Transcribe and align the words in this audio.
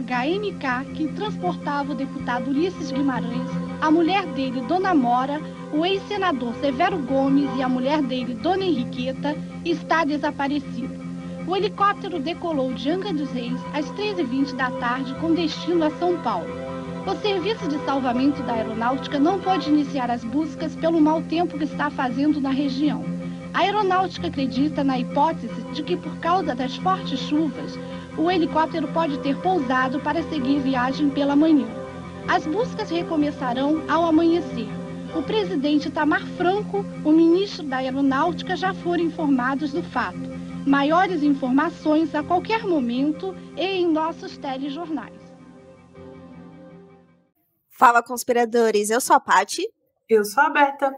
HMK 0.00 0.92
que 0.94 1.08
transportava 1.08 1.92
o 1.92 1.94
deputado 1.94 2.50
Ulisses 2.50 2.90
Guimarães, 2.90 3.48
a 3.80 3.90
mulher 3.90 4.26
dele, 4.26 4.60
Dona 4.62 4.94
Mora, 4.94 5.40
o 5.72 5.86
ex-senador 5.86 6.54
Severo 6.56 6.98
Gomes 6.98 7.48
e 7.56 7.62
a 7.62 7.68
mulher 7.68 8.02
dele, 8.02 8.34
Dona 8.34 8.64
Henriqueta, 8.64 9.34
está 9.64 10.04
desaparecido. 10.04 11.06
O 11.46 11.56
helicóptero 11.56 12.18
decolou 12.18 12.74
de 12.74 12.90
Angra 12.90 13.12
dos 13.12 13.30
Reis 13.30 13.58
às 13.72 13.90
13h20 13.92 14.54
da 14.54 14.70
tarde 14.72 15.14
com 15.14 15.32
destino 15.32 15.84
a 15.84 15.90
São 15.92 16.18
Paulo. 16.18 16.52
O 17.06 17.14
serviço 17.22 17.66
de 17.68 17.78
salvamento 17.84 18.42
da 18.42 18.54
aeronáutica 18.54 19.18
não 19.18 19.40
pode 19.40 19.70
iniciar 19.70 20.10
as 20.10 20.24
buscas 20.24 20.74
pelo 20.76 21.00
mau 21.00 21.22
tempo 21.22 21.56
que 21.56 21.64
está 21.64 21.88
fazendo 21.88 22.40
na 22.40 22.50
região. 22.50 23.04
A 23.54 23.60
aeronáutica 23.60 24.26
acredita 24.26 24.84
na 24.84 24.98
hipótese 24.98 25.62
de 25.72 25.82
que, 25.82 25.96
por 25.96 26.14
causa 26.18 26.54
das 26.54 26.76
fortes 26.76 27.20
chuvas, 27.20 27.78
o 28.18 28.30
helicóptero 28.30 28.88
pode 28.88 29.18
ter 29.18 29.36
pousado 29.40 30.00
para 30.00 30.22
seguir 30.24 30.60
viagem 30.60 31.10
pela 31.10 31.36
manhã. 31.36 31.66
As 32.28 32.46
buscas 32.46 32.90
recomeçarão 32.90 33.84
ao 33.88 34.04
amanhecer. 34.04 34.68
O 35.14 35.22
presidente 35.22 35.90
Tamar 35.90 36.26
Franco, 36.36 36.84
o 37.04 37.12
ministro 37.12 37.64
da 37.64 37.76
Aeronáutica 37.78 38.56
já 38.56 38.74
foram 38.74 39.04
informados 39.04 39.72
do 39.72 39.82
fato. 39.82 40.18
Maiores 40.66 41.22
informações 41.22 42.14
a 42.14 42.22
qualquer 42.22 42.64
momento 42.64 43.34
e 43.56 43.64
em 43.64 43.86
nossos 43.86 44.36
telejornais. 44.36 45.14
Fala, 47.68 48.02
conspiradores. 48.02 48.90
Eu 48.90 49.00
sou 49.00 49.16
a 49.16 49.20
Pati. 49.20 49.62
Eu 50.08 50.24
sou 50.24 50.42
a 50.42 50.50
Berta. 50.50 50.92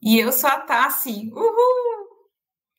E 0.00 0.18
eu 0.18 0.32
sou 0.32 0.48
a 0.48 0.60
Tassi. 0.60 1.30
Uhul! 1.32 2.28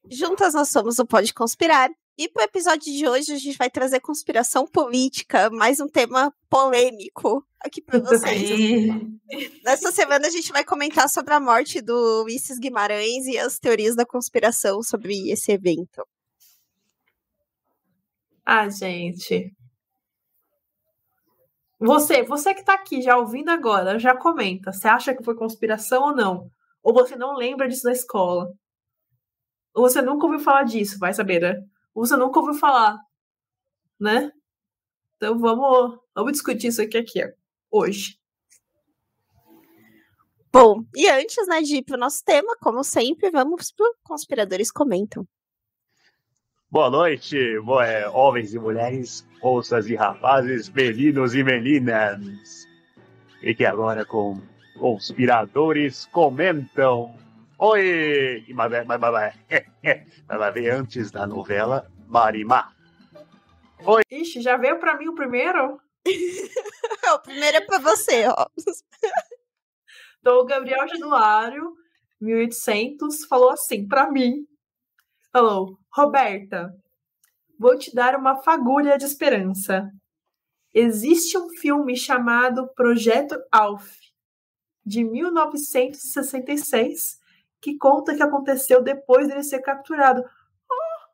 Juntas 0.09 0.53
nós 0.53 0.69
somos 0.69 0.97
o 1.00 1.06
Pode 1.06 1.34
Conspirar. 1.34 1.89
E 2.20 2.28
para 2.28 2.42
o 2.42 2.44
episódio 2.44 2.92
de 2.92 3.08
hoje 3.08 3.31
a 3.31 3.38
gente 3.38 3.58
vai 3.58 3.70
trazer 3.70 4.02
conspiração 4.02 4.67
política, 4.67 5.50
mais 5.50 5.80
um 5.80 5.88
tema 5.88 6.34
polêmico 6.50 7.48
aqui 7.62 7.81
para 7.81 7.98
vocês. 8.00 8.89
Nessa 9.64 9.89
semana 9.89 10.28
a 10.28 10.30
gente 10.30 10.52
vai 10.52 10.66
comentar 10.66 11.08
sobre 11.08 11.34
a 11.34 11.40
morte 11.40 11.81
do 11.81 12.23
Ulisses 12.23 12.59
Guimarães 12.59 13.25
e 13.25 13.38
as 13.38 13.58
teorias 13.58 13.95
da 13.95 14.06
conspiração 14.06 14.84
sobre 14.84 15.31
esse 15.31 15.53
evento. 15.53 16.06
Ah, 18.45 18.67
gente. 18.67 19.56
Você, 21.80 22.23
você 22.23 22.53
que 22.53 22.59
está 22.59 22.73
aqui 22.73 23.02
já 23.02 23.16
ouvindo 23.16 23.47
agora, 23.47 23.97
já 23.97 24.14
comenta. 24.14 24.73
Você 24.73 24.90
acha 24.90 25.16
que 25.16 25.23
foi 25.23 25.36
conspiração 25.36 26.03
ou 26.03 26.14
não? 26.14 26.52
Ou 26.84 26.94
você 26.94 27.16
não 27.16 27.34
lembra 27.34 27.70
disso 27.70 27.84
da 27.84 27.94
escola? 27.94 28.52
Ou 29.73 29.84
você 29.84 30.02
nunca 30.02 30.25
ouviu 30.25 30.42
falar 30.42 30.64
disso, 30.64 31.00
vai 31.00 31.14
saber, 31.14 31.40
né? 31.40 31.64
Você 32.00 32.16
nunca 32.16 32.39
ouviu 32.39 32.53
falar, 32.53 32.97
né? 34.00 34.31
Então 35.17 35.38
vamos, 35.38 36.00
vamos 36.16 36.31
discutir 36.31 36.67
isso 36.67 36.81
aqui, 36.81 36.97
aqui 36.97 37.22
hoje. 37.69 38.17
Bom, 40.52 40.83
e 40.95 41.08
antes 41.09 41.47
né, 41.47 41.61
de 41.61 41.75
ir 41.75 41.83
para 41.83 41.95
o 41.95 42.00
nosso 42.00 42.23
tema, 42.23 42.56
como 42.59 42.83
sempre, 42.83 43.30
vamos 43.30 43.72
para 43.72 43.85
Conspiradores 44.03 44.72
Comentam. 44.72 45.28
Boa 46.72 46.90
noite, 46.90 47.38
é, 47.84 48.09
homens 48.09 48.53
e 48.53 48.59
mulheres, 48.59 49.28
moças 49.44 49.88
e 49.88 49.95
rapazes, 49.95 50.69
meninos 50.69 51.35
e 51.35 51.44
meninas. 51.44 52.68
E 53.44 53.53
que 53.53 53.66
agora 53.66 54.06
com 54.06 54.41
Conspiradores 54.78 56.06
Comentam. 56.07 57.13
Oi! 57.62 58.46
Mas, 58.53 58.72
vai 60.28 60.52
ver 60.53 60.70
antes 60.70 61.12
da 61.12 61.28
novela 61.28 61.92
Marimar. 62.08 62.74
Oi! 63.86 64.02
Ixi, 64.09 64.42
já 64.42 64.56
veio 64.56 64.80
pra 64.80 64.97
mim 64.97 65.09
o 65.09 65.14
primeiro? 65.14 65.78
o 67.14 67.19
primeiro 67.19 67.58
é 67.58 67.62
pra 67.62 67.80
você, 67.80 68.25
ó. 68.28 68.48
Então, 70.22 70.40
o 70.40 70.46
Gabriel 70.46 70.86
Januário, 70.86 71.78
1800, 72.19 73.24
falou 73.24 73.52
assim 73.52 73.88
pra 73.88 74.12
mim. 74.12 74.46
Falou, 75.31 75.80
Roberta, 75.94 76.75
vou 77.58 77.78
te 77.78 77.96
dar 77.96 78.18
uma 78.18 78.44
fagulha 78.44 78.98
de 78.98 79.06
esperança. 79.06 79.90
Existe 80.74 81.38
um 81.38 81.48
filme 81.50 81.96
chamado 81.96 82.68
Projeto 82.75 83.42
Alf, 83.50 83.96
de 84.86 85.06
1966, 85.06 87.18
que 87.62 87.78
conta 87.78 88.16
que 88.16 88.24
aconteceu 88.24 88.81
depois 88.81 89.28
dele 89.28 89.44
ser 89.44 89.62
capturado. 89.62 90.22
Oh! 90.22 91.09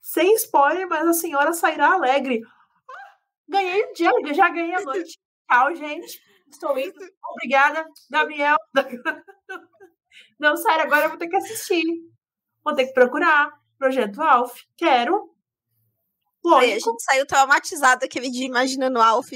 Sem 0.00 0.34
spoiler, 0.34 0.88
mas 0.88 1.06
a 1.06 1.12
senhora 1.12 1.52
sairá 1.52 1.92
alegre. 1.92 2.42
Oh! 2.44 2.92
Ganhei 3.48 3.82
o 3.84 3.92
dia, 3.92 4.10
já 4.34 4.48
ganhei 4.48 4.74
a 4.74 4.82
noite. 4.82 5.18
Tchau, 5.48 5.74
gente. 5.74 6.20
Estou 6.50 6.78
indo. 6.78 6.98
Obrigada, 7.32 7.86
Gabriel. 8.10 8.56
Não, 10.38 10.56
sério, 10.56 10.82
agora 10.82 11.04
eu 11.04 11.10
vou 11.10 11.18
ter 11.18 11.28
que 11.28 11.36
assistir. 11.36 11.82
Vou 12.64 12.74
ter 12.74 12.86
que 12.86 12.92
procurar. 12.92 13.52
Projeto 13.78 14.20
Alf. 14.22 14.62
Quero. 14.76 15.34
Lógico. 16.44 16.64
Aí 16.64 16.72
a 16.72 16.78
gente 16.78 17.02
saiu 17.02 17.26
traumatizado 17.26 18.04
aquele 18.04 18.30
dia 18.30 18.46
imaginando 18.46 18.98
o 18.98 19.02
Alf 19.02 19.30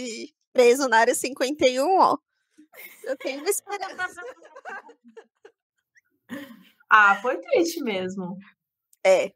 preso 0.53 0.89
na 0.89 0.99
área 0.99 1.15
51, 1.15 1.99
ó. 1.99 2.17
Eu 3.05 3.17
tenho 3.17 3.41
uma 3.41 3.51
esperança. 3.51 4.21
ah, 6.91 7.17
foi 7.17 7.39
triste 7.41 7.83
mesmo. 7.83 8.39
É. 9.05 9.33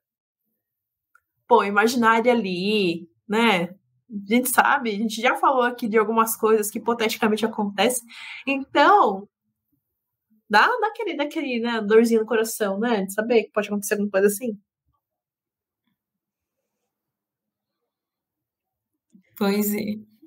Pô, 1.46 1.64
imaginar 1.64 2.18
ele 2.18 2.30
ali, 2.30 3.10
né? 3.28 3.64
A 4.10 4.34
gente 4.34 4.50
sabe, 4.50 4.90
a 4.90 4.96
gente 4.96 5.20
já 5.20 5.36
falou 5.36 5.62
aqui 5.62 5.88
de 5.88 5.98
algumas 5.98 6.36
coisas 6.36 6.70
que 6.70 6.78
hipoteticamente 6.78 7.44
acontecem. 7.44 8.06
Então, 8.46 9.28
dá, 10.48 10.66
dá 10.66 10.88
aquele, 10.88 11.16
daquele 11.16 11.60
né, 11.60 11.80
dorzinho 11.82 12.20
no 12.20 12.26
coração, 12.26 12.78
né? 12.78 13.04
De 13.04 13.12
saber 13.12 13.44
que 13.44 13.52
pode 13.52 13.68
acontecer 13.68 13.94
alguma 13.94 14.10
coisa 14.10 14.26
assim. 14.28 14.58
Pois 19.36 19.72
é. 19.74 20.17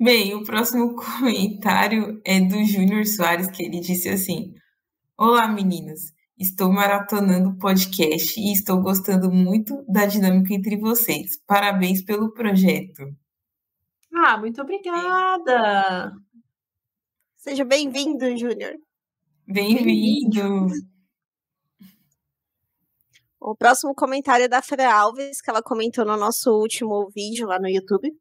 Bem, 0.00 0.34
o 0.34 0.44
próximo 0.44 0.94
comentário 0.96 2.20
é 2.24 2.40
do 2.40 2.64
Júnior 2.64 3.06
Soares, 3.06 3.48
que 3.48 3.64
ele 3.64 3.80
disse 3.80 4.08
assim: 4.08 4.54
Olá, 5.16 5.48
meninas. 5.48 6.12
Estou 6.38 6.72
maratonando 6.72 7.50
o 7.50 7.58
podcast 7.58 8.38
e 8.38 8.52
estou 8.52 8.80
gostando 8.80 9.28
muito 9.28 9.84
da 9.88 10.06
dinâmica 10.06 10.54
entre 10.54 10.76
vocês. 10.76 11.36
Parabéns 11.44 12.00
pelo 12.00 12.32
projeto. 12.32 13.02
Ah, 14.14 14.38
muito 14.38 14.62
obrigada. 14.62 16.12
Seja 17.36 17.64
bem-vindo, 17.64 18.36
Júnior. 18.36 18.74
Bem-vindo. 19.48 20.68
O 23.40 23.56
próximo 23.56 23.94
comentário 23.94 24.44
é 24.44 24.48
da 24.48 24.62
Fera 24.62 24.92
Alves, 24.92 25.40
que 25.40 25.50
ela 25.50 25.62
comentou 25.62 26.04
no 26.04 26.16
nosso 26.16 26.50
último 26.52 27.08
vídeo 27.12 27.48
lá 27.48 27.58
no 27.58 27.68
YouTube. 27.68 28.12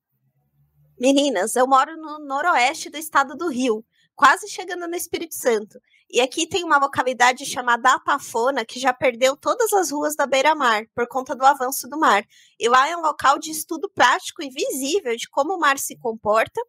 Meninas, 0.99 1.55
eu 1.55 1.67
moro 1.67 1.95
no 1.95 2.17
noroeste 2.19 2.89
do 2.89 2.97
estado 2.97 3.35
do 3.35 3.49
Rio, 3.49 3.85
quase 4.15 4.47
chegando 4.49 4.88
no 4.88 4.95
Espírito 4.95 5.35
Santo. 5.35 5.79
E 6.09 6.19
aqui 6.19 6.47
tem 6.47 6.63
uma 6.63 6.79
localidade 6.79 7.45
chamada 7.45 7.94
Apafona 7.94 8.65
que 8.65 8.79
já 8.79 8.91
perdeu 8.91 9.38
todas 9.38 9.71
as 9.73 9.91
ruas 9.91 10.15
da 10.15 10.25
beira-mar 10.25 10.85
por 10.95 11.07
conta 11.07 11.35
do 11.35 11.45
avanço 11.45 11.88
do 11.88 11.99
mar. 11.99 12.25
E 12.59 12.67
lá 12.67 12.89
é 12.89 12.97
um 12.97 13.01
local 13.01 13.38
de 13.38 13.51
estudo 13.51 13.89
prático 13.94 14.41
e 14.41 14.49
visível 14.49 15.15
de 15.15 15.29
como 15.29 15.53
o 15.53 15.59
mar 15.59 15.77
se 15.77 15.95
comporta 15.97 16.59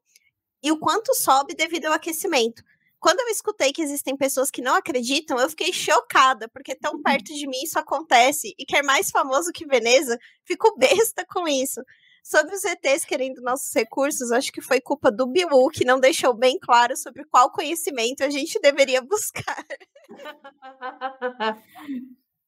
e 0.63 0.71
o 0.71 0.79
quanto 0.79 1.15
sobe 1.15 1.55
devido 1.55 1.87
ao 1.87 1.95
aquecimento. 1.95 2.63
Quando 3.01 3.21
eu 3.21 3.29
escutei 3.29 3.73
que 3.73 3.81
existem 3.81 4.17
pessoas 4.17 4.51
que 4.51 4.61
não 4.61 4.75
acreditam, 4.75 5.39
eu 5.39 5.49
fiquei 5.49 5.73
chocada, 5.73 6.49
porque 6.49 6.75
tão 6.75 6.95
uhum. 6.95 7.03
perto 7.03 7.33
de 7.33 7.47
mim 7.47 7.63
isso 7.63 7.79
acontece. 7.79 8.55
E 8.59 8.67
quer 8.67 8.83
mais 8.83 9.11
famoso 9.11 9.53
que 9.53 9.67
Veneza, 9.67 10.19
fico 10.45 10.77
besta 10.77 11.25
com 11.25 11.47
isso. 11.47 11.81
Sobre 12.29 12.55
os 12.55 12.63
ETs 12.63 13.07
querendo 13.07 13.41
nossos 13.41 13.73
recursos, 13.73 14.31
acho 14.31 14.53
que 14.53 14.61
foi 14.61 14.83
culpa 14.83 15.11
do 15.11 15.27
Bilu, 15.27 15.71
que 15.71 15.83
não 15.83 15.99
deixou 15.99 16.35
bem 16.35 16.59
claro 16.61 16.95
sobre 16.95 17.25
qual 17.25 17.51
conhecimento 17.51 18.23
a 18.23 18.29
gente 18.29 18.61
deveria 18.61 19.01
buscar. 19.09 19.65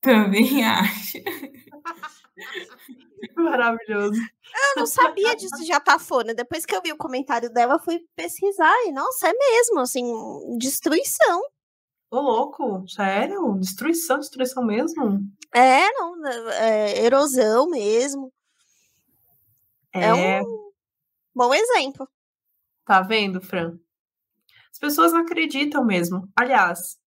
Também 0.02 0.62
acho. 0.62 1.16
Maravilhoso. 3.36 4.20
Eu 4.20 4.76
não 4.76 4.86
sabia 4.86 5.34
disso 5.34 5.64
de 5.64 5.72
Atafona. 5.72 6.34
Depois 6.34 6.66
que 6.66 6.76
eu 6.76 6.82
vi 6.82 6.92
o 6.92 6.98
comentário 6.98 7.50
dela, 7.50 7.78
fui 7.78 8.00
pesquisar 8.14 8.74
e, 8.84 8.92
nossa, 8.92 9.28
é 9.28 9.32
mesmo, 9.32 9.80
assim, 9.80 10.04
destruição. 10.58 11.40
Ô, 12.10 12.20
louco, 12.20 12.86
sério? 12.86 13.54
Destruição, 13.58 14.18
destruição 14.18 14.62
mesmo? 14.62 15.20
É, 15.54 15.90
não, 15.92 16.26
é, 16.26 17.02
erosão 17.02 17.70
mesmo. 17.70 18.30
É. 19.92 20.04
é 20.04 20.42
um 20.42 20.70
bom 21.34 21.52
exemplo. 21.54 22.08
Tá 22.84 23.02
vendo, 23.02 23.40
Fran? 23.40 23.78
As 24.72 24.78
pessoas 24.78 25.12
não 25.12 25.20
acreditam 25.20 25.84
mesmo. 25.84 26.28
Aliás, 26.36 26.98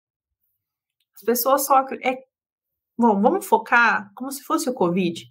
as 1.16 1.22
pessoas 1.24 1.66
só. 1.66 1.86
É... 2.02 2.18
Bom, 2.98 3.22
vamos 3.22 3.46
focar 3.46 4.12
como 4.16 4.32
se 4.32 4.44
fosse 4.44 4.70
o 4.70 4.74
Covid. 4.74 5.26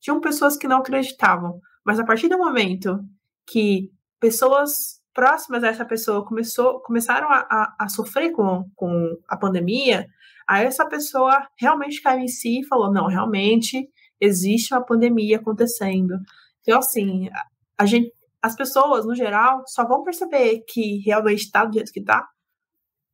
tinham 0.00 0.20
pessoas 0.20 0.56
que 0.56 0.68
não 0.68 0.78
acreditavam. 0.78 1.60
Mas 1.84 2.00
a 2.00 2.04
partir 2.04 2.28
do 2.28 2.38
momento 2.38 2.98
que 3.46 3.90
pessoas 4.18 5.02
próximas 5.12 5.62
a 5.62 5.68
essa 5.68 5.84
pessoa 5.84 6.26
começou, 6.26 6.80
começaram 6.80 7.30
a, 7.30 7.46
a, 7.48 7.76
a 7.80 7.88
sofrer 7.88 8.32
com, 8.32 8.68
com 8.74 9.16
a 9.28 9.36
pandemia, 9.36 10.06
aí 10.48 10.66
essa 10.66 10.86
pessoa 10.86 11.46
realmente 11.56 12.02
caiu 12.02 12.20
em 12.20 12.28
si 12.28 12.60
e 12.60 12.66
falou: 12.66 12.92
não, 12.92 13.06
realmente 13.06 13.88
existe 14.20 14.74
uma 14.74 14.84
pandemia 14.84 15.36
acontecendo. 15.36 16.18
Então, 16.64 16.78
assim, 16.78 17.28
a, 17.76 17.84
gente, 17.84 18.10
as 18.40 18.56
pessoas, 18.56 19.04
no 19.04 19.14
geral, 19.14 19.62
só 19.66 19.86
vão 19.86 20.02
perceber 20.02 20.64
que 20.66 20.98
realmente 21.04 21.42
está 21.42 21.64
do 21.64 21.74
jeito 21.74 21.92
que 21.92 22.00
está 22.00 22.26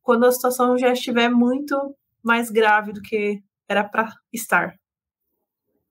quando 0.01 0.25
a 0.25 0.31
situação 0.31 0.77
já 0.77 0.93
estiver 0.93 1.29
muito 1.29 1.75
mais 2.23 2.49
grave 2.49 2.93
do 2.93 3.01
que 3.01 3.43
era 3.67 3.83
para 3.83 4.09
estar. 4.31 4.73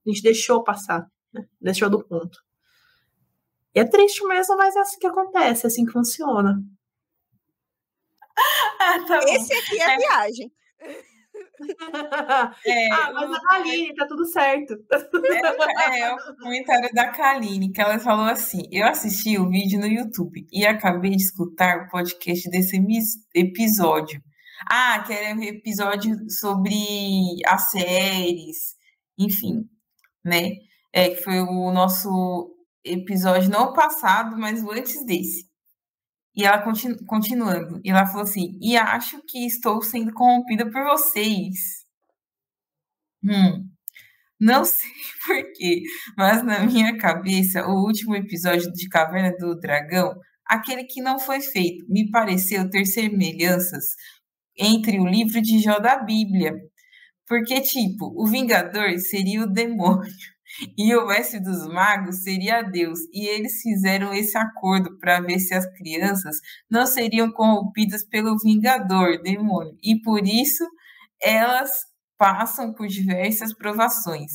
A 0.05 0.09
gente 0.09 0.23
deixou 0.23 0.63
passar, 0.63 1.07
né? 1.31 1.47
deixou 1.61 1.89
do 1.89 2.03
ponto. 2.03 2.39
E 3.75 3.79
é 3.79 3.85
triste 3.85 4.25
mesmo, 4.25 4.57
mas 4.57 4.75
é 4.75 4.79
assim 4.79 4.99
que 4.99 5.07
acontece, 5.07 5.65
é 5.65 5.67
assim 5.67 5.85
que 5.85 5.91
funciona. 5.91 6.61
Ah, 8.83 9.05
tá 9.05 9.19
Esse 9.19 9.53
aqui 9.53 9.79
é 9.79 9.85
a 9.85 9.93
é. 9.93 9.97
viagem. 9.97 10.51
É, 12.65 12.93
ah, 12.93 13.11
mas 13.13 13.31
a 13.31 13.39
Kaline, 13.41 13.95
tá 13.95 14.07
tudo 14.07 14.25
certo. 14.25 14.73
É, 14.91 15.99
é, 15.99 16.13
o 16.13 16.37
comentário 16.37 16.89
da 16.93 17.09
Kaline, 17.09 17.71
que 17.71 17.81
ela 17.81 17.99
falou 17.99 18.25
assim: 18.25 18.63
Eu 18.71 18.87
assisti 18.87 19.37
o 19.37 19.49
vídeo 19.49 19.79
no 19.79 19.87
YouTube 19.87 20.45
e 20.51 20.65
acabei 20.65 21.11
de 21.11 21.23
escutar 21.23 21.85
o 21.85 21.89
podcast 21.89 22.49
desse 22.49 22.81
episódio. 23.33 24.21
Ah, 24.69 25.03
que 25.05 25.13
era 25.13 25.35
um 25.35 25.43
episódio 25.43 26.15
sobre 26.29 26.75
as 27.47 27.71
séries, 27.71 28.75
enfim, 29.17 29.67
né? 30.23 30.51
É, 30.93 31.09
que 31.09 31.23
foi 31.23 31.39
o 31.39 31.71
nosso 31.71 32.55
episódio 32.83 33.49
não 33.49 33.73
passado, 33.73 34.37
mas 34.37 34.63
o 34.63 34.71
antes 34.71 35.05
desse. 35.05 35.50
E 36.35 36.45
ela 36.45 36.61
continu, 36.61 36.97
continuando, 37.05 37.81
e 37.83 37.89
ela 37.89 38.05
falou 38.05 38.23
assim: 38.23 38.57
e 38.61 38.77
acho 38.77 39.21
que 39.27 39.45
estou 39.45 39.81
sendo 39.81 40.13
corrompida 40.13 40.69
por 40.69 40.83
vocês. 40.83 41.85
Hum, 43.23 43.69
não 44.39 44.65
sei 44.65 44.91
porquê, 45.25 45.83
mas 46.17 46.43
na 46.43 46.65
minha 46.65 46.97
cabeça, 46.97 47.67
o 47.67 47.85
último 47.85 48.15
episódio 48.15 48.71
de 48.73 48.89
Caverna 48.89 49.35
do 49.37 49.59
Dragão, 49.59 50.15
aquele 50.45 50.85
que 50.85 51.01
não 51.01 51.19
foi 51.19 51.41
feito, 51.41 51.85
me 51.89 52.09
pareceu 52.11 52.69
ter 52.69 52.85
semelhanças 52.85 53.95
entre 54.57 54.99
o 54.99 55.07
livro 55.07 55.41
de 55.41 55.59
Jó 55.59 55.79
da 55.79 55.97
Bíblia. 56.03 56.55
Porque, 57.27 57.61
tipo, 57.61 58.07
o 58.21 58.27
Vingador 58.27 58.97
seria 58.99 59.43
o 59.43 59.47
demônio 59.47 60.11
e 60.77 60.95
o 60.95 61.07
mestre 61.07 61.39
dos 61.39 61.67
magos 61.67 62.23
seria 62.23 62.61
Deus. 62.61 62.99
E 63.13 63.27
eles 63.27 63.61
fizeram 63.61 64.13
esse 64.13 64.37
acordo 64.37 64.97
para 64.99 65.21
ver 65.21 65.39
se 65.39 65.53
as 65.53 65.65
crianças 65.77 66.37
não 66.69 66.85
seriam 66.85 67.31
corrompidas 67.31 68.03
pelo 68.03 68.37
Vingador, 68.37 69.21
demônio. 69.21 69.75
E 69.83 69.99
por 70.01 70.25
isso 70.25 70.63
elas 71.21 71.69
passam 72.17 72.73
por 72.73 72.87
diversas 72.87 73.53
provações. 73.53 74.31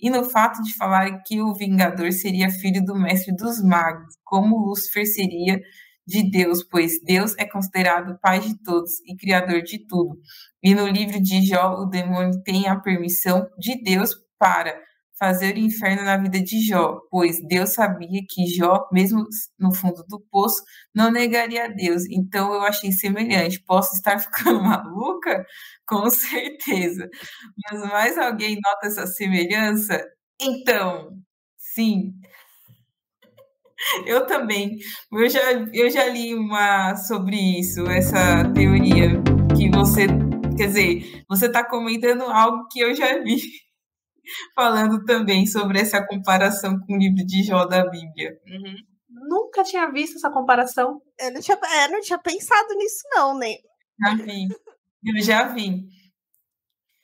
E 0.00 0.10
no 0.10 0.24
fato 0.24 0.62
de 0.62 0.74
falar 0.74 1.22
que 1.24 1.40
o 1.40 1.54
Vingador 1.54 2.12
seria 2.12 2.50
filho 2.50 2.84
do 2.84 2.94
mestre 2.94 3.34
dos 3.34 3.62
magos, 3.62 4.14
como 4.24 4.56
Lúcifer 4.56 5.06
seria 5.06 5.60
de 6.06 6.30
Deus, 6.30 6.64
pois 6.64 7.02
Deus 7.04 7.34
é 7.36 7.44
considerado 7.44 8.18
pai 8.20 8.40
de 8.40 8.56
todos 8.62 8.92
e 9.06 9.14
criador 9.16 9.60
de 9.62 9.86
tudo. 9.86 10.16
E 10.62 10.74
no 10.74 10.86
livro 10.86 11.20
de 11.20 11.44
Jó, 11.44 11.74
o 11.74 11.84
demônio 11.84 12.42
tem 12.42 12.66
a 12.66 12.80
permissão 12.80 13.46
de 13.58 13.82
Deus 13.82 14.14
para 14.38 14.74
fazer 15.18 15.56
o 15.56 15.58
inferno 15.58 16.04
na 16.04 16.16
vida 16.16 16.40
de 16.40 16.64
Jó, 16.64 17.00
pois 17.10 17.40
Deus 17.46 17.74
sabia 17.74 18.20
que 18.28 18.46
Jó, 18.46 18.88
mesmo 18.92 19.24
no 19.58 19.74
fundo 19.74 20.04
do 20.08 20.20
poço, 20.30 20.62
não 20.94 21.10
negaria 21.10 21.64
a 21.64 21.68
Deus. 21.68 22.04
Então 22.10 22.54
eu 22.54 22.62
achei 22.62 22.92
semelhante. 22.92 23.62
Posso 23.66 23.94
estar 23.94 24.18
ficando 24.20 24.62
maluca? 24.62 25.44
Com 25.86 26.08
certeza. 26.10 27.08
Mas 27.70 27.80
mais 27.90 28.18
alguém 28.18 28.58
nota 28.62 28.86
essa 28.86 29.06
semelhança? 29.06 30.00
Então, 30.40 31.10
sim. 31.56 32.12
Eu 34.06 34.26
também. 34.26 34.76
Eu 35.12 35.28
já, 35.28 35.52
eu 35.72 35.90
já 35.90 36.06
li 36.06 36.34
uma 36.34 36.96
sobre 36.96 37.36
isso, 37.60 37.86
essa 37.86 38.44
teoria 38.52 39.10
que 39.56 39.70
você, 39.70 40.06
quer 40.56 40.66
dizer, 40.66 41.24
você 41.28 41.46
está 41.46 41.64
comentando 41.64 42.22
algo 42.22 42.66
que 42.68 42.80
eu 42.80 42.94
já 42.94 43.22
vi 43.22 43.40
falando 44.54 45.04
também 45.04 45.46
sobre 45.46 45.80
essa 45.80 46.04
comparação 46.06 46.78
com 46.80 46.94
o 46.94 46.98
livro 46.98 47.24
de 47.24 47.42
Jó 47.42 47.64
da 47.64 47.88
Bíblia. 47.88 48.38
Uhum. 48.46 48.76
Nunca 49.28 49.62
tinha 49.62 49.90
visto 49.90 50.16
essa 50.16 50.30
comparação. 50.30 51.00
Eu 51.18 51.32
não 51.32 51.40
tinha, 51.40 51.58
é, 51.74 51.88
não 51.88 52.00
tinha 52.00 52.18
pensado 52.18 52.74
nisso, 52.74 53.02
não, 53.10 53.36
né? 53.36 53.54
Já 54.00 54.14
vi. 54.14 54.48
Eu 55.04 55.22
já 55.22 55.44
vi. 55.48 55.82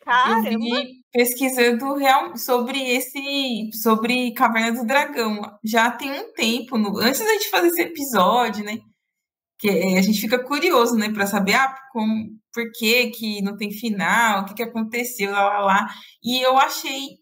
Caramba. 0.00 0.50
Eu 0.50 0.58
vi 0.58 1.04
pesquisando 1.12 1.94
real, 1.94 2.36
sobre 2.36 2.78
esse. 2.78 3.70
sobre 3.82 4.32
Caverna 4.34 4.72
do 4.80 4.86
Dragão. 4.86 5.40
Já 5.64 5.90
tem 5.90 6.12
um 6.12 6.32
tempo, 6.32 6.76
no, 6.76 6.98
antes 6.98 7.20
da 7.20 7.32
gente 7.32 7.50
fazer 7.50 7.68
esse 7.68 7.82
episódio, 7.82 8.64
né? 8.64 8.78
Que 9.64 9.96
a 9.96 10.02
gente 10.02 10.20
fica 10.20 10.44
curioso, 10.44 10.94
né, 10.94 11.10
para 11.10 11.26
saber 11.26 11.54
ah, 11.54 11.74
como, 11.90 12.38
por 12.52 12.70
que, 12.72 13.08
que 13.10 13.40
não 13.40 13.56
tem 13.56 13.70
final, 13.70 14.42
o 14.42 14.44
que, 14.44 14.52
que 14.52 14.62
aconteceu, 14.62 15.30
lá, 15.30 15.42
lá, 15.42 15.58
lá. 15.60 15.86
E 16.22 16.38
eu 16.44 16.58
achei, 16.58 17.16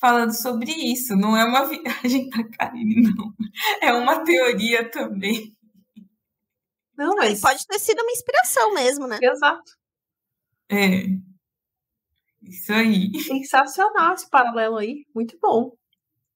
falando 0.00 0.32
sobre 0.32 0.70
isso, 0.70 1.16
não 1.16 1.36
é 1.36 1.44
uma 1.44 1.64
viagem 1.66 2.28
da 2.28 2.48
Karine, 2.50 3.02
não. 3.02 3.32
É 3.82 3.92
uma 3.92 4.22
teoria 4.22 4.88
também. 4.88 5.52
Não, 6.96 7.16
mas 7.16 7.40
pode 7.40 7.66
ter 7.66 7.80
sido 7.80 8.00
uma 8.00 8.12
inspiração 8.12 8.74
mesmo, 8.74 9.08
né? 9.08 9.18
Exato. 9.20 9.72
É. 10.70 11.02
Isso 12.40 12.72
aí. 12.72 13.10
Sensacional 13.20 14.14
esse 14.14 14.30
paralelo 14.30 14.76
aí. 14.76 15.04
Muito 15.12 15.36
bom. 15.42 15.72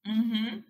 Uhum. 0.05 0.65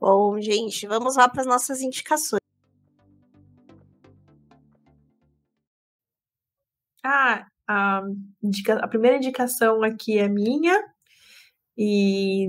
Bom, 0.00 0.40
gente, 0.40 0.86
vamos 0.86 1.16
lá 1.16 1.28
para 1.28 1.42
as 1.42 1.46
nossas 1.46 1.82
indicações. 1.82 2.40
Ah, 7.04 7.46
a, 7.68 8.02
a 8.82 8.88
primeira 8.88 9.18
indicação 9.18 9.82
aqui 9.82 10.18
é 10.18 10.26
minha. 10.26 10.82
E 11.76 12.48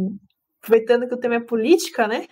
aproveitando 0.62 1.10
que 1.10 1.14
o 1.14 1.20
tema 1.20 1.36
é 1.36 1.40
política, 1.42 2.08
né? 2.08 2.26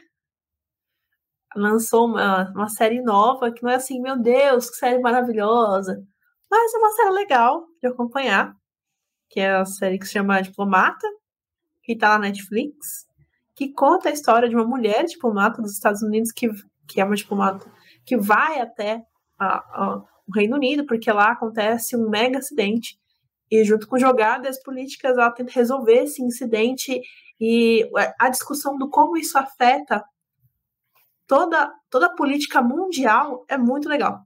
Lançou 1.54 2.06
uma, 2.06 2.50
uma 2.52 2.70
série 2.70 3.02
nova 3.02 3.52
que 3.52 3.62
não 3.62 3.72
é 3.72 3.76
assim, 3.76 4.00
meu 4.02 4.18
Deus, 4.18 4.70
que 4.70 4.78
série 4.78 5.00
maravilhosa. 5.00 6.02
Mas 6.50 6.74
é 6.74 6.78
uma 6.78 6.92
série 6.92 7.12
legal 7.12 7.68
de 7.82 7.88
acompanhar. 7.88 8.56
Que 9.30 9.42
é 9.42 9.52
a 9.52 9.66
série 9.66 10.00
que 10.00 10.06
se 10.06 10.14
chama 10.14 10.42
Diplomata, 10.42 11.08
que 11.84 11.98
tá 11.98 12.18
na 12.18 12.30
Netflix, 12.30 13.09
que 13.60 13.74
conta 13.74 14.08
a 14.08 14.12
história 14.14 14.48
de 14.48 14.56
uma 14.56 14.64
mulher 14.64 15.04
diplomata 15.04 15.62
dos 15.62 15.74
Estados 15.74 16.02
Unidos 16.02 16.32
que, 16.32 16.48
que 16.88 17.02
é 17.02 17.04
uma 17.04 17.14
diplomata 17.14 17.70
que 18.06 18.16
vai 18.16 18.62
até 18.62 19.04
a, 19.38 19.58
a 19.58 20.04
o 20.26 20.32
Reino 20.34 20.56
Unido, 20.56 20.86
porque 20.86 21.12
lá 21.12 21.32
acontece 21.32 21.98
um 21.98 22.08
mega 22.08 22.38
acidente. 22.38 22.98
E 23.52 23.66
junto 23.66 23.86
com 23.88 23.98
jogadas 23.98 24.62
políticas, 24.62 25.18
ela 25.18 25.32
tenta 25.32 25.52
resolver 25.52 26.04
esse 26.04 26.24
incidente 26.24 27.02
e 27.42 27.90
a 28.20 28.30
discussão 28.30 28.78
do 28.78 28.88
como 28.90 29.18
isso 29.18 29.38
afeta 29.38 30.06
toda, 31.28 31.74
toda 31.90 32.06
a 32.06 32.16
política 32.16 32.62
mundial 32.62 33.44
é 33.50 33.58
muito 33.58 33.90
legal. 33.90 34.22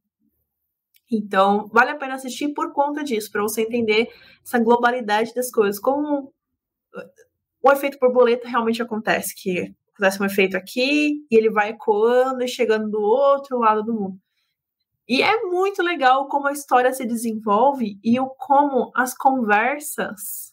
Então, 1.10 1.70
vale 1.72 1.92
a 1.92 1.98
pena 1.98 2.16
assistir 2.16 2.50
por 2.50 2.72
conta 2.74 3.04
disso, 3.04 3.32
para 3.32 3.42
você 3.42 3.62
entender 3.62 4.10
essa 4.46 4.60
globalidade 4.60 5.34
das 5.34 5.50
coisas. 5.50 5.80
Como 5.80 6.34
o 7.64 7.72
efeito 7.72 7.98
borboleta 7.98 8.48
realmente 8.48 8.82
acontece, 8.82 9.34
que 9.34 9.74
acontece 9.94 10.22
um 10.22 10.26
efeito 10.26 10.58
aqui 10.58 11.26
e 11.32 11.36
ele 11.36 11.50
vai 11.50 11.70
ecoando 11.70 12.44
e 12.44 12.48
chegando 12.48 12.92
do 12.92 13.00
outro 13.00 13.58
lado 13.58 13.82
do 13.82 13.94
mundo. 13.94 14.20
E 15.08 15.22
é 15.24 15.44
muito 15.44 15.82
legal 15.82 16.28
como 16.28 16.48
a 16.48 16.52
história 16.52 16.92
se 16.92 17.06
desenvolve 17.06 17.98
e 18.04 18.20
o 18.20 18.28
como 18.28 18.92
as 18.94 19.16
conversas 19.16 20.52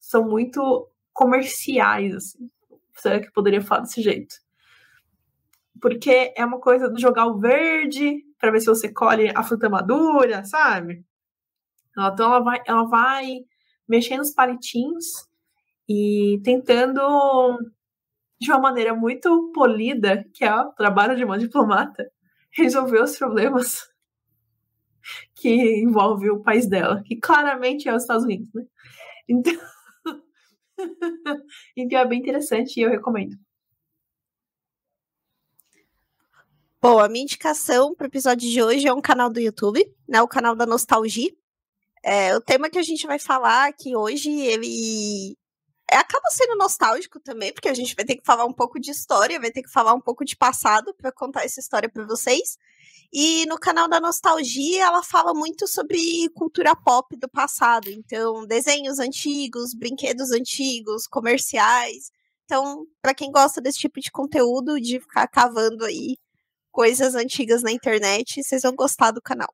são 0.00 0.24
muito 0.26 0.90
comerciais, 1.12 2.14
assim. 2.14 2.50
Será 2.96 3.20
que 3.20 3.32
poderia 3.32 3.60
falar 3.60 3.82
desse 3.82 4.00
jeito? 4.00 4.34
Porque 5.80 6.32
é 6.34 6.44
uma 6.44 6.58
coisa 6.58 6.90
de 6.90 7.00
jogar 7.00 7.26
o 7.26 7.38
verde 7.38 8.22
para 8.38 8.50
ver 8.50 8.60
se 8.60 8.66
você 8.66 8.90
colhe 8.90 9.30
a 9.34 9.42
fruta 9.42 9.68
madura, 9.68 10.42
sabe? 10.44 11.04
Então 11.98 12.26
ela 12.26 12.40
vai, 12.40 12.62
ela 12.66 12.84
vai 12.84 13.40
mexendo 13.86 14.20
os 14.20 14.32
palitinhos 14.32 15.26
e 15.88 16.40
tentando 16.42 17.58
de 18.40 18.50
uma 18.50 18.60
maneira 18.60 18.94
muito 18.94 19.50
polida, 19.52 20.24
que 20.34 20.44
é 20.44 20.54
o 20.54 20.72
trabalho 20.72 21.16
de 21.16 21.24
uma 21.24 21.38
diplomata, 21.38 22.10
resolver 22.52 23.02
os 23.02 23.16
problemas 23.16 23.88
que 25.34 25.80
envolve 25.80 26.30
o 26.30 26.42
país 26.42 26.66
dela, 26.68 27.02
que 27.04 27.16
claramente 27.16 27.88
é 27.88 27.94
os 27.94 28.02
Estados 28.02 28.24
Unidos, 28.24 28.52
né? 28.54 28.64
Então, 29.28 29.54
então 31.76 31.98
é 31.98 32.06
bem 32.06 32.20
interessante 32.20 32.78
e 32.78 32.82
eu 32.82 32.90
recomendo. 32.90 33.36
Bom, 36.80 37.00
a 37.00 37.08
minha 37.08 37.24
indicação 37.24 37.94
para 37.94 38.04
o 38.04 38.08
episódio 38.08 38.48
de 38.48 38.62
hoje 38.62 38.86
é 38.86 38.92
um 38.92 39.00
canal 39.00 39.28
do 39.28 39.40
YouTube, 39.40 39.82
né? 40.06 40.22
O 40.22 40.28
canal 40.28 40.54
da 40.54 40.66
Nostalgia. 40.66 41.32
É, 42.04 42.36
o 42.36 42.40
tema 42.40 42.70
que 42.70 42.78
a 42.78 42.82
gente 42.82 43.06
vai 43.06 43.18
falar 43.18 43.66
aqui 43.66 43.96
hoje, 43.96 44.30
ele 44.30 45.36
acaba 45.90 46.28
sendo 46.30 46.56
nostálgico 46.56 47.20
também, 47.20 47.52
porque 47.52 47.68
a 47.68 47.74
gente 47.74 47.94
vai 47.94 48.04
ter 48.04 48.16
que 48.16 48.24
falar 48.24 48.44
um 48.44 48.52
pouco 48.52 48.80
de 48.80 48.90
história, 48.90 49.40
vai 49.40 49.50
ter 49.50 49.62
que 49.62 49.70
falar 49.70 49.94
um 49.94 50.00
pouco 50.00 50.24
de 50.24 50.36
passado 50.36 50.92
para 50.94 51.12
contar 51.12 51.44
essa 51.44 51.60
história 51.60 51.88
para 51.88 52.04
vocês. 52.04 52.58
E 53.12 53.46
no 53.46 53.58
canal 53.58 53.88
da 53.88 54.00
Nostalgia, 54.00 54.84
ela 54.84 55.02
fala 55.02 55.32
muito 55.32 55.66
sobre 55.68 56.28
cultura 56.34 56.74
pop 56.74 57.16
do 57.16 57.28
passado. 57.28 57.88
Então, 57.88 58.46
desenhos 58.46 58.98
antigos, 58.98 59.74
brinquedos 59.74 60.32
antigos, 60.32 61.06
comerciais. 61.06 62.10
Então, 62.44 62.86
para 63.00 63.14
quem 63.14 63.30
gosta 63.30 63.60
desse 63.60 63.78
tipo 63.78 64.00
de 64.00 64.10
conteúdo, 64.10 64.80
de 64.80 65.00
ficar 65.00 65.28
cavando 65.28 65.84
aí 65.84 66.16
coisas 66.72 67.14
antigas 67.14 67.62
na 67.62 67.72
internet, 67.72 68.42
vocês 68.42 68.62
vão 68.62 68.74
gostar 68.74 69.12
do 69.12 69.22
canal. 69.22 69.52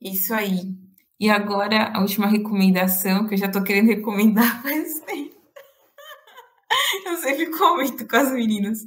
Isso 0.00 0.32
aí. 0.32 0.85
E 1.18 1.30
agora, 1.30 1.92
a 1.94 2.00
última 2.00 2.26
recomendação, 2.26 3.26
que 3.26 3.34
eu 3.34 3.38
já 3.38 3.48
tô 3.50 3.62
querendo 3.62 3.88
recomendar 3.88 4.60
faz 4.62 5.00
tempo. 5.00 5.34
Eu 7.06 7.16
sempre 7.16 7.46
comento 7.50 8.06
com 8.06 8.16
as 8.16 8.32
meninas. 8.32 8.80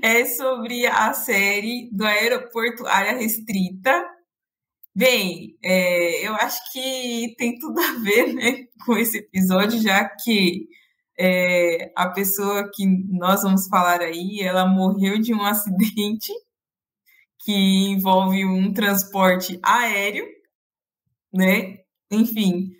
É 0.00 0.24
sobre 0.24 0.86
a 0.86 1.12
série 1.12 1.90
do 1.92 2.04
aeroporto 2.04 2.86
Área 2.86 3.16
Restrita. 3.16 4.04
Bem, 4.94 5.56
é, 5.62 6.26
eu 6.26 6.34
acho 6.34 6.60
que 6.72 7.34
tem 7.36 7.58
tudo 7.58 7.78
a 7.78 7.92
ver 8.02 8.32
né, 8.32 8.66
com 8.84 8.96
esse 8.96 9.18
episódio, 9.18 9.80
já 9.80 10.04
que 10.04 10.66
é, 11.18 11.92
a 11.94 12.08
pessoa 12.08 12.68
que 12.74 12.86
nós 13.08 13.42
vamos 13.42 13.68
falar 13.68 14.00
aí, 14.00 14.40
ela 14.40 14.66
morreu 14.66 15.20
de 15.20 15.34
um 15.34 15.42
acidente 15.44 16.32
que 17.44 17.52
envolve 17.52 18.44
um 18.44 18.72
transporte 18.72 19.58
aéreo 19.62 20.26
né? 21.32 21.78
Enfim. 22.10 22.70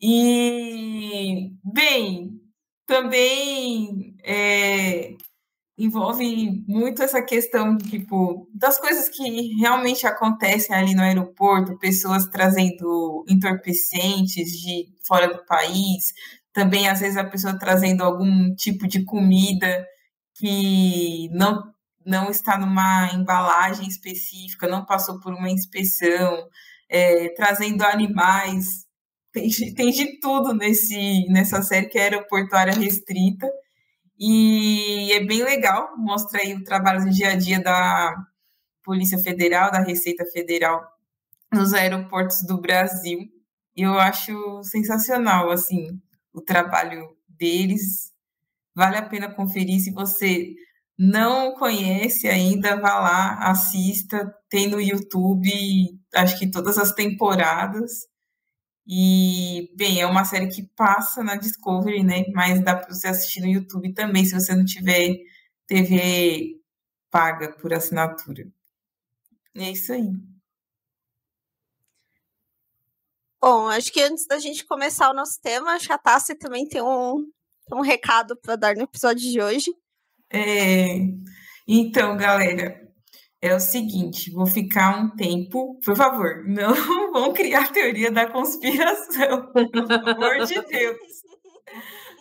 E, 0.00 1.52
bem, 1.64 2.40
também 2.86 4.16
é, 4.24 5.14
envolve 5.78 6.64
muito 6.68 7.02
essa 7.02 7.22
questão, 7.22 7.78
tipo, 7.78 8.48
das 8.54 8.78
coisas 8.80 9.08
que 9.08 9.54
realmente 9.60 10.06
acontecem 10.06 10.74
ali 10.76 10.94
no 10.94 11.02
aeroporto, 11.02 11.78
pessoas 11.78 12.26
trazendo 12.26 13.24
entorpecentes 13.28 14.52
de 14.52 14.86
fora 15.06 15.28
do 15.28 15.44
país, 15.46 16.12
também 16.52 16.88
às 16.88 17.00
vezes 17.00 17.16
a 17.16 17.24
pessoa 17.24 17.58
trazendo 17.58 18.02
algum 18.02 18.54
tipo 18.54 18.86
de 18.88 19.04
comida 19.04 19.86
que 20.36 21.28
não 21.32 21.70
não 22.06 22.30
está 22.30 22.58
numa 22.58 23.10
embalagem 23.14 23.86
específica, 23.86 24.66
não 24.66 24.84
passou 24.86 25.20
por 25.20 25.34
uma 25.34 25.50
inspeção, 25.50 26.48
é, 26.90 27.28
trazendo 27.30 27.82
animais, 27.84 28.84
tem, 29.32 29.48
tem 29.74 29.90
de 29.90 30.18
tudo 30.18 30.52
nesse, 30.52 31.26
nessa 31.28 31.62
série 31.62 31.86
que 31.88 31.98
é 31.98 32.02
aeroportuária 32.02 32.74
restrita. 32.74 33.48
E 34.18 35.12
é 35.12 35.24
bem 35.24 35.42
legal, 35.42 35.96
mostra 35.96 36.40
aí 36.40 36.54
o 36.54 36.64
trabalho 36.64 37.04
do 37.04 37.10
dia 37.10 37.30
a 37.30 37.36
dia 37.36 37.62
da 37.62 38.14
Polícia 38.84 39.18
Federal, 39.18 39.70
da 39.70 39.80
Receita 39.80 40.26
Federal 40.26 40.82
nos 41.52 41.72
aeroportos 41.72 42.42
do 42.42 42.60
Brasil. 42.60 43.20
Eu 43.74 43.98
acho 43.98 44.62
sensacional, 44.64 45.50
assim, 45.50 45.98
o 46.34 46.40
trabalho 46.40 47.16
deles. 47.28 48.12
Vale 48.74 48.98
a 48.98 49.08
pena 49.08 49.32
conferir 49.32 49.80
se 49.80 49.90
você 49.90 50.54
não 50.98 51.54
conhece 51.54 52.28
ainda, 52.28 52.78
vá 52.78 53.00
lá, 53.00 53.50
assista, 53.50 54.34
tem 54.50 54.68
no 54.68 54.80
YouTube, 54.80 55.50
acho 56.14 56.38
que 56.38 56.50
todas 56.50 56.78
as 56.78 56.92
temporadas. 56.92 58.08
E, 58.86 59.72
bem, 59.76 60.00
é 60.00 60.06
uma 60.06 60.24
série 60.24 60.48
que 60.48 60.64
passa 60.76 61.22
na 61.22 61.36
Discovery, 61.36 62.02
né? 62.02 62.24
Mas 62.34 62.62
dá 62.62 62.76
para 62.76 62.92
você 62.92 63.08
assistir 63.08 63.40
no 63.40 63.48
YouTube 63.48 63.92
também, 63.92 64.24
se 64.24 64.34
você 64.34 64.54
não 64.54 64.64
tiver 64.64 65.16
TV 65.66 66.60
paga 67.10 67.52
por 67.52 67.72
assinatura. 67.72 68.46
É 69.54 69.70
isso 69.70 69.92
aí. 69.92 70.10
Bom, 73.40 73.68
acho 73.68 73.92
que 73.92 74.02
antes 74.02 74.26
da 74.26 74.38
gente 74.38 74.64
começar 74.64 75.10
o 75.10 75.14
nosso 75.14 75.40
tema, 75.40 75.76
a 75.76 75.98
Tassi 75.98 76.34
também 76.34 76.68
tem 76.68 76.82
um, 76.82 77.26
um 77.72 77.80
recado 77.80 78.36
para 78.36 78.54
dar 78.54 78.76
no 78.76 78.82
episódio 78.82 79.30
de 79.30 79.40
hoje. 79.40 79.70
É, 80.32 80.98
então, 81.66 82.16
galera, 82.16 82.79
é 83.42 83.54
o 83.54 83.60
seguinte, 83.60 84.30
vou 84.30 84.46
ficar 84.46 84.98
um 85.02 85.10
tempo, 85.16 85.78
por 85.84 85.96
favor, 85.96 86.44
não 86.48 87.12
vão 87.12 87.32
criar 87.32 87.72
teoria 87.72 88.10
da 88.10 88.30
conspiração, 88.30 89.50
pelo 89.52 89.92
amor 89.92 90.46
de 90.46 90.60
Deus. 90.62 90.98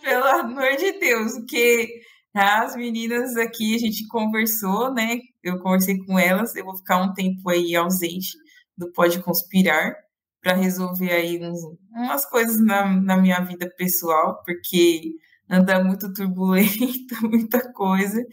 Pelo 0.01 0.25
amor 0.25 0.77
de 0.77 0.93
Deus, 0.93 1.33
porque 1.33 1.89
as 2.33 2.75
meninas 2.75 3.35
aqui, 3.35 3.75
a 3.75 3.79
gente 3.79 4.07
conversou, 4.07 4.93
né? 4.93 5.19
Eu 5.43 5.59
conversei 5.59 5.97
com 6.05 6.17
elas, 6.17 6.55
eu 6.55 6.63
vou 6.63 6.77
ficar 6.77 7.01
um 7.01 7.13
tempo 7.13 7.49
aí 7.49 7.75
ausente 7.75 8.29
do 8.77 8.91
Pode 8.93 9.21
Conspirar 9.21 9.93
para 10.41 10.53
resolver 10.53 11.11
aí 11.11 11.37
uns, 11.43 11.59
umas 11.91 12.25
coisas 12.25 12.59
na, 12.61 12.85
na 13.01 13.17
minha 13.17 13.41
vida 13.41 13.69
pessoal, 13.77 14.41
porque 14.45 15.11
anda 15.49 15.83
muito 15.83 16.13
turbulento, 16.13 17.15
muita 17.27 17.73
coisa. 17.73 18.23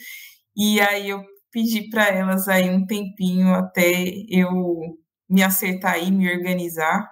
E 0.56 0.80
aí 0.80 1.10
eu 1.10 1.24
pedi 1.56 1.88
para 1.88 2.08
elas 2.08 2.48
aí 2.48 2.68
um 2.68 2.84
tempinho 2.84 3.54
até 3.54 4.04
eu 4.28 4.98
me 5.26 5.42
acertar 5.42 5.94
aí, 5.94 6.10
me 6.10 6.30
organizar, 6.30 7.10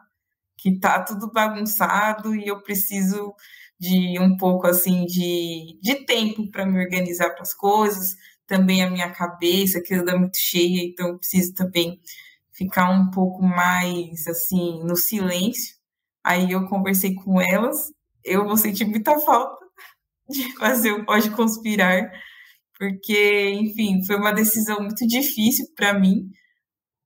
que 0.58 0.78
tá 0.78 1.02
tudo 1.02 1.32
bagunçado 1.32 2.34
e 2.36 2.46
eu 2.46 2.62
preciso 2.62 3.34
de 3.80 4.18
um 4.20 4.36
pouco 4.36 4.66
assim 4.66 5.06
de, 5.06 5.78
de 5.80 6.04
tempo 6.04 6.50
para 6.50 6.66
me 6.66 6.78
organizar 6.78 7.30
para 7.30 7.40
as 7.40 7.54
coisas, 7.54 8.16
também 8.46 8.82
a 8.82 8.90
minha 8.90 9.10
cabeça 9.10 9.80
que 9.80 9.94
anda 9.94 10.14
muito 10.18 10.36
cheia, 10.36 10.84
então 10.84 11.08
eu 11.08 11.18
preciso 11.18 11.54
também 11.54 11.98
ficar 12.52 12.90
um 12.90 13.10
pouco 13.10 13.42
mais 13.42 14.26
assim 14.26 14.84
no 14.84 14.94
silêncio. 14.94 15.74
Aí 16.22 16.52
eu 16.52 16.68
conversei 16.68 17.14
com 17.14 17.40
elas, 17.40 17.90
eu 18.22 18.44
vou 18.44 18.58
sentir 18.58 18.84
muita 18.84 19.18
falta 19.20 19.64
de 20.28 20.52
fazer 20.60 20.92
o 20.92 21.06
Pode 21.06 21.30
Conspirar, 21.30 22.12
porque, 22.78 23.50
enfim, 23.50 24.04
foi 24.04 24.16
uma 24.16 24.32
decisão 24.32 24.80
muito 24.80 25.06
difícil 25.06 25.66
para 25.76 25.94
mim, 25.98 26.30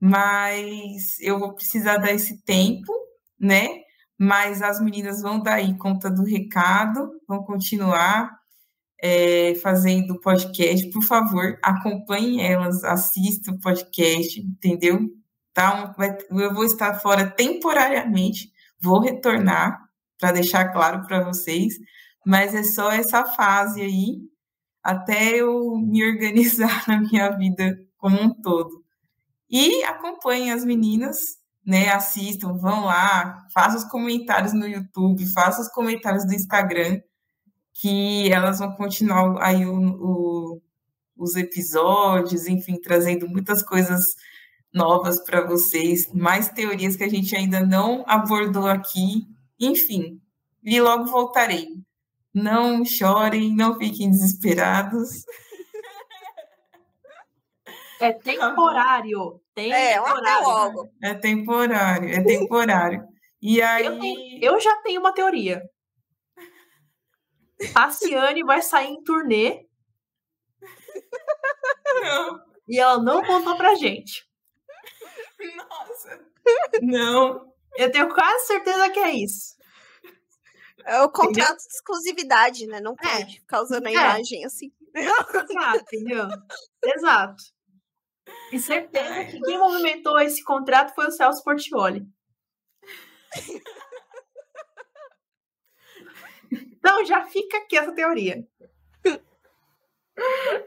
mas 0.00 1.18
eu 1.20 1.38
vou 1.38 1.54
precisar 1.54 1.98
dar 1.98 2.12
esse 2.12 2.42
tempo, 2.42 2.92
né? 3.38 3.68
Mas 4.18 4.62
as 4.62 4.80
meninas 4.80 5.22
vão 5.22 5.40
dar 5.42 5.54
aí 5.54 5.76
conta 5.76 6.10
do 6.10 6.24
recado, 6.24 7.10
vão 7.28 7.42
continuar 7.44 8.38
é, 9.00 9.54
fazendo 9.56 10.20
podcast. 10.20 10.88
Por 10.90 11.02
favor, 11.04 11.58
acompanhem 11.62 12.44
elas, 12.44 12.82
assistam 12.84 13.52
o 13.52 13.60
podcast, 13.60 14.40
entendeu? 14.40 15.00
Tá? 15.52 15.94
Eu 16.30 16.54
vou 16.54 16.64
estar 16.64 16.94
fora 17.00 17.28
temporariamente, 17.30 18.50
vou 18.80 19.00
retornar 19.00 19.78
para 20.18 20.32
deixar 20.32 20.72
claro 20.72 21.06
para 21.06 21.24
vocês, 21.24 21.74
mas 22.26 22.54
é 22.54 22.62
só 22.62 22.90
essa 22.90 23.24
fase 23.24 23.80
aí 23.82 24.18
até 24.88 25.36
eu 25.36 25.76
me 25.76 26.02
organizar 26.02 26.84
na 26.88 26.98
minha 27.02 27.28
vida 27.36 27.78
como 27.98 28.18
um 28.18 28.30
todo. 28.30 28.82
E 29.50 29.84
acompanhem 29.84 30.50
as 30.50 30.64
meninas, 30.64 31.18
né? 31.64 31.90
Assistam, 31.90 32.56
vão 32.56 32.86
lá, 32.86 33.46
façam 33.52 33.78
os 33.80 33.84
comentários 33.84 34.54
no 34.54 34.66
YouTube, 34.66 35.30
façam 35.32 35.60
os 35.60 35.68
comentários 35.68 36.24
do 36.24 36.32
Instagram, 36.32 37.02
que 37.74 38.32
elas 38.32 38.60
vão 38.60 38.72
continuar 38.76 39.36
aí 39.42 39.66
o, 39.66 39.76
o, 39.76 40.62
os 41.18 41.36
episódios, 41.36 42.46
enfim, 42.46 42.80
trazendo 42.80 43.28
muitas 43.28 43.62
coisas 43.62 44.02
novas 44.72 45.22
para 45.22 45.46
vocês, 45.46 46.10
mais 46.14 46.48
teorias 46.48 46.96
que 46.96 47.04
a 47.04 47.08
gente 47.08 47.36
ainda 47.36 47.60
não 47.60 48.04
abordou 48.06 48.66
aqui, 48.66 49.26
enfim. 49.60 50.18
E 50.64 50.80
logo 50.80 51.04
voltarei. 51.04 51.87
Não 52.42 52.84
chorem, 52.84 53.54
não 53.54 53.78
fiquem 53.78 54.10
desesperados. 54.10 55.24
É 58.00 58.12
temporário. 58.12 59.42
É, 59.56 59.98
temporário. 59.98 60.90
É 61.02 61.14
temporário, 61.14 62.08
é 62.08 62.22
temporário. 62.22 63.08
E 63.42 63.60
aí. 63.60 63.86
Eu, 63.86 63.98
tenho, 63.98 64.44
eu 64.44 64.60
já 64.60 64.76
tenho 64.82 65.00
uma 65.00 65.12
teoria. 65.12 65.68
A 67.74 67.90
Ciane 67.90 68.44
vai 68.44 68.62
sair 68.62 68.90
em 68.90 69.02
turnê. 69.02 69.66
Não. 72.00 72.40
E 72.68 72.78
ela 72.78 73.02
não 73.02 73.20
contou 73.24 73.56
pra 73.56 73.74
gente. 73.74 74.24
Nossa. 75.56 76.24
Não. 76.80 77.52
Eu 77.76 77.90
tenho 77.90 78.08
quase 78.14 78.46
certeza 78.46 78.90
que 78.90 78.98
é 79.00 79.10
isso. 79.10 79.57
É 80.84 81.00
o 81.02 81.10
contrato 81.10 81.58
de 81.58 81.68
exclusividade, 81.74 82.66
né? 82.66 82.80
Não 82.80 82.94
É. 83.02 83.18
pode 83.18 83.40
ficar 83.40 83.62
usando 83.62 83.86
a 83.86 83.90
É. 83.90 83.92
imagem 83.92 84.44
assim. 84.44 84.72
Exato, 84.94 85.78
entendeu? 85.94 86.26
Exato. 86.84 87.42
E 88.52 88.58
certeza 88.58 89.24
que 89.26 89.40
quem 89.40 89.58
movimentou 89.58 90.18
esse 90.20 90.42
contrato 90.42 90.94
foi 90.94 91.06
o 91.06 91.10
Celso 91.10 91.42
Portioli. 91.42 92.06
Então 96.50 97.04
já 97.04 97.24
fica 97.26 97.58
aqui 97.58 97.76
essa 97.76 97.94
teoria. 97.94 98.46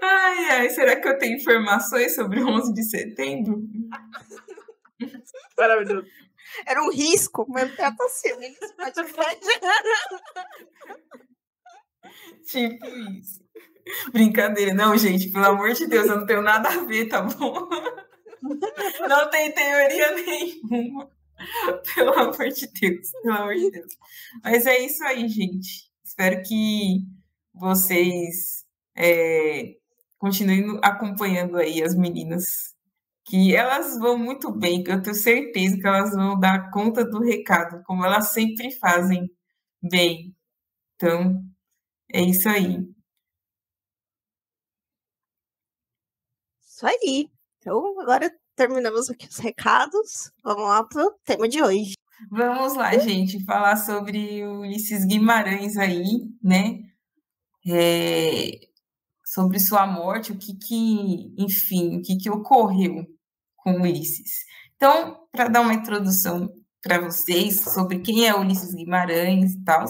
Ai, 0.01 0.49
ai, 0.51 0.69
será 0.69 0.99
que 0.99 1.07
eu 1.07 1.17
tenho 1.17 1.35
informações 1.37 2.15
sobre 2.15 2.41
o 2.41 2.47
11 2.47 2.73
de 2.73 2.83
setembro? 2.83 3.61
Maravilhoso. 5.57 6.07
Era 6.65 6.83
um 6.83 6.91
risco, 6.91 7.45
mas 7.49 7.75
tá 7.75 7.95
assim, 7.99 8.29
podcast. 8.75 9.39
Tipo 12.45 12.85
isso. 12.87 13.41
Brincadeira. 14.11 14.73
Não, 14.73 14.97
gente, 14.97 15.29
pelo 15.29 15.45
amor 15.45 15.73
de 15.73 15.87
Deus, 15.87 16.07
eu 16.07 16.17
não 16.17 16.25
tenho 16.25 16.41
nada 16.41 16.69
a 16.69 16.83
ver, 16.85 17.07
tá 17.07 17.21
bom? 17.21 17.69
Não 19.07 19.29
tem 19.29 19.51
teoria 19.51 20.15
nenhuma. 20.15 21.11
Pelo 21.93 22.13
amor 22.13 22.49
de 22.49 22.67
Deus, 22.67 23.11
pelo 23.21 23.35
amor 23.35 23.55
de 23.55 23.69
Deus. 23.69 23.97
Mas 24.43 24.65
é 24.65 24.79
isso 24.79 25.03
aí, 25.03 25.27
gente. 25.27 25.91
Espero 26.03 26.41
que 26.43 27.05
vocês 27.53 28.65
é, 28.95 29.75
continuem 30.17 30.79
acompanhando 30.83 31.57
aí 31.57 31.83
as 31.83 31.95
meninas. 31.95 32.75
Que 33.31 33.55
elas 33.55 33.97
vão 33.97 34.17
muito 34.17 34.51
bem, 34.51 34.83
que 34.83 34.91
eu 34.91 35.01
tenho 35.01 35.15
certeza 35.15 35.77
que 35.77 35.87
elas 35.87 36.11
vão 36.13 36.37
dar 36.37 36.69
conta 36.69 37.05
do 37.05 37.21
recado, 37.21 37.81
como 37.85 38.03
elas 38.03 38.33
sempre 38.33 38.71
fazem 38.77 39.31
bem. 39.81 40.35
Então, 40.95 41.41
é 42.11 42.21
isso 42.23 42.49
aí. 42.49 42.85
Isso 46.61 46.85
aí. 46.85 47.29
Então, 47.57 48.01
agora 48.01 48.29
terminamos 48.53 49.09
aqui 49.09 49.29
os 49.29 49.37
recados. 49.37 50.29
Vamos 50.43 50.63
lá 50.63 50.83
pro 50.83 51.17
tema 51.23 51.47
de 51.47 51.63
hoje. 51.63 51.93
Vamos 52.29 52.75
lá, 52.75 52.97
gente, 52.97 53.45
falar 53.45 53.77
sobre 53.77 54.43
o 54.43 54.59
Ulisses 54.59 55.05
Guimarães 55.05 55.77
aí, 55.77 56.29
né? 56.43 56.81
É, 57.65 58.59
sobre 59.23 59.57
sua 59.57 59.87
morte, 59.87 60.33
o 60.33 60.37
que 60.37 60.53
que, 60.57 61.33
enfim, 61.41 61.99
o 61.99 62.01
que 62.01 62.17
que 62.17 62.29
ocorreu 62.29 63.07
com 63.63 63.81
Ulisses. 63.81 64.45
Então, 64.75 65.17
para 65.31 65.47
dar 65.47 65.61
uma 65.61 65.73
introdução 65.73 66.51
para 66.81 66.99
vocês 66.99 67.61
sobre 67.61 67.99
quem 67.99 68.27
é 68.27 68.35
Ulisses 68.35 68.73
Guimarães 68.73 69.53
e 69.53 69.63
tal, 69.63 69.85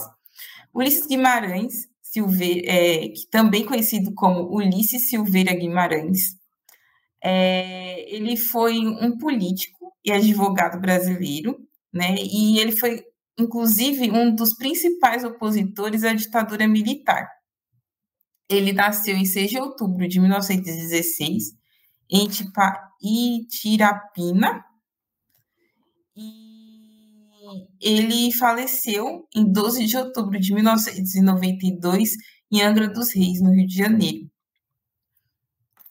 Ulisses 0.73 1.07
Guimarães 1.07 1.87
Silveira, 2.01 2.69
é, 2.69 3.07
que 3.07 3.25
também 3.31 3.65
conhecido 3.65 4.13
como 4.13 4.53
Ulisses 4.53 5.09
Silveira 5.09 5.53
Guimarães, 5.53 6.35
é, 7.23 8.13
ele 8.13 8.35
foi 8.35 8.79
um 8.79 9.17
político 9.17 9.93
e 10.03 10.11
advogado 10.11 10.79
brasileiro, 10.79 11.57
né? 11.93 12.15
E 12.19 12.59
ele 12.59 12.73
foi, 12.73 13.03
inclusive, 13.39 14.11
um 14.11 14.33
dos 14.33 14.53
principais 14.53 15.23
opositores 15.23 16.03
à 16.03 16.13
ditadura 16.13 16.67
militar. 16.67 17.29
Ele 18.49 18.73
nasceu 18.73 19.15
em 19.15 19.25
6 19.25 19.51
de 19.51 19.59
outubro 19.59 20.07
de 20.07 20.19
1916 20.19 21.21
em 21.33 21.37
Tipa, 21.37 21.60
Itirapina 23.01 23.45
e 26.15 26.51
ele 27.79 28.31
faleceu 28.33 29.27
em 29.35 29.51
12 29.51 29.85
de 29.85 29.97
outubro 29.97 30.39
de 30.39 30.53
1992 30.53 32.11
em 32.51 32.61
Angra 32.61 32.87
dos 32.87 33.13
Reis, 33.13 33.41
no 33.41 33.51
Rio 33.51 33.67
de 33.67 33.75
Janeiro. 33.75 34.29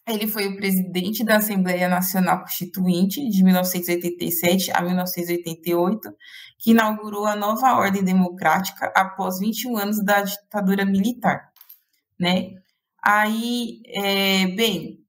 Ele 0.06 0.26
foi 0.26 0.48
o 0.48 0.56
presidente 0.56 1.24
da 1.24 1.36
Assembleia 1.36 1.88
Nacional 1.88 2.40
Constituinte 2.40 3.28
de 3.28 3.44
1987 3.44 4.70
a 4.72 4.82
1988, 4.82 6.00
que 6.58 6.72
inaugurou 6.72 7.26
a 7.26 7.36
nova 7.36 7.74
ordem 7.74 8.02
democrática 8.02 8.92
após 8.96 9.38
21 9.38 9.76
anos 9.76 10.04
da 10.04 10.22
ditadura 10.22 10.84
militar, 10.84 11.52
né? 12.18 12.50
Aí, 13.02 13.80
é, 13.86 14.46
bem, 14.48 14.99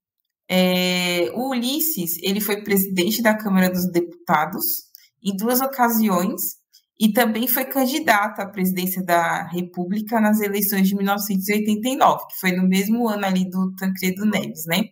é, 0.48 1.30
o 1.34 1.50
Ulisses, 1.50 2.18
ele 2.22 2.40
foi 2.40 2.62
presidente 2.62 3.22
da 3.22 3.36
Câmara 3.36 3.70
dos 3.70 3.90
Deputados 3.90 4.64
em 5.22 5.36
duas 5.36 5.60
ocasiões 5.60 6.62
e 7.00 7.12
também 7.12 7.48
foi 7.48 7.64
candidato 7.64 8.40
à 8.40 8.46
presidência 8.46 9.02
da 9.04 9.44
República 9.48 10.20
nas 10.20 10.40
eleições 10.40 10.88
de 10.88 10.94
1989, 10.94 12.26
que 12.28 12.38
foi 12.38 12.52
no 12.52 12.68
mesmo 12.68 13.08
ano 13.08 13.26
ali 13.26 13.48
do 13.48 13.74
Tancredo 13.74 14.24
Neves, 14.24 14.66
né? 14.66 14.84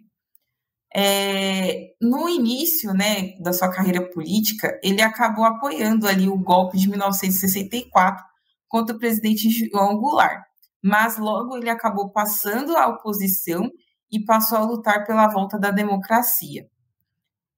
É, 0.93 1.93
no 2.01 2.29
início, 2.29 2.93
né, 2.93 3.37
da 3.41 3.53
sua 3.53 3.71
carreira 3.71 4.11
política, 4.11 4.77
ele 4.83 5.01
acabou 5.01 5.45
apoiando 5.45 6.09
ali 6.09 6.29
o 6.29 6.37
golpe 6.37 6.79
de 6.79 6.89
1964 6.89 8.25
contra 8.67 8.97
o 8.97 8.99
presidente 8.99 9.49
João 9.51 9.97
Goulart, 9.99 10.43
mas 10.83 11.17
logo 11.17 11.57
ele 11.57 11.71
acabou 11.71 12.11
passando 12.11 12.77
à 12.77 12.89
oposição 12.89 13.71
e 14.11 14.25
passou 14.25 14.59
a 14.59 14.65
lutar 14.65 15.07
pela 15.07 15.29
volta 15.29 15.59
da 15.59 15.71
democracia. 15.71 16.69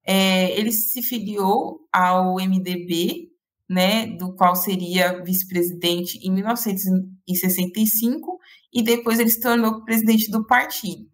É, 0.05 0.57
ele 0.59 0.71
se 0.71 1.01
filiou 1.01 1.87
ao 1.91 2.35
MDB, 2.35 3.31
né, 3.69 4.07
do 4.17 4.35
qual 4.35 4.55
seria 4.55 5.23
vice-presidente 5.23 6.19
em 6.19 6.31
1965, 6.31 8.39
e 8.73 8.83
depois 8.83 9.19
ele 9.19 9.29
se 9.29 9.39
tornou 9.39 9.83
presidente 9.83 10.29
do 10.29 10.45
partido. 10.45 11.09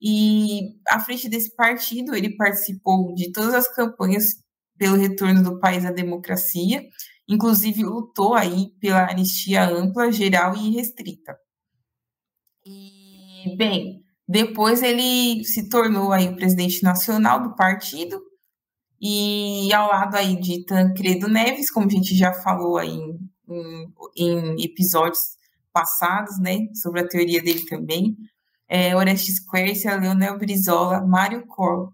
E 0.00 0.76
à 0.86 1.00
frente 1.00 1.28
desse 1.28 1.54
partido, 1.54 2.14
ele 2.14 2.36
participou 2.36 3.14
de 3.14 3.32
todas 3.32 3.54
as 3.54 3.68
campanhas 3.74 4.36
pelo 4.76 4.96
retorno 4.96 5.42
do 5.42 5.58
país 5.58 5.84
à 5.84 5.90
democracia, 5.90 6.84
inclusive 7.28 7.82
lutou 7.82 8.34
aí 8.34 8.70
pela 8.80 9.10
anistia 9.10 9.68
ampla, 9.68 10.12
geral 10.12 10.54
e 10.56 10.70
restrita. 10.70 11.36
E, 12.64 13.56
bem, 13.56 14.04
depois 14.28 14.82
ele 14.82 15.42
se 15.44 15.70
tornou 15.70 16.12
aí 16.12 16.28
o 16.28 16.36
presidente 16.36 16.82
nacional 16.82 17.42
do 17.42 17.54
partido, 17.54 18.20
e 19.00 19.72
ao 19.72 19.88
lado 19.88 20.16
aí 20.16 20.38
de 20.38 20.64
Tancredo 20.66 21.28
Neves, 21.28 21.70
como 21.70 21.86
a 21.86 21.90
gente 21.90 22.14
já 22.14 22.32
falou 22.32 22.76
aí 22.76 22.98
em, 23.48 23.92
em, 24.16 24.64
episódios 24.64 25.36
passados, 25.72 26.38
né, 26.40 26.66
sobre 26.74 27.00
a 27.00 27.08
teoria 27.08 27.42
dele 27.42 27.64
também, 27.64 28.16
é, 28.68 28.94
Orestes 28.94 29.38
Quercia, 29.38 29.96
Leonel 29.96 30.36
Brizola, 30.36 31.00
Mário 31.00 31.46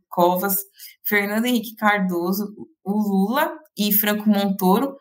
Covas, 0.09 0.57
Fernando 1.05 1.45
Henrique 1.45 1.77
Cardoso, 1.77 2.53
o 2.83 2.93
Lula 2.93 3.53
e 3.79 3.93
Franco 3.93 4.29
Montoro, 4.29 4.97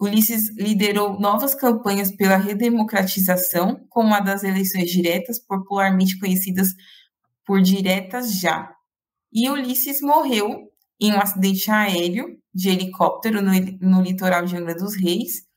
Ulisses 0.00 0.48
liderou 0.56 1.20
novas 1.20 1.54
campanhas 1.54 2.10
pela 2.10 2.36
redemocratização, 2.36 3.84
como 3.90 4.14
a 4.14 4.20
das 4.20 4.42
eleições 4.42 4.90
diretas, 4.90 5.38
popularmente 5.38 6.18
conhecidas 6.18 6.74
por 7.44 7.60
diretas 7.60 8.38
já. 8.40 8.74
E 9.32 9.50
Ulisses 9.50 10.00
morreu 10.00 10.70
em 10.98 11.12
um 11.12 11.20
acidente 11.20 11.70
aéreo 11.70 12.38
de 12.52 12.70
helicóptero 12.70 13.42
no, 13.42 13.52
no 13.80 14.02
litoral 14.02 14.44
de 14.44 14.56
Angra 14.56 14.74
dos 14.74 14.94
Reis, 14.94 15.48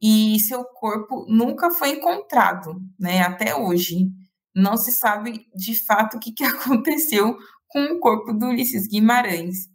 e 0.00 0.38
seu 0.40 0.64
corpo 0.64 1.26
nunca 1.28 1.70
foi 1.70 1.90
encontrado, 1.90 2.80
né, 2.98 3.20
até 3.22 3.56
hoje. 3.56 4.10
Não 4.54 4.76
se 4.76 4.92
sabe 4.92 5.46
de 5.54 5.74
fato 5.84 6.16
o 6.16 6.20
que, 6.20 6.32
que 6.32 6.44
aconteceu 6.46 7.36
com 7.66 7.82
o 7.84 8.00
corpo 8.00 8.32
do 8.32 8.46
Ulisses 8.46 8.86
Guimarães. 8.86 9.68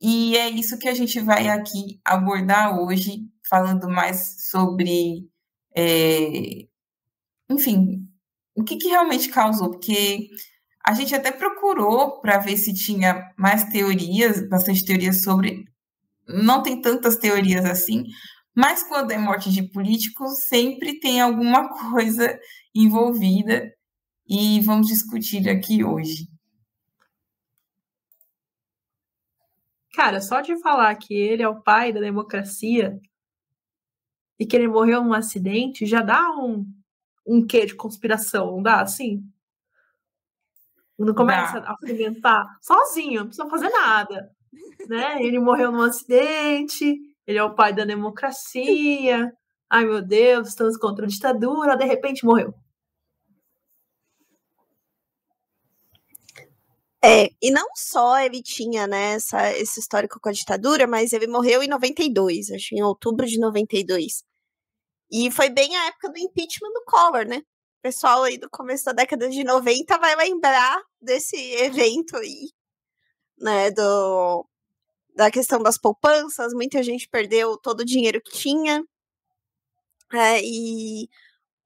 E 0.00 0.36
é 0.36 0.48
isso 0.50 0.78
que 0.78 0.88
a 0.88 0.94
gente 0.94 1.20
vai 1.20 1.48
aqui 1.48 2.00
abordar 2.04 2.78
hoje, 2.78 3.28
falando 3.48 3.88
mais 3.88 4.48
sobre, 4.50 5.28
é, 5.76 6.66
enfim, 7.50 8.08
o 8.54 8.64
que, 8.64 8.76
que 8.76 8.88
realmente 8.88 9.28
causou, 9.28 9.70
porque 9.70 10.28
a 10.84 10.94
gente 10.94 11.14
até 11.14 11.30
procurou 11.30 12.20
para 12.20 12.38
ver 12.38 12.56
se 12.56 12.74
tinha 12.74 13.32
mais 13.36 13.64
teorias, 13.64 14.48
bastante 14.48 14.84
teorias 14.84 15.22
sobre. 15.22 15.64
Não 16.26 16.62
tem 16.62 16.80
tantas 16.80 17.16
teorias 17.16 17.64
assim, 17.64 18.04
mas 18.54 18.82
quando 18.82 19.12
é 19.12 19.18
morte 19.18 19.50
de 19.50 19.62
políticos, 19.62 20.44
sempre 20.44 20.98
tem 21.00 21.20
alguma 21.20 21.68
coisa 21.90 22.38
envolvida 22.74 23.72
e 24.28 24.60
vamos 24.60 24.88
discutir 24.88 25.48
aqui 25.48 25.84
hoje. 25.84 26.26
Cara, 29.94 30.20
só 30.20 30.40
de 30.40 30.58
falar 30.60 30.94
que 30.96 31.14
ele 31.14 31.42
é 31.42 31.48
o 31.48 31.62
pai 31.62 31.92
da 31.92 32.00
democracia 32.00 32.98
e 34.42 34.46
que 34.46 34.56
ele 34.56 34.66
morreu 34.66 35.04
num 35.04 35.12
acidente 35.12 35.86
já 35.86 36.02
dá 36.02 36.28
um, 36.32 36.66
um 37.24 37.46
quê 37.46 37.64
de 37.64 37.76
conspiração, 37.76 38.50
não 38.50 38.60
dá 38.62 38.80
assim? 38.80 39.22
Quando 40.96 41.14
começa 41.14 41.60
dá. 41.60 41.68
a 41.70 41.76
alimentar 41.80 42.58
sozinho, 42.60 43.20
não 43.20 43.26
precisa 43.28 43.48
fazer 43.48 43.68
nada. 43.70 44.32
Né? 44.88 45.22
Ele 45.22 45.38
morreu 45.38 45.70
num 45.70 45.82
acidente, 45.82 46.98
ele 47.24 47.38
é 47.38 47.44
o 47.44 47.54
pai 47.54 47.72
da 47.72 47.84
democracia. 47.84 49.32
Ai 49.70 49.84
meu 49.84 50.02
Deus, 50.02 50.48
estamos 50.48 50.76
contra 50.76 51.04
a 51.04 51.08
ditadura, 51.08 51.76
de 51.76 51.84
repente 51.84 52.24
morreu. 52.24 52.52
É, 57.04 57.30
e 57.40 57.52
não 57.52 57.68
só 57.76 58.18
ele 58.18 58.42
tinha, 58.42 58.88
né, 58.88 59.14
essa, 59.14 59.52
esse 59.52 59.78
histórico 59.78 60.18
com 60.20 60.28
a 60.28 60.32
ditadura, 60.32 60.84
mas 60.88 61.12
ele 61.12 61.28
morreu 61.28 61.62
em 61.62 61.68
92, 61.68 62.50
acho 62.50 62.74
em 62.74 62.82
outubro 62.82 63.24
de 63.24 63.38
92. 63.38 64.24
E 65.12 65.30
foi 65.30 65.50
bem 65.50 65.76
a 65.76 65.86
época 65.88 66.10
do 66.10 66.18
impeachment 66.18 66.72
do 66.72 66.84
Collor, 66.86 67.26
né? 67.26 67.38
O 67.38 67.82
pessoal 67.82 68.22
aí 68.22 68.38
do 68.38 68.48
começo 68.48 68.86
da 68.86 68.92
década 68.92 69.28
de 69.28 69.44
90 69.44 69.98
vai 69.98 70.16
lembrar 70.16 70.82
desse 71.00 71.36
evento 71.36 72.16
aí, 72.16 72.50
né, 73.38 73.70
do, 73.72 74.46
da 75.14 75.30
questão 75.30 75.62
das 75.62 75.78
poupanças, 75.78 76.54
muita 76.54 76.82
gente 76.82 77.08
perdeu 77.08 77.58
todo 77.58 77.80
o 77.80 77.84
dinheiro 77.84 78.22
que 78.22 78.32
tinha, 78.32 78.82
é, 80.12 80.40
e 80.44 81.08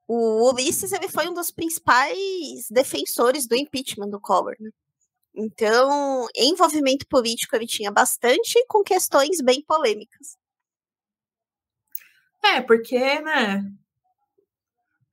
o 0.09 0.51
Ulisses 0.51 0.93
ele 0.93 1.09
foi 1.09 1.29
um 1.29 1.35
dos 1.35 1.51
principais 1.51 2.67
defensores 2.71 3.47
do 3.47 3.57
impeachment 3.57 4.09
do 4.09 4.21
Collor, 4.21 4.55
né? 4.61 4.71
Então, 5.35 6.27
envolvimento 6.35 7.07
político 7.09 7.55
ele 7.57 7.67
tinha 7.67 7.91
bastante 7.91 8.65
com 8.69 8.83
questões 8.83 9.43
bem 9.43 9.63
polêmicas. 9.63 10.37
É, 12.55 12.61
porque, 12.61 13.21
né? 13.21 13.65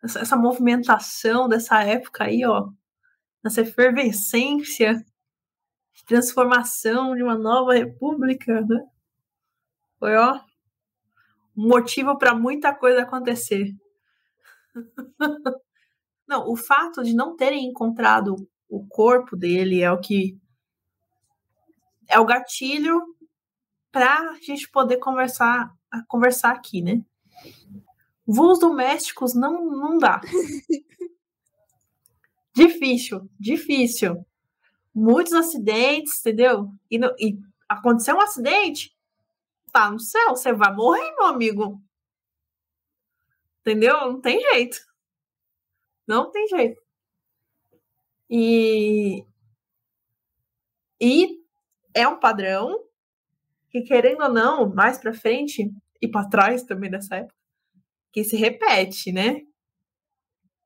Essa, 0.03 0.19
essa 0.19 0.35
movimentação 0.35 1.47
dessa 1.47 1.81
época 1.83 2.25
aí, 2.25 2.45
ó, 2.45 2.69
nessa 3.43 3.61
efervescência 3.61 5.03
de 5.93 6.05
transformação 6.05 7.15
de 7.15 7.23
uma 7.23 7.37
nova 7.37 7.73
república, 7.73 8.61
né? 8.61 8.85
Foi, 9.99 10.15
ó, 10.15 10.39
um 11.55 11.67
motivo 11.67 12.17
para 12.17 12.35
muita 12.35 12.73
coisa 12.73 13.03
acontecer. 13.03 13.73
Não, 16.27 16.49
o 16.49 16.55
fato 16.55 17.03
de 17.03 17.13
não 17.13 17.35
terem 17.35 17.65
encontrado 17.65 18.47
o 18.69 18.87
corpo 18.87 19.35
dele 19.35 19.81
é 19.81 19.91
o 19.91 19.99
que 19.99 20.39
é 22.07 22.17
o 22.19 22.25
gatilho 22.25 23.01
para 23.91 24.31
a 24.31 24.33
gente 24.41 24.69
poder 24.69 24.97
conversar 24.97 25.71
conversar 26.07 26.51
aqui, 26.51 26.81
né? 26.81 27.03
Voos 28.25 28.59
domésticos 28.59 29.33
não 29.33 29.65
não 29.65 29.97
dá. 29.97 30.21
difícil, 32.55 33.29
difícil. 33.39 34.25
Muitos 34.93 35.33
acidentes, 35.33 36.19
entendeu? 36.19 36.71
E, 36.89 36.97
no, 36.97 37.07
e 37.19 37.37
aconteceu 37.67 38.15
um 38.15 38.21
acidente, 38.21 38.95
tá 39.71 39.89
no 39.89 39.99
céu, 39.99 40.29
você 40.29 40.53
vai 40.53 40.73
morrer, 40.73 41.15
meu 41.15 41.25
amigo. 41.25 41.81
Entendeu? 43.61 43.99
Não 44.01 44.21
tem 44.21 44.39
jeito. 44.39 44.77
Não 46.07 46.29
tem 46.31 46.47
jeito. 46.47 46.81
E, 48.29 49.25
e 50.99 51.39
é 51.93 52.07
um 52.07 52.19
padrão 52.19 52.83
que, 53.69 53.81
querendo 53.81 54.23
ou 54.23 54.29
não, 54.29 54.69
mais 54.73 54.97
para 54.97 55.13
frente 55.13 55.73
e 56.03 56.07
para 56.07 56.27
trás 56.27 56.63
também 56.63 56.89
dessa 56.89 57.15
época, 57.15 57.33
que 58.11 58.25
se 58.25 58.35
repete, 58.35 59.13
né? 59.13 59.35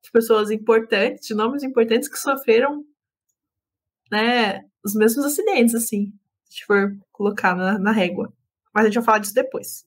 De 0.04 0.12
pessoas 0.12 0.50
importantes, 0.50 1.28
de 1.28 1.36
nomes 1.36 1.62
importantes 1.62 2.10
que 2.10 2.18
sofreram 2.18 2.84
né, 4.12 4.64
os 4.84 4.96
mesmos 4.96 5.26
acidentes, 5.26 5.76
assim, 5.76 6.12
se 6.50 6.66
for 6.66 6.98
colocar 7.12 7.56
na, 7.56 7.78
na 7.78 7.92
régua. 7.92 8.34
Mas 8.74 8.86
a 8.86 8.88
gente 8.88 8.96
vai 8.96 9.04
falar 9.04 9.20
disso 9.20 9.34
depois. 9.36 9.86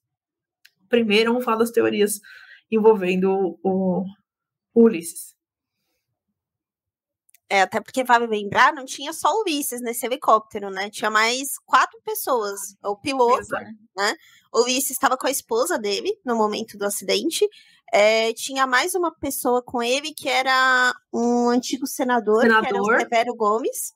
Primeiro, 0.88 1.32
vamos 1.32 1.44
falar 1.44 1.58
das 1.58 1.72
teorias 1.72 2.20
envolvendo 2.70 3.58
o, 3.60 4.04
o 4.72 4.84
Ulisses. 4.84 5.34
É, 7.50 7.62
até 7.62 7.80
porque, 7.80 8.04
vale 8.04 8.28
lembrar, 8.28 8.72
não 8.72 8.84
tinha 8.84 9.12
só 9.12 9.28
o 9.28 9.40
Ulisses 9.40 9.80
nesse 9.80 10.06
helicóptero, 10.06 10.70
né? 10.70 10.88
Tinha 10.88 11.10
mais 11.10 11.58
quatro 11.66 12.00
pessoas. 12.04 12.76
O 12.80 12.96
piloto, 12.96 13.40
Exato. 13.40 13.64
né? 13.96 14.14
O 14.52 14.62
Ulisses 14.62 14.92
estava 14.92 15.16
com 15.16 15.26
a 15.26 15.32
esposa 15.32 15.76
dele 15.76 16.16
no 16.24 16.36
momento 16.36 16.78
do 16.78 16.84
acidente. 16.84 17.44
É, 17.92 18.32
tinha 18.34 18.68
mais 18.68 18.94
uma 18.94 19.12
pessoa 19.12 19.60
com 19.60 19.82
ele 19.82 20.14
que 20.14 20.28
era 20.28 20.94
um 21.12 21.48
antigo 21.48 21.88
senador, 21.88 22.42
senador. 22.42 22.62
que 22.62 22.68
era 22.68 22.82
o 22.82 23.00
Severo 23.00 23.34
Gomes, 23.34 23.94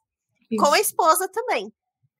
Isso. 0.50 0.60
com 0.60 0.72
a 0.72 0.80
esposa 0.80 1.28
também. 1.28 1.72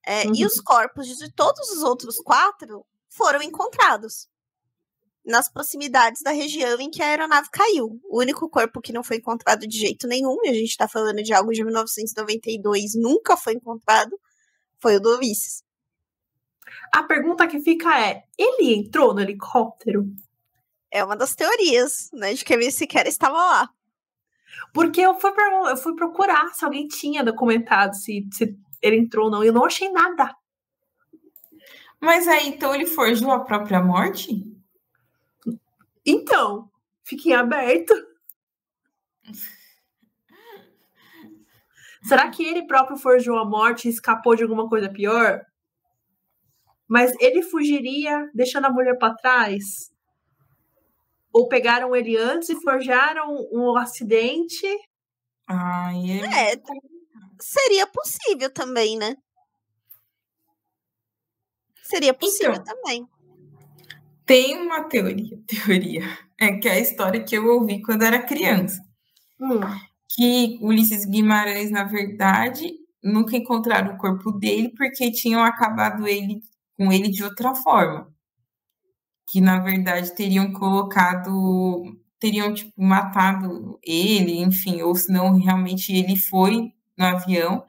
É, 0.05 0.25
uhum. 0.27 0.35
E 0.35 0.45
os 0.45 0.61
corpos 0.61 1.05
de 1.05 1.29
todos 1.33 1.69
os 1.71 1.83
outros 1.83 2.15
quatro 2.17 2.85
foram 3.09 3.41
encontrados 3.41 4.29
nas 5.25 5.49
proximidades 5.49 6.21
da 6.21 6.31
região 6.31 6.79
em 6.79 6.89
que 6.89 7.01
a 7.01 7.07
aeronave 7.07 7.49
caiu. 7.49 7.99
O 8.03 8.19
único 8.19 8.47
corpo 8.47 8.79
que 8.79 8.93
não 8.93 9.03
foi 9.03 9.17
encontrado 9.17 9.67
de 9.67 9.77
jeito 9.77 10.07
nenhum, 10.07 10.37
e 10.43 10.49
a 10.49 10.53
gente 10.53 10.69
está 10.69 10.87
falando 10.87 11.23
de 11.23 11.33
algo 11.33 11.51
de 11.51 11.63
1992, 11.63 12.95
nunca 12.95 13.35
foi 13.35 13.53
encontrado, 13.53 14.19
foi 14.79 14.97
o 14.97 14.99
do 14.99 15.15
Ulisses. 15.15 15.63
A 16.93 17.03
pergunta 17.03 17.47
que 17.47 17.59
fica 17.59 17.99
é: 17.99 18.23
ele 18.37 18.75
entrou 18.75 19.13
no 19.13 19.21
helicóptero? 19.21 20.05
É 20.91 21.03
uma 21.03 21.15
das 21.15 21.35
teorias, 21.35 22.09
né, 22.13 22.33
de 22.33 22.45
que 22.45 22.53
ele 22.53 22.71
sequer 22.71 23.07
estava 23.07 23.37
lá. 23.37 23.69
Porque 24.73 25.01
eu 25.01 25.15
fui, 25.15 25.31
eu 25.69 25.77
fui 25.77 25.95
procurar 25.95 26.53
se 26.53 26.63
alguém 26.63 26.87
tinha 26.87 27.23
documentado 27.23 27.95
se, 27.95 28.27
se 28.31 28.57
ele 28.81 28.97
entrou 28.97 29.25
ou 29.25 29.31
não, 29.31 29.43
e 29.43 29.47
eu 29.47 29.53
não 29.53 29.65
achei 29.65 29.89
nada. 29.89 30.33
Mas 31.99 32.27
aí, 32.27 32.47
então, 32.47 32.73
ele 32.73 32.85
forjou 32.85 33.31
a 33.31 33.39
própria 33.39 33.81
morte? 33.81 34.54
Então, 36.05 36.69
fiquem 37.03 37.33
aberto. 37.33 37.93
Será 42.07 42.29
que 42.29 42.45
ele 42.45 42.67
próprio 42.67 42.97
forjou 42.97 43.37
a 43.37 43.45
morte 43.45 43.87
e 43.87 43.91
escapou 43.91 44.35
de 44.35 44.43
alguma 44.43 44.69
coisa 44.69 44.87
pior? 44.87 45.43
Mas 46.87 47.11
ele 47.19 47.41
fugiria 47.41 48.29
deixando 48.31 48.65
a 48.65 48.69
mulher 48.69 48.95
para 48.99 49.15
trás? 49.15 49.91
Ou 51.33 51.47
pegaram 51.47 51.95
ele 51.95 52.15
antes 52.15 52.49
e 52.49 52.61
forjaram 52.61 53.35
um 53.51 53.75
acidente? 53.75 54.67
Ai, 55.47 56.21
é... 56.21 56.53
é, 56.53 56.61
seria 57.39 57.87
possível 57.87 58.51
também, 58.53 58.97
né? 58.97 59.17
Seria 61.81 62.13
possível 62.13 62.53
então, 62.53 62.63
também. 62.63 63.07
Tem 64.25 64.57
uma 64.57 64.83
teoria, 64.85 65.39
teoria, 65.45 66.03
é 66.39 66.53
que 66.53 66.67
é 66.67 66.73
a 66.73 66.79
história 66.79 67.23
que 67.23 67.35
eu 67.37 67.47
ouvi 67.47 67.81
quando 67.81 68.03
era 68.03 68.21
criança. 68.21 68.81
Hum. 69.39 69.59
Que 70.15 70.57
Ulisses 70.61 71.05
Guimarães, 71.05 71.69
na 71.71 71.83
verdade, 71.83 72.73
nunca 73.03 73.37
encontraram 73.37 73.93
o 73.93 73.97
corpo 73.97 74.31
dele 74.31 74.73
porque 74.75 75.11
tinham 75.11 75.43
acabado 75.43 76.07
ele 76.07 76.41
com 76.77 76.91
ele 76.91 77.09
de 77.09 77.23
outra 77.23 77.53
forma. 77.53 78.11
Que 79.27 79.41
na 79.41 79.59
verdade 79.59 80.15
teriam 80.15 80.51
colocado, 80.53 81.97
teriam 82.19 82.53
tipo 82.53 82.71
matado 82.81 83.79
ele, 83.83 84.39
enfim, 84.39 84.81
ou 84.81 84.95
se 84.95 85.11
não 85.11 85.37
realmente 85.37 85.93
ele 85.93 86.15
foi 86.17 86.71
no 86.97 87.05
avião, 87.05 87.63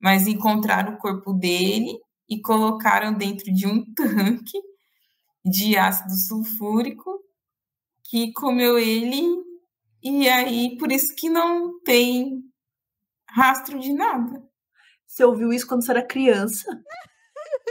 mas 0.00 0.26
encontraram 0.26 0.94
o 0.94 0.98
corpo 0.98 1.32
dele 1.32 1.98
e 2.28 2.40
colocaram 2.40 3.12
dentro 3.12 3.52
de 3.52 3.66
um 3.66 3.84
tanque 3.94 4.58
de 5.44 5.76
ácido 5.76 6.14
sulfúrico 6.14 7.20
que 8.04 8.32
comeu 8.32 8.78
ele 8.78 9.22
e 10.02 10.28
aí 10.28 10.76
por 10.78 10.92
isso 10.92 11.14
que 11.14 11.28
não 11.28 11.80
tem 11.80 12.42
rastro 13.28 13.78
de 13.78 13.92
nada. 13.92 14.42
Você 15.06 15.24
ouviu 15.24 15.52
isso 15.52 15.66
quando 15.66 15.84
você 15.84 15.90
era 15.92 16.06
criança? 16.06 16.64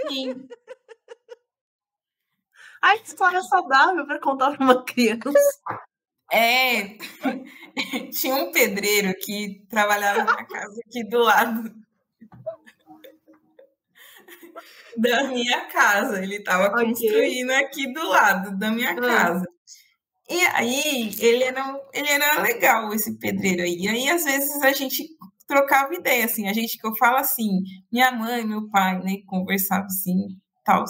Sim. 0.07 0.47
Ai, 2.81 2.97
que 2.99 3.07
história 3.07 3.41
saudável 3.41 4.05
para 4.05 4.19
contar 4.19 4.51
para 4.55 4.63
uma 4.63 4.83
criança. 4.83 5.31
É, 6.31 6.97
tinha 8.11 8.35
um 8.35 8.51
pedreiro 8.51 9.13
que 9.19 9.65
trabalhava 9.69 10.23
na 10.23 10.45
casa 10.45 10.79
aqui 10.87 11.03
do 11.03 11.19
lado 11.19 11.73
da 14.97 15.23
minha 15.25 15.65
casa. 15.65 16.21
Ele 16.21 16.37
estava 16.37 16.67
okay. 16.73 16.85
construindo 16.85 17.51
aqui 17.51 17.91
do 17.93 18.07
lado 18.07 18.57
da 18.57 18.71
minha 18.71 18.91
ah. 18.91 19.01
casa. 19.01 19.45
E 20.29 20.45
aí, 20.45 21.13
ele 21.19 21.43
era, 21.43 21.77
ele 21.93 22.07
era 22.09 22.41
legal, 22.41 22.93
esse 22.93 23.17
pedreiro 23.19 23.63
aí. 23.63 23.75
E 23.75 23.87
aí, 23.89 24.09
às 24.09 24.23
vezes, 24.23 24.61
a 24.61 24.71
gente 24.71 25.05
trocava 25.45 25.93
ideia, 25.93 26.23
assim. 26.23 26.47
A 26.47 26.53
gente, 26.53 26.77
que 26.77 26.87
eu 26.87 26.95
falo 26.95 27.17
assim, 27.17 27.49
minha 27.91 28.11
mãe, 28.13 28.45
meu 28.45 28.69
pai, 28.69 28.97
né, 29.03 29.17
conversava 29.27 29.85
assim, 29.87 30.15
tal. 30.63 30.85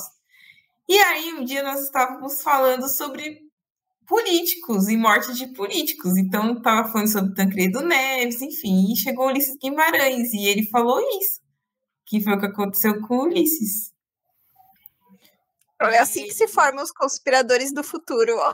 E 0.87 0.95
aí, 0.95 1.33
um 1.33 1.43
dia 1.43 1.63
nós 1.63 1.81
estávamos 1.81 2.43
falando 2.43 2.87
sobre 2.87 3.39
políticos 4.05 4.89
e 4.89 4.97
morte 4.97 5.33
de 5.33 5.47
políticos. 5.53 6.17
Então, 6.17 6.57
estava 6.57 6.87
falando 6.89 7.07
sobre 7.07 7.33
Tancredo 7.33 7.81
Neves, 7.81 8.41
enfim, 8.41 8.91
e 8.91 8.97
chegou 8.97 9.27
Ulisses 9.27 9.57
Guimarães, 9.57 10.33
e 10.33 10.45
ele 10.45 10.69
falou 10.69 10.99
isso, 10.99 11.40
que 12.11 12.21
foi 12.21 12.33
o 12.33 12.39
que 12.39 12.45
aconteceu 12.45 12.99
com 13.07 13.19
Ulisses. 13.19 13.93
É 15.79 15.97
assim 15.99 16.25
que 16.25 16.33
se 16.33 16.45
formam 16.45 16.83
os 16.83 16.91
conspiradores 16.91 17.73
do 17.73 17.81
futuro, 17.85 18.35
ó. 18.37 18.53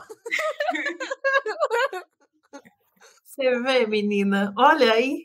Você 3.24 3.60
vê, 3.60 3.84
menina? 3.84 4.54
Olha 4.56 4.92
aí. 4.92 5.24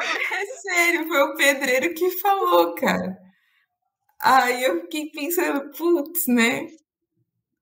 É 0.00 0.46
sério, 0.46 1.08
foi 1.08 1.22
o 1.22 1.34
pedreiro 1.34 1.92
que 1.92 2.12
falou, 2.20 2.72
cara. 2.76 3.18
Aí 4.22 4.62
eu 4.62 4.82
fiquei 4.82 5.10
pensando, 5.10 5.72
putz, 5.76 6.28
né? 6.28 6.68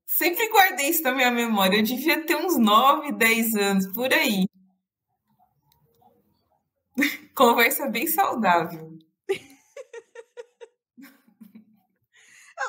Sempre 0.06 0.50
guardei 0.50 0.90
isso 0.90 1.02
na 1.02 1.12
minha 1.12 1.30
memória. 1.30 1.78
Eu 1.78 1.82
devia 1.82 2.26
ter 2.26 2.36
uns 2.36 2.58
9, 2.58 3.12
10 3.12 3.54
anos, 3.54 3.86
por 3.92 4.12
aí. 4.12 4.46
Conversa 7.34 7.88
bem 7.88 8.06
saudável. 8.06 8.98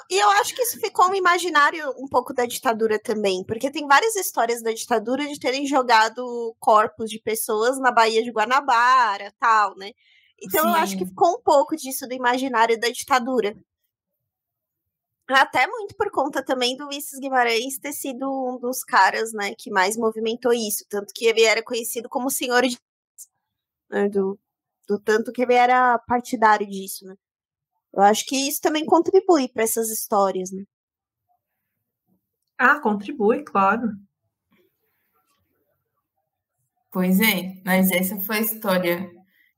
E 0.09 0.17
eu 0.17 0.29
acho 0.31 0.55
que 0.55 0.61
isso 0.61 0.79
ficou 0.79 1.09
um 1.09 1.15
imaginário 1.15 1.89
um 1.97 2.07
pouco 2.07 2.33
da 2.33 2.45
ditadura 2.45 2.99
também, 2.99 3.43
porque 3.43 3.71
tem 3.71 3.87
várias 3.87 4.15
histórias 4.15 4.61
da 4.61 4.71
ditadura 4.71 5.25
de 5.27 5.39
terem 5.39 5.65
jogado 5.65 6.55
corpos 6.59 7.09
de 7.09 7.19
pessoas 7.19 7.79
na 7.79 7.91
Baía 7.91 8.23
de 8.23 8.31
Guanabara, 8.31 9.33
tal, 9.39 9.75
né? 9.75 9.91
Então 10.41 10.63
Sim. 10.63 10.69
eu 10.69 10.75
acho 10.75 10.97
que 10.97 11.05
ficou 11.05 11.35
um 11.35 11.41
pouco 11.41 11.75
disso 11.75 12.07
do 12.07 12.13
imaginário 12.13 12.79
da 12.79 12.89
ditadura. 12.89 13.55
Até 15.29 15.67
muito 15.67 15.95
por 15.95 16.11
conta 16.11 16.43
também 16.43 16.75
do 16.75 16.85
Ulisses 16.85 17.19
Guimarães 17.19 17.79
ter 17.79 17.93
sido 17.93 18.29
um 18.29 18.59
dos 18.59 18.83
caras, 18.83 19.31
né, 19.31 19.55
que 19.57 19.71
mais 19.71 19.95
movimentou 19.95 20.51
isso, 20.53 20.85
tanto 20.89 21.13
que 21.13 21.25
ele 21.25 21.43
era 21.43 21.63
conhecido 21.63 22.09
como 22.09 22.29
senhor 22.29 22.61
de 22.67 22.77
né, 23.89 24.09
do, 24.09 24.37
do 24.87 24.99
tanto 24.99 25.31
que 25.31 25.41
ele 25.41 25.53
era 25.53 25.97
partidário 25.99 26.67
disso, 26.67 27.05
né? 27.05 27.15
Eu 27.93 28.01
acho 28.01 28.25
que 28.25 28.35
isso 28.35 28.59
também 28.61 28.85
contribui 28.85 29.47
para 29.47 29.63
essas 29.63 29.89
histórias, 29.89 30.51
né? 30.51 30.63
Ah, 32.57 32.79
contribui, 32.79 33.43
claro. 33.43 33.89
Pois 36.91 37.19
é, 37.19 37.61
mas 37.65 37.91
essa 37.91 38.19
foi 38.21 38.37
a 38.37 38.41
história 38.41 39.09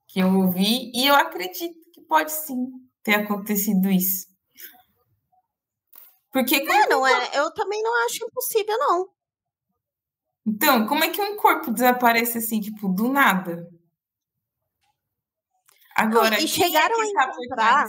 que 0.07 0.19
eu 0.19 0.33
ouvi 0.33 0.91
e 0.93 1.05
eu 1.07 1.15
acredito 1.15 1.75
que 1.93 2.01
pode 2.01 2.31
sim 2.31 2.67
ter 3.03 3.15
acontecido 3.15 3.89
isso. 3.89 4.27
Porque 6.31 6.55
é, 6.55 6.87
não 6.87 7.07
é, 7.07 7.31
eu 7.33 7.53
também 7.53 7.81
não 7.81 8.05
acho 8.05 8.25
impossível 8.25 8.77
não. 8.77 9.09
Então, 10.45 10.85
como 10.85 11.03
é 11.03 11.09
que 11.09 11.21
um 11.21 11.37
corpo 11.37 11.71
desaparece 11.71 12.37
assim, 12.37 12.59
tipo, 12.59 12.87
do 12.89 13.09
nada? 13.09 13.67
Agora, 15.95 16.39
e 16.39 16.43
é 16.43 16.47
chegaram 16.47 17.01
é 17.01 17.05
a 17.05 17.07
encontrar 17.07 17.87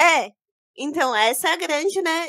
é, 0.00 0.32
então, 0.76 1.14
essa 1.14 1.48
é 1.48 1.52
a 1.54 1.56
grande, 1.56 2.00
né? 2.00 2.28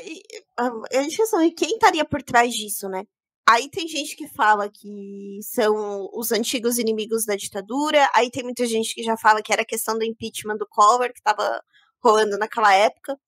A 0.57 1.03
gente 1.03 1.15
questão, 1.15 1.41
e 1.43 1.51
quem 1.51 1.73
estaria 1.73 2.03
por 2.03 2.23
trás 2.23 2.53
disso, 2.53 2.89
né? 2.89 3.03
Aí 3.47 3.69
tem 3.69 3.87
gente 3.87 4.15
que 4.15 4.27
fala 4.27 4.69
que 4.69 5.39
são 5.43 6.09
os 6.13 6.31
antigos 6.31 6.77
inimigos 6.79 7.25
da 7.25 7.35
ditadura, 7.35 8.09
aí 8.15 8.29
tem 8.31 8.43
muita 8.43 8.65
gente 8.65 8.93
que 8.93 9.03
já 9.03 9.17
fala 9.17 9.41
que 9.41 9.53
era 9.53 9.61
a 9.63 9.65
questão 9.65 9.97
do 9.97 10.03
impeachment 10.03 10.57
do 10.57 10.67
Collor, 10.67 11.11
que 11.13 11.19
estava 11.19 11.63
rolando 12.03 12.37
naquela 12.37 12.73
época. 12.73 13.19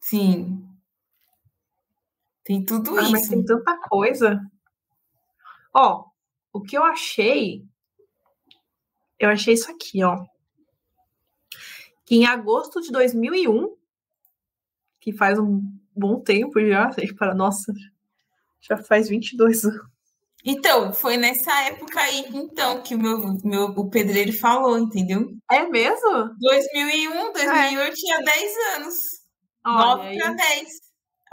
Sim. 0.00 0.66
Tem 2.44 2.64
tudo 2.64 2.98
ah, 2.98 3.02
isso. 3.02 3.12
Mas 3.12 3.28
tem 3.28 3.44
tanta 3.44 3.78
coisa. 3.88 4.40
Ó, 5.74 6.07
o 6.52 6.60
que 6.60 6.76
eu 6.76 6.84
achei. 6.84 7.64
Eu 9.18 9.30
achei 9.30 9.54
isso 9.54 9.70
aqui, 9.70 10.02
ó 10.04 10.24
que 12.08 12.14
em 12.16 12.24
agosto 12.24 12.80
de 12.80 12.90
2001, 12.90 13.76
que 14.98 15.12
faz 15.12 15.38
um 15.38 15.60
bom 15.94 16.18
tempo 16.18 16.58
já, 16.66 16.88
para 17.18 17.34
nossa, 17.34 17.70
já 18.62 18.78
faz 18.78 19.10
22 19.10 19.64
anos. 19.66 19.86
Então, 20.42 20.90
foi 20.94 21.18
nessa 21.18 21.52
época 21.64 22.00
aí, 22.00 22.24
então, 22.32 22.82
que 22.82 22.94
o 22.94 22.98
meu, 22.98 23.18
meu 23.44 23.64
o 23.64 23.90
pedreiro 23.90 24.32
falou, 24.32 24.78
entendeu? 24.78 25.36
É 25.50 25.66
mesmo? 25.66 26.34
2001, 26.40 27.32
2001 27.32 27.78
é. 27.78 27.88
eu 27.88 27.92
tinha 27.92 28.22
10 28.22 28.56
anos. 28.76 28.94
Olha 29.66 29.96
9 29.96 30.18
para 30.18 30.32
10. 30.32 30.68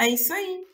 É 0.01 0.10
isso 0.10 0.34
aí. 0.34 0.67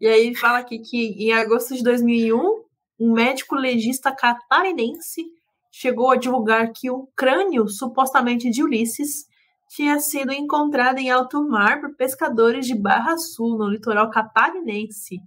E 0.00 0.08
aí 0.08 0.34
fala 0.34 0.58
aqui 0.58 0.80
que 0.80 1.10
em 1.24 1.32
agosto 1.32 1.76
de 1.76 1.84
2001, 1.84 2.59
um 3.00 3.12
médico 3.12 3.56
legista 3.56 4.14
catarinense 4.14 5.24
chegou 5.72 6.10
a 6.10 6.16
divulgar 6.16 6.70
que 6.72 6.90
o 6.90 7.06
crânio, 7.16 7.66
supostamente 7.66 8.50
de 8.50 8.62
Ulisses, 8.62 9.26
tinha 9.68 9.98
sido 9.98 10.32
encontrado 10.32 10.98
em 10.98 11.10
alto 11.10 11.42
mar 11.48 11.80
por 11.80 11.94
pescadores 11.94 12.66
de 12.66 12.74
Barra 12.74 13.16
Sul, 13.16 13.56
no 13.56 13.68
litoral 13.68 14.10
catarinense. 14.10 15.22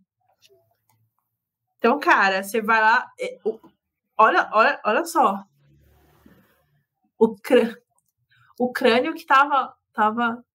Então, 1.80 2.00
cara, 2.00 2.44
você 2.44 2.62
vai 2.62 2.80
lá. 2.80 3.12
É, 3.20 3.40
olha, 4.18 4.50
olha, 4.54 4.82
olha 4.86 5.06
só. 5.06 5.44
O, 7.18 7.36
crânio, 7.36 7.78
o 8.60 8.72
crânio 8.72 9.14
que 9.14 9.26
tava, 9.26 9.76
tava, 9.94 10.46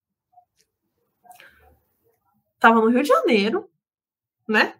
tava 2.61 2.81
no 2.81 2.89
Rio 2.89 3.03
de 3.03 3.09
Janeiro, 3.09 3.71
né? 4.47 4.78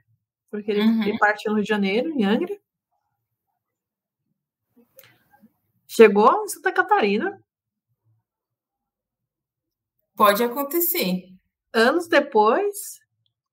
Porque 0.51 0.71
ele, 0.71 0.81
uhum. 0.81 1.03
ele 1.03 1.19
partiu 1.19 1.51
no 1.51 1.57
Rio 1.57 1.65
de 1.65 1.69
Janeiro, 1.69 2.11
em 2.11 2.25
Angra. 2.25 2.59
Chegou 5.87 6.45
em 6.45 6.49
Santa 6.49 6.73
Catarina. 6.73 7.43
Pode 10.17 10.43
acontecer. 10.43 11.23
Anos 11.73 12.09
depois. 12.09 12.99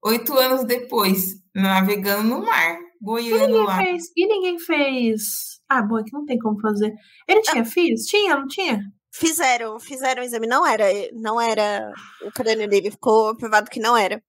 Oito 0.04 0.38
anos 0.38 0.64
depois, 0.64 1.42
navegando 1.54 2.30
no 2.30 2.46
mar, 2.46 2.78
boiando 3.02 3.58
e 3.58 3.66
lá. 3.66 3.78
Fez, 3.78 4.04
e 4.16 4.28
ninguém 4.28 4.60
fez. 4.60 5.60
Ah, 5.68 5.82
bom, 5.82 5.96
aqui 5.98 6.14
não 6.14 6.26
tem 6.26 6.38
como 6.38 6.60
fazer. 6.62 6.94
Ele 7.28 7.42
tinha 7.42 7.64
ah. 7.64 7.66
filhos? 7.66 8.04
Tinha, 8.04 8.36
não 8.36 8.48
tinha? 8.48 8.82
Fizeram, 9.12 9.80
fizeram 9.80 10.22
o 10.22 10.26
exame. 10.26 10.46
Não 10.46 10.66
era, 10.66 10.86
não 11.14 11.42
era 11.42 11.92
o 12.22 12.32
crânio 12.32 12.68
dele. 12.68 12.92
Ficou 12.92 13.36
provado 13.36 13.70
que 13.70 13.80
não 13.80 13.98
era. 13.98 14.22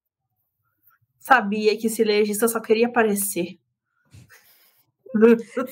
Sabia 1.27 1.77
que 1.77 1.89
esse 1.89 2.05
legista 2.05 2.47
só 2.47 2.61
queria 2.61 2.87
aparecer. 2.87 3.59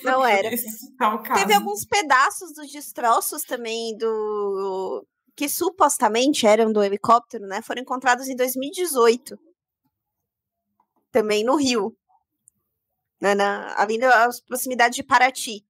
Não 0.02 0.24
era. 0.26 0.48
É 0.48 1.34
Teve 1.34 1.54
alguns 1.54 1.84
pedaços 1.84 2.52
dos 2.52 2.72
destroços 2.72 3.44
também 3.44 3.96
do. 3.96 5.06
que 5.36 5.48
supostamente 5.48 6.44
eram 6.44 6.72
do 6.72 6.82
helicóptero, 6.82 7.46
né? 7.46 7.62
Foram 7.62 7.82
encontrados 7.82 8.26
em 8.26 8.34
2018. 8.34 9.38
Também 11.12 11.44
no 11.44 11.54
Rio. 11.54 11.96
Né, 13.20 13.32
na, 13.36 13.80
ali 13.80 14.02
às 14.04 14.40
proximidades 14.40 14.96
de 14.96 15.04
Paraty. 15.04 15.64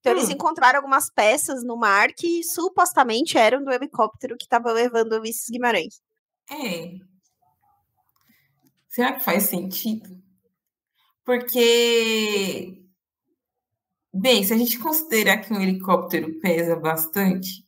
Então, 0.00 0.14
hum. 0.14 0.16
eles 0.16 0.30
encontraram 0.30 0.78
algumas 0.78 1.08
peças 1.08 1.62
no 1.62 1.76
mar 1.76 2.08
que 2.12 2.42
supostamente 2.42 3.38
eram 3.38 3.62
do 3.62 3.72
helicóptero 3.72 4.36
que 4.36 4.46
estava 4.46 4.72
levando 4.72 5.12
o 5.12 5.20
Ulisses 5.20 5.48
Guimarães. 5.48 6.02
É. 6.50 7.15
Será 8.96 9.12
que 9.12 9.24
faz 9.24 9.42
sentido? 9.42 10.08
Porque 11.22 12.82
Bem, 14.10 14.42
se 14.42 14.54
a 14.54 14.56
gente 14.56 14.78
considerar 14.78 15.36
que 15.42 15.52
um 15.52 15.60
helicóptero 15.60 16.40
pesa 16.40 16.74
bastante, 16.76 17.62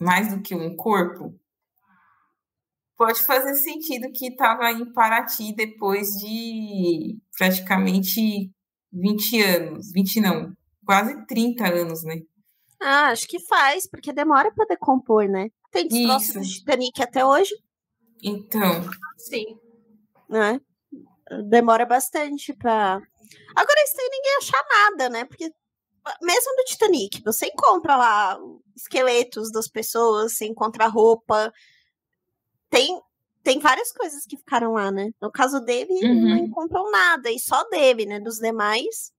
mais 0.00 0.34
do 0.34 0.40
que 0.40 0.54
um 0.54 0.74
corpo, 0.74 1.38
pode 2.96 3.20
fazer 3.26 3.56
sentido 3.56 4.10
que 4.10 4.28
estava 4.28 4.72
em 4.72 4.90
Paraty 4.90 5.54
depois 5.54 6.12
de 6.12 7.18
praticamente 7.36 8.50
20 8.90 9.42
anos, 9.42 9.92
20 9.92 10.18
não, 10.18 10.56
quase 10.82 11.26
30 11.26 11.70
anos, 11.70 12.02
né? 12.04 12.22
Ah, 12.80 13.08
acho 13.08 13.28
que 13.28 13.38
faz, 13.38 13.86
porque 13.86 14.14
demora 14.14 14.50
para 14.50 14.64
decompor, 14.64 15.28
né? 15.28 15.50
Tem 15.70 15.86
destroço 15.86 16.38
do 16.38 16.40
Titanic 16.40 17.02
até 17.02 17.22
hoje. 17.22 17.52
Então, 18.22 18.88
sim. 19.18 19.67
Né? 20.28 20.60
Demora 21.48 21.84
bastante 21.84 22.52
para 22.54 23.00
Agora, 23.54 23.84
isso 23.84 24.00
aí 24.00 24.08
ninguém 24.10 24.36
achar 24.38 24.64
nada, 24.70 25.08
né? 25.08 25.24
Porque 25.24 25.52
mesmo 26.22 26.56
do 26.56 26.64
Titanic, 26.64 27.22
você 27.22 27.46
encontra 27.46 27.96
lá 27.96 28.38
esqueletos 28.74 29.50
das 29.52 29.68
pessoas, 29.68 30.34
você 30.34 30.46
encontra 30.46 30.86
roupa. 30.86 31.52
Tem, 32.70 33.00
tem 33.42 33.58
várias 33.58 33.92
coisas 33.92 34.24
que 34.24 34.36
ficaram 34.36 34.72
lá, 34.72 34.90
né? 34.90 35.10
No 35.20 35.30
caso 35.30 35.60
dele, 35.60 35.92
uhum. 35.92 36.28
não 36.28 36.36
encontram 36.36 36.90
nada, 36.90 37.30
e 37.30 37.38
só 37.38 37.64
dele, 37.68 38.06
né? 38.06 38.20
Dos 38.20 38.38
demais. 38.38 39.12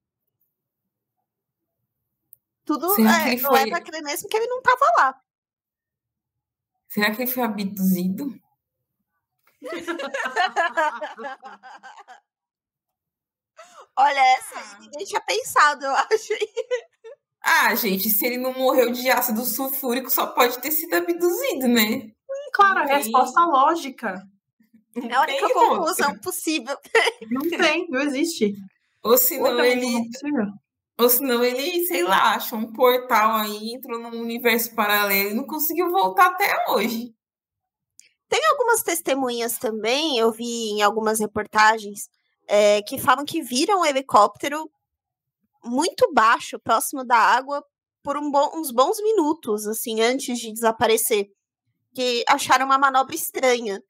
Tudo 2.65 2.85
é, 3.01 3.35
não 3.35 3.49
foi... 3.49 3.61
é 3.61 3.67
pra 3.67 3.81
crer 3.81 4.01
mesmo 4.03 4.29
que 4.29 4.37
ele 4.37 4.47
não 4.47 4.61
tava 4.61 4.85
lá. 4.97 5.21
Será 6.87 7.13
que 7.13 7.21
ele 7.21 7.31
foi 7.31 7.43
abduzido? 7.43 8.33
Olha, 13.97 14.19
essa 14.37 14.59
aí 14.59 14.79
ninguém 14.81 15.05
tinha 15.05 15.21
pensado, 15.21 15.85
eu 15.85 15.91
acho. 15.95 16.33
Ah, 17.43 17.75
gente, 17.75 18.09
se 18.09 18.25
ele 18.25 18.37
não 18.37 18.53
morreu 18.53 18.91
de 18.91 19.09
ácido 19.09 19.43
sulfúrico, 19.45 20.09
só 20.09 20.27
pode 20.27 20.59
ter 20.59 20.71
sido 20.71 20.93
abduzido, 20.93 21.67
né? 21.67 22.09
Claro, 22.53 22.79
a 22.79 22.85
Tem- 22.85 22.97
resposta 22.97 23.41
lógica. 23.45 24.21
É 24.95 25.13
a 25.13 25.21
única 25.21 25.53
conclusão 25.53 26.17
possível. 26.19 26.75
Não 27.29 27.41
tem, 27.47 27.87
não 27.89 28.01
existe. 28.01 28.55
Ou 29.03 29.17
senão 29.17 29.63
ele. 29.63 29.85
Ou 30.99 31.07
senão 31.07 31.43
ele, 31.43 31.85
sei 31.85 32.03
lá, 32.03 32.35
achou 32.35 32.57
um 32.59 32.73
portal 32.73 33.35
aí, 33.35 33.73
entrou 33.73 33.99
num 33.99 34.19
universo 34.19 34.75
paralelo 34.75 35.29
e 35.29 35.33
não 35.33 35.45
conseguiu 35.45 35.89
voltar 35.91 36.27
até 36.27 36.65
hoje. 36.69 37.13
Tem 38.29 38.39
algumas 38.51 38.83
testemunhas 38.83 39.57
também, 39.57 40.17
eu 40.19 40.31
vi 40.31 40.69
em 40.71 40.81
algumas 40.83 41.19
reportagens, 41.19 42.07
é, 42.47 42.81
que 42.83 42.97
falam 42.99 43.25
que 43.25 43.41
viram 43.41 43.81
um 43.81 43.85
helicóptero 43.85 44.69
muito 45.63 46.11
baixo, 46.13 46.59
próximo 46.59 47.03
da 47.03 47.17
água, 47.17 47.63
por 48.03 48.15
um 48.17 48.31
bom- 48.31 48.51
uns 48.55 48.71
bons 48.71 49.01
minutos, 49.01 49.67
assim, 49.67 49.99
antes 50.01 50.39
de 50.39 50.53
desaparecer. 50.53 51.27
Que 51.93 52.23
acharam 52.27 52.65
uma 52.65 52.77
manobra 52.77 53.15
estranha. 53.15 53.81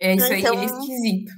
É 0.00 0.14
isso 0.14 0.32
aí, 0.32 0.40
Então- 0.40 0.58
é 0.60 0.64
esquisito. 0.64 1.32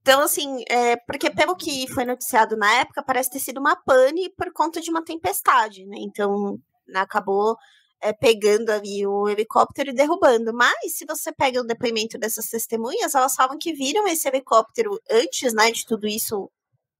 Então, 0.00 0.20
assim, 0.20 0.64
é, 0.68 0.96
porque 0.96 1.30
pelo 1.30 1.54
que 1.54 1.86
foi 1.92 2.04
noticiado 2.04 2.56
na 2.56 2.72
época, 2.80 3.02
parece 3.04 3.30
ter 3.30 3.38
sido 3.38 3.58
uma 3.58 3.76
pane 3.76 4.30
por 4.30 4.52
conta 4.52 4.80
de 4.80 4.90
uma 4.90 5.04
tempestade, 5.04 5.86
né? 5.86 5.96
Então, 6.00 6.58
acabou 7.00 7.56
é, 8.00 8.12
pegando 8.12 8.70
ali 8.70 9.06
o 9.06 9.28
helicóptero 9.28 9.90
e 9.90 9.94
derrubando. 9.94 10.52
Mas, 10.52 10.96
se 10.96 11.06
você 11.06 11.32
pega 11.32 11.60
o 11.60 11.66
depoimento 11.66 12.18
dessas 12.18 12.48
testemunhas, 12.48 13.14
elas 13.14 13.34
falam 13.34 13.56
que 13.58 13.72
viram 13.72 14.06
esse 14.08 14.28
helicóptero 14.28 15.00
antes, 15.10 15.54
né, 15.54 15.70
de 15.70 15.86
tudo 15.86 16.06
isso 16.06 16.50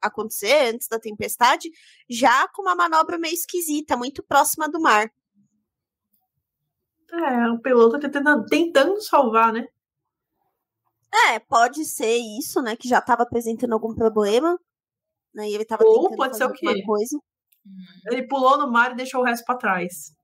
acontecer, 0.01 0.73
antes 0.73 0.89
da 0.89 0.99
tempestade, 0.99 1.71
já 2.09 2.49
com 2.49 2.63
uma 2.63 2.75
manobra 2.75 3.19
meio 3.19 3.35
esquisita, 3.35 3.97
muito 3.97 4.23
próxima 4.23 4.69
do 4.69 4.81
mar. 4.81 5.11
É, 7.13 7.51
o 7.51 7.61
piloto 7.61 8.01
tá 8.01 8.09
tentando, 8.09 8.47
tentando 8.47 9.01
salvar, 9.03 9.53
né? 9.53 9.67
É, 11.31 11.39
pode 11.39 11.85
ser 11.85 12.17
isso, 12.17 12.63
né, 12.63 12.75
que 12.75 12.89
já 12.89 12.99
estava 12.99 13.23
apresentando 13.23 13.75
algum 13.75 13.95
problema, 13.95 14.59
né, 15.35 15.49
e 15.49 15.55
ele 15.55 15.63
estava 15.63 15.85
Ou 15.85 16.05
tentando 16.05 16.17
pode 16.17 16.37
ser 16.37 16.49
fazer 16.49 16.55
o 16.55 16.57
quê? 16.57 16.83
coisa. 16.87 17.19
Ele 18.07 18.27
pulou 18.27 18.59
no 18.59 18.71
mar 18.71 18.93
e 18.93 18.97
deixou 18.97 19.21
o 19.21 19.25
resto 19.25 19.45
pra 19.45 19.57
trás. 19.57 20.15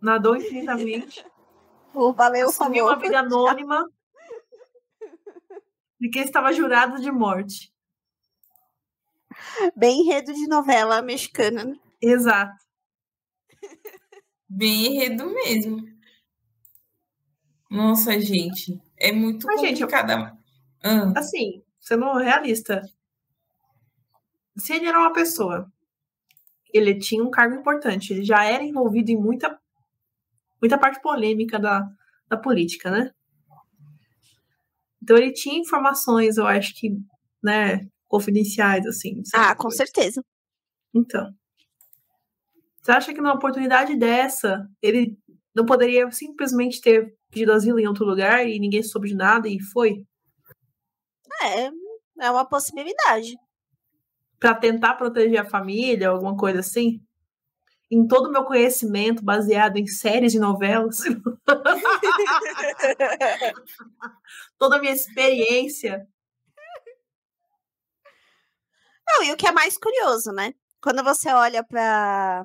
Nadou 0.00 0.36
infinitamente. 0.36 1.24
O 1.94 2.12
valeu, 2.14 2.48
assumiu 2.48 2.86
uma 2.86 2.98
vida 2.98 3.20
anônima 3.20 3.86
de 6.00 6.08
quem 6.10 6.22
estava 6.22 6.52
jurado 6.52 7.00
de 7.00 7.10
morte. 7.10 7.72
Bem 9.76 10.02
enredo 10.02 10.32
de 10.32 10.46
novela 10.46 11.02
mexicana, 11.02 11.64
né? 11.64 11.76
Exato. 12.00 12.54
Bem 14.48 14.86
enredo 14.86 15.32
mesmo. 15.32 15.82
Nossa, 17.70 18.20
gente. 18.20 18.80
É 18.96 19.10
muito 19.10 19.46
Mas, 19.46 19.60
gente, 19.60 19.82
eu-. 19.82 19.88
Ah, 20.82 21.12
Assim, 21.16 21.62
sendo 21.80 22.12
realista. 22.18 22.82
Se 24.56 24.74
ele 24.74 24.86
era 24.86 24.98
uma 24.98 25.12
pessoa, 25.12 25.72
ele 26.74 26.98
tinha 26.98 27.22
um 27.22 27.30
cargo 27.30 27.54
importante, 27.54 28.12
ele 28.12 28.24
já 28.24 28.44
era 28.44 28.64
envolvido 28.64 29.10
em 29.10 29.16
muita, 29.16 29.56
muita 30.60 30.76
parte 30.76 31.00
polêmica 31.00 31.58
da, 31.58 31.88
da 32.28 32.36
política, 32.36 32.90
né? 32.90 33.12
Então 35.00 35.16
ele 35.16 35.32
tinha 35.32 35.58
informações, 35.58 36.36
eu 36.36 36.46
acho 36.46 36.74
que, 36.74 36.90
né, 37.42 37.86
confidenciais, 38.08 38.84
assim. 38.86 39.22
Ah, 39.32 39.54
com 39.54 39.70
certeza. 39.70 40.24
Então. 40.92 41.32
Você 42.82 42.92
acha 42.92 43.14
que 43.14 43.20
numa 43.20 43.34
oportunidade 43.34 43.96
dessa, 43.96 44.68
ele 44.82 45.16
não 45.54 45.64
poderia 45.64 46.10
simplesmente 46.10 46.80
ter 46.80 47.16
pedido 47.30 47.52
asilo 47.52 47.78
em 47.78 47.86
outro 47.86 48.04
lugar 48.04 48.46
e 48.46 48.58
ninguém 48.58 48.82
soube 48.82 49.08
de 49.08 49.14
nada 49.14 49.48
e 49.48 49.60
foi? 49.60 50.04
É, 51.42 51.70
é 52.26 52.30
uma 52.30 52.46
possibilidade. 52.46 53.34
Pra 54.44 54.54
tentar 54.54 54.96
proteger 54.96 55.40
a 55.40 55.48
família, 55.48 56.10
alguma 56.10 56.36
coisa 56.36 56.60
assim? 56.60 57.00
Em 57.90 58.06
todo 58.06 58.26
o 58.26 58.30
meu 58.30 58.44
conhecimento 58.44 59.24
baseado 59.24 59.78
em 59.78 59.86
séries 59.86 60.34
e 60.34 60.38
novelas, 60.38 60.98
toda 64.58 64.76
a 64.76 64.78
minha 64.78 64.92
experiência. 64.92 66.06
Não, 69.08 69.24
e 69.24 69.32
o 69.32 69.36
que 69.38 69.46
é 69.46 69.52
mais 69.52 69.78
curioso, 69.78 70.30
né? 70.30 70.52
Quando 70.78 71.02
você 71.02 71.30
olha 71.30 71.64
para 71.64 72.44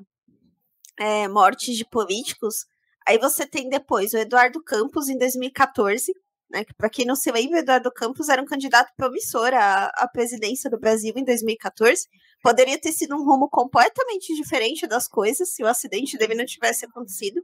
mortes 1.29 1.75
de 1.75 1.83
políticos, 1.83 2.65
aí 3.05 3.17
você 3.17 3.45
tem 3.45 3.67
depois 3.67 4.13
o 4.13 4.17
Eduardo 4.17 4.63
Campos 4.63 5.09
em 5.09 5.17
2014, 5.17 6.13
né? 6.49 6.63
Que 6.65 6.73
para 6.73 6.89
quem 6.89 7.05
não 7.05 7.15
se 7.15 7.31
lembra, 7.31 7.59
Eduardo 7.59 7.91
Campos 7.91 8.29
era 8.29 8.41
um 8.41 8.45
candidato 8.45 8.91
promissor 8.97 9.53
à, 9.53 9.85
à 9.95 10.07
presidência 10.07 10.69
do 10.69 10.79
Brasil 10.79 11.13
em 11.15 11.23
2014. 11.23 12.07
Poderia 12.41 12.79
ter 12.79 12.91
sido 12.91 13.15
um 13.15 13.23
rumo 13.23 13.49
completamente 13.49 14.33
diferente 14.35 14.87
das 14.87 15.07
coisas 15.07 15.53
se 15.53 15.63
o 15.63 15.67
acidente 15.67 16.17
dele 16.17 16.35
não 16.35 16.45
tivesse 16.45 16.85
acontecido. 16.85 17.41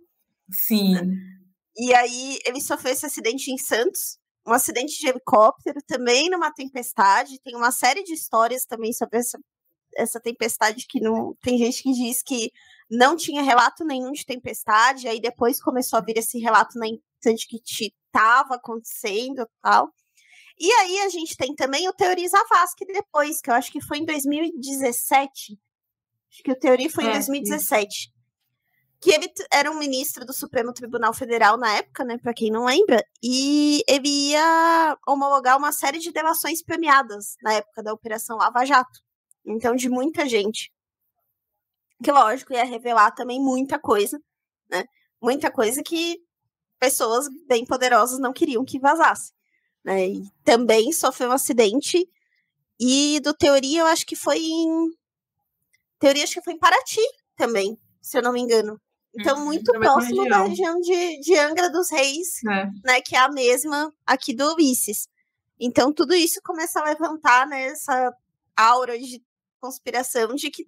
sim. 0.52 0.96
E 1.78 1.94
aí 1.94 2.40
ele 2.46 2.62
sofreu 2.62 2.94
esse 2.94 3.06
acidente 3.06 3.52
em 3.52 3.58
Santos, 3.58 4.18
um 4.48 4.54
acidente 4.54 4.98
de 4.98 5.08
helicóptero, 5.08 5.80
também 5.86 6.30
numa 6.30 6.52
tempestade. 6.52 7.40
Tem 7.44 7.56
uma 7.56 7.72
série 7.72 8.04
de 8.04 8.14
histórias 8.14 8.66
também 8.66 8.94
sobre 8.94 9.20
essa, 9.20 9.38
essa 9.98 10.20
tempestade 10.20 10.86
que 10.88 11.02
não. 11.02 11.36
Tem 11.42 11.58
gente 11.58 11.84
que 11.84 11.92
diz 11.92 12.24
que 12.24 12.50
não 12.90 13.18
tinha 13.18 13.42
relato 13.42 13.84
nenhum 13.84 14.12
de 14.12 14.26
tempestade, 14.26 15.08
aí 15.08 15.20
depois 15.20 15.62
começou 15.62 15.98
a 16.00 16.02
vir 16.02 16.18
esse 16.18 16.40
relato 16.40 16.80
na 16.80 16.88
internet 17.30 17.48
que 17.48 17.94
estava 18.06 18.56
acontecendo 18.56 19.42
e 19.42 19.48
tal. 19.62 19.94
E 20.58 20.72
aí 20.72 21.00
a 21.02 21.10
gente 21.10 21.36
tem 21.36 21.54
também 21.54 21.88
o 21.90 21.94
Teori 21.94 22.28
Zavascki 22.28 22.86
depois, 22.86 23.42
que 23.42 23.50
eu 23.50 23.56
acho 23.56 23.72
que 23.72 23.82
foi 23.82 23.98
em 23.98 24.06
2017. 24.06 25.60
Acho 26.32 26.44
que 26.44 26.52
o 26.52 26.60
Teori 26.60 26.90
foi 26.90 27.06
em 27.06 27.10
É, 27.10 27.14
2017 27.14 28.14
que 29.02 29.12
ele 29.12 29.32
era 29.54 29.70
um 29.70 29.78
ministro 29.78 30.26
do 30.26 30.34
Supremo 30.34 30.74
Tribunal 30.74 31.14
Federal 31.14 31.58
na 31.58 31.78
época, 31.78 32.04
né, 32.04 32.18
para 32.18 32.34
quem 32.34 32.50
não 32.50 32.66
lembra, 32.66 33.06
e 33.22 33.84
ele 33.88 34.10
ia 34.32 34.98
homologar 35.08 35.58
uma 35.58 35.72
série 35.72 36.00
de 36.00 36.12
delações 36.12 36.64
premiadas 36.64 37.36
na 37.44 37.54
época 37.54 37.84
da 37.84 37.94
Operação 37.94 38.38
Lava 38.38 38.66
Jato. 38.66 39.00
Então, 39.46 39.76
de 39.76 39.90
muita 39.90 40.28
gente. 40.28 40.74
Que, 42.04 42.12
lógico, 42.12 42.54
ia 42.54 42.66
revelar 42.66 43.12
também 43.12 43.40
muita 43.40 43.78
coisa, 43.78 44.20
né? 44.72 44.86
Muita 45.22 45.52
coisa 45.52 45.84
que 45.84 46.25
pessoas 46.80 47.28
bem 47.48 47.66
poderosas 47.66 48.20
não 48.20 48.34
queriam 48.34 48.66
que 48.66 48.80
vazasse. 48.80 49.34
Né? 49.84 50.08
E 50.08 50.24
também 50.44 50.92
sofreu 50.92 51.30
um 51.30 51.34
acidente, 51.34 52.08
e 52.80 53.20
do 53.22 53.34
Teoria, 53.34 53.82
eu 53.82 53.86
acho 53.86 54.06
que 54.06 54.16
foi 54.16 54.40
em. 54.40 54.92
Teoria, 56.00 56.24
acho 56.24 56.34
que 56.34 56.42
foi 56.42 56.54
em 56.54 56.60
Paraty 56.60 57.02
também, 57.36 57.78
se 58.02 58.18
eu 58.18 58.22
não 58.22 58.34
me 58.34 58.42
engano. 58.42 58.80
Então, 59.18 59.38
Uhum, 59.38 59.46
muito 59.46 59.72
próximo 59.72 60.28
da 60.28 60.44
região. 60.44 60.78
região 60.78 60.82
de, 60.82 61.20
de 61.22 61.38
Angra 61.38 61.70
dos 61.70 61.90
Reis, 61.90 62.42
né? 62.44 62.70
né? 62.84 63.02
Que 63.02 63.16
é 63.16 63.20
a 63.20 63.32
mesma 63.32 63.94
aqui 64.06 64.36
do 64.36 64.54
Ulisses. 64.54 65.08
Então, 65.58 65.94
tudo 65.94 66.14
isso 66.14 66.42
começa 66.44 66.82
a 66.82 66.84
levantar 66.84 67.48
né, 67.48 67.68
essa 67.68 68.14
aura 68.58 69.00
de 69.00 69.24
conspiração 69.62 70.36
de 70.36 70.52
que 70.52 70.68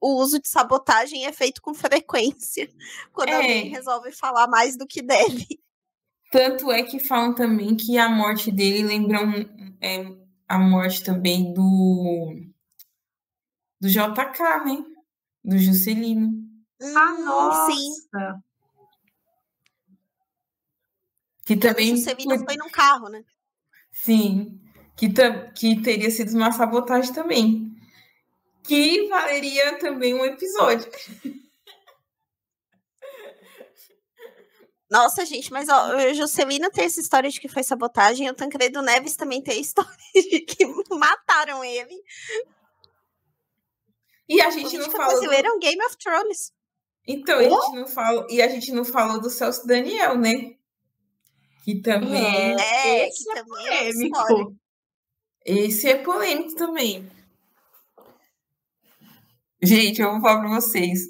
o 0.00 0.14
uso 0.20 0.40
de 0.40 0.48
sabotagem 0.48 1.26
é 1.26 1.32
feito 1.32 1.60
com 1.62 1.74
frequência. 1.74 2.68
Quando 3.12 3.30
É. 3.30 3.36
alguém 3.36 3.68
resolve 3.68 4.12
falar 4.12 4.46
mais 4.48 4.76
do 4.76 4.86
que 4.86 5.02
deve. 5.02 5.46
Tanto 6.30 6.70
é 6.70 6.82
que 6.82 6.98
falam 7.00 7.34
também 7.34 7.74
que 7.76 7.96
a 7.98 8.08
morte 8.08 8.50
dele 8.52 8.82
lembra 8.82 9.24
um- 9.24 9.76
é, 9.80 10.04
a 10.46 10.58
morte 10.58 11.02
também 11.02 11.52
do 11.54 12.34
do 13.80 13.88
JK, 13.88 14.64
né? 14.64 14.84
Do 15.44 15.56
Juscelino. 15.56 16.32
Ah, 16.96 17.12
Hum, 17.14 17.24
nossa! 17.24 17.72
Sim, 17.72 17.92
Que 21.44 21.54
o 21.54 21.60
também 21.60 21.96
Juscelino 21.96 22.36
foi- 22.36 22.44
foi 22.44 22.56
num 22.56 22.68
carro, 22.70 23.08
né? 23.08 23.24
Sim, 23.90 24.60
que, 24.96 25.08
que 25.54 25.80
teria 25.80 26.10
sido 26.10 26.36
uma 26.36 26.52
sabotagem 26.52 27.12
também. 27.12 27.74
Que 28.68 29.08
valeria 29.08 29.78
também 29.78 30.12
um 30.12 30.22
episódio. 30.26 30.90
Nossa, 34.90 35.24
gente, 35.24 35.50
mas 35.50 35.68
ó, 35.68 35.96
o 35.96 36.14
Juscelino 36.14 36.70
tem 36.70 36.84
essa 36.84 37.00
história 37.00 37.30
de 37.30 37.40
que 37.40 37.48
foi 37.48 37.62
sabotagem, 37.62 38.28
o 38.28 38.34
Tancredo 38.34 38.82
Neves 38.82 39.16
também 39.16 39.42
tem 39.42 39.56
a 39.56 39.60
história 39.60 39.90
de 40.14 40.40
que 40.40 40.66
mataram 40.90 41.64
ele. 41.64 41.94
E 44.28 44.40
a 44.42 44.50
gente 44.50 44.76
não 44.76 44.90
falou. 44.90 45.06
do- 45.06 45.12
brasileira 45.20 45.48
é 45.48 45.52
um 45.52 45.58
Game 45.58 45.82
of 45.84 45.96
Thrones. 45.96 46.52
Então, 47.06 47.38
a 47.38 47.42
gente 47.42 47.74
não 47.74 47.86
falou. 47.86 48.26
E 48.28 48.42
a 48.42 48.48
gente 48.48 48.70
não 48.72 48.84
falou 48.84 49.18
do 49.18 49.30
Celso 49.30 49.66
Daniel, 49.66 50.18
né? 50.18 50.54
Que 51.64 51.80
também. 51.80 52.54
É, 52.60 53.08
esse 53.08 53.24
que 53.24 53.30
é 53.30 53.34
também 53.42 53.66
é 53.66 53.92
polêmico. 53.92 54.56
Esse 55.44 55.88
é 55.88 55.96
polêmico 56.02 56.54
também. 56.54 57.10
Gente, 59.62 60.00
eu 60.00 60.12
vou 60.12 60.20
falar 60.20 60.40
para 60.40 60.54
vocês. 60.54 61.00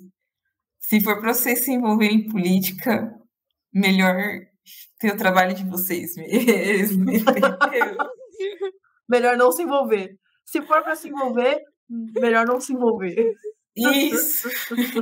Se 0.81 1.01
for 1.03 1.21
para 1.21 1.35
vocês 1.35 1.65
se 1.65 1.71
envolverem 1.71 2.21
em 2.21 2.29
política, 2.29 3.15
melhor 3.73 4.17
ter 4.99 5.13
o 5.13 5.17
trabalho 5.17 5.55
de 5.55 5.65
vocês 5.65 6.17
mesmo. 6.17 7.05
melhor 9.09 9.37
não 9.37 9.53
se 9.53 9.63
envolver. 9.63 10.19
Se 10.47 10.63
for 10.63 10.83
para 10.83 10.97
se 10.97 11.09
envolver, 11.09 11.63
melhor 11.89 12.47
não 12.47 12.59
se 12.59 12.73
envolver. 12.73 13.35
Isso. 13.77 14.49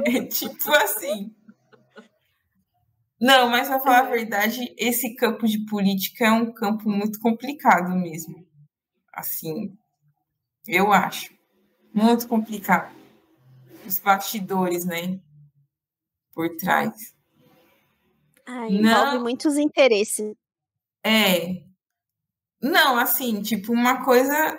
É 0.04 0.26
tipo 0.26 0.72
assim. 0.72 1.32
Não, 3.20 3.48
mas 3.48 3.68
para 3.68 3.80
falar 3.80 4.00
a 4.00 4.10
verdade, 4.10 4.74
esse 4.76 5.14
campo 5.14 5.46
de 5.46 5.64
política 5.66 6.26
é 6.26 6.32
um 6.32 6.52
campo 6.52 6.90
muito 6.90 7.20
complicado 7.20 7.96
mesmo. 7.96 8.44
Assim, 9.12 9.72
eu 10.66 10.92
acho. 10.92 11.32
Muito 11.94 12.28
complicado. 12.28 13.05
Os 13.86 13.98
bastidores, 13.98 14.84
né? 14.84 15.20
Por 16.34 16.56
trás. 16.56 17.14
Ah, 18.44 18.68
envolve 18.68 19.14
Não, 19.16 19.22
muitos 19.22 19.56
interesses. 19.56 20.34
É. 21.04 21.62
Não, 22.60 22.98
assim, 22.98 23.42
tipo, 23.42 23.72
uma 23.72 24.04
coisa 24.04 24.58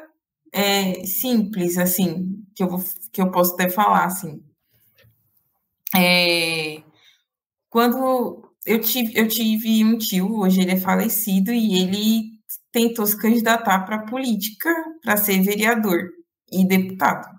é, 0.53 1.05
simples, 1.05 1.77
assim, 1.77 2.43
que 2.55 2.63
eu, 2.63 2.69
vou, 2.69 2.83
que 3.11 3.21
eu 3.21 3.31
posso 3.31 3.53
até 3.53 3.69
falar, 3.69 4.05
assim. 4.05 4.43
É, 5.95 6.83
quando 7.69 8.51
eu 8.65 8.79
tive, 8.81 9.17
eu 9.17 9.27
tive 9.27 9.83
um 9.83 9.97
tio, 9.97 10.39
hoje 10.39 10.61
ele 10.61 10.71
é 10.71 10.79
falecido, 10.79 11.51
e 11.51 11.81
ele 11.81 12.37
tentou 12.71 13.05
se 13.05 13.17
candidatar 13.17 13.79
para 13.85 13.97
a 13.97 14.05
política, 14.05 14.69
para 15.01 15.17
ser 15.17 15.41
vereador 15.41 16.09
e 16.51 16.65
deputado. 16.65 17.36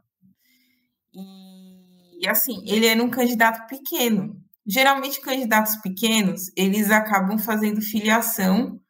E, 2.18 2.28
assim, 2.28 2.62
ele 2.66 2.86
era 2.86 3.02
um 3.02 3.10
candidato 3.10 3.66
pequeno. 3.68 4.42
Geralmente, 4.66 5.20
candidatos 5.20 5.76
pequenos, 5.76 6.50
eles 6.56 6.90
acabam 6.90 7.38
fazendo 7.38 7.80
filiação 7.80 8.80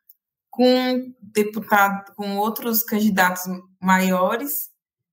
com 0.50 1.14
deputado, 1.20 2.14
com 2.16 2.36
outros 2.36 2.82
candidatos 2.82 3.42
maiores 3.80 4.70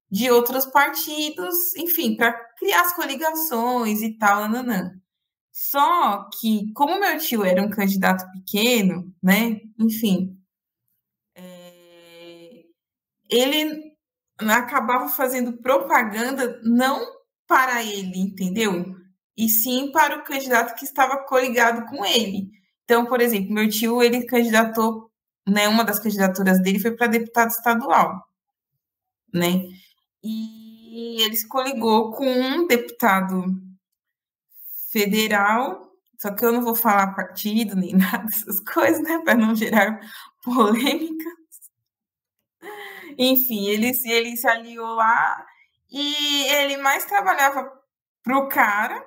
de 0.09 0.31
outros 0.31 0.65
partidos, 0.65 1.75
enfim, 1.75 2.15
para 2.15 2.33
criar 2.57 2.81
as 2.81 2.95
coligações 2.95 4.01
e 4.01 4.17
tal, 4.17 4.47
nanã. 4.47 4.91
Só 5.51 6.29
que, 6.39 6.71
como 6.73 6.99
meu 6.99 7.17
tio 7.17 7.43
era 7.43 7.61
um 7.61 7.69
candidato 7.69 8.25
pequeno, 8.31 9.13
né, 9.21 9.59
enfim, 9.79 10.37
é, 11.35 12.63
ele 13.29 13.93
acabava 14.39 15.09
fazendo 15.09 15.61
propaganda 15.61 16.59
não 16.63 17.05
para 17.47 17.83
ele, 17.83 18.19
entendeu? 18.19 18.95
E 19.37 19.49
sim 19.49 19.91
para 19.91 20.17
o 20.17 20.23
candidato 20.23 20.75
que 20.75 20.85
estava 20.85 21.17
coligado 21.25 21.85
com 21.87 22.05
ele. 22.05 22.49
Então, 22.83 23.05
por 23.05 23.21
exemplo, 23.21 23.53
meu 23.53 23.69
tio, 23.69 24.01
ele 24.01 24.25
candidatou, 24.25 25.11
né, 25.47 25.67
uma 25.67 25.83
das 25.83 25.99
candidaturas 25.99 26.61
dele 26.61 26.79
foi 26.79 26.91
para 26.91 27.07
deputado 27.07 27.49
estadual, 27.49 28.23
né? 29.33 29.63
E 30.23 31.21
ele 31.21 31.35
se 31.35 31.47
coligou 31.47 32.11
com 32.11 32.25
um 32.25 32.67
deputado 32.67 33.43
federal, 34.91 35.91
só 36.19 36.31
que 36.33 36.45
eu 36.45 36.51
não 36.51 36.61
vou 36.61 36.75
falar 36.75 37.15
partido 37.15 37.75
nem 37.75 37.93
nada 37.97 38.25
dessas 38.25 38.59
coisas, 38.61 39.01
né, 39.03 39.19
para 39.23 39.35
não 39.35 39.55
gerar 39.55 39.99
polêmica. 40.43 41.29
Enfim, 43.17 43.67
ele, 43.67 43.91
ele 44.05 44.37
se 44.37 44.47
aliou 44.47 44.95
lá 44.95 45.45
e 45.95 46.47
ele 46.49 46.75
mais 46.75 47.05
trabalhava 47.05 47.71
pro 48.21 48.49
cara 48.49 49.01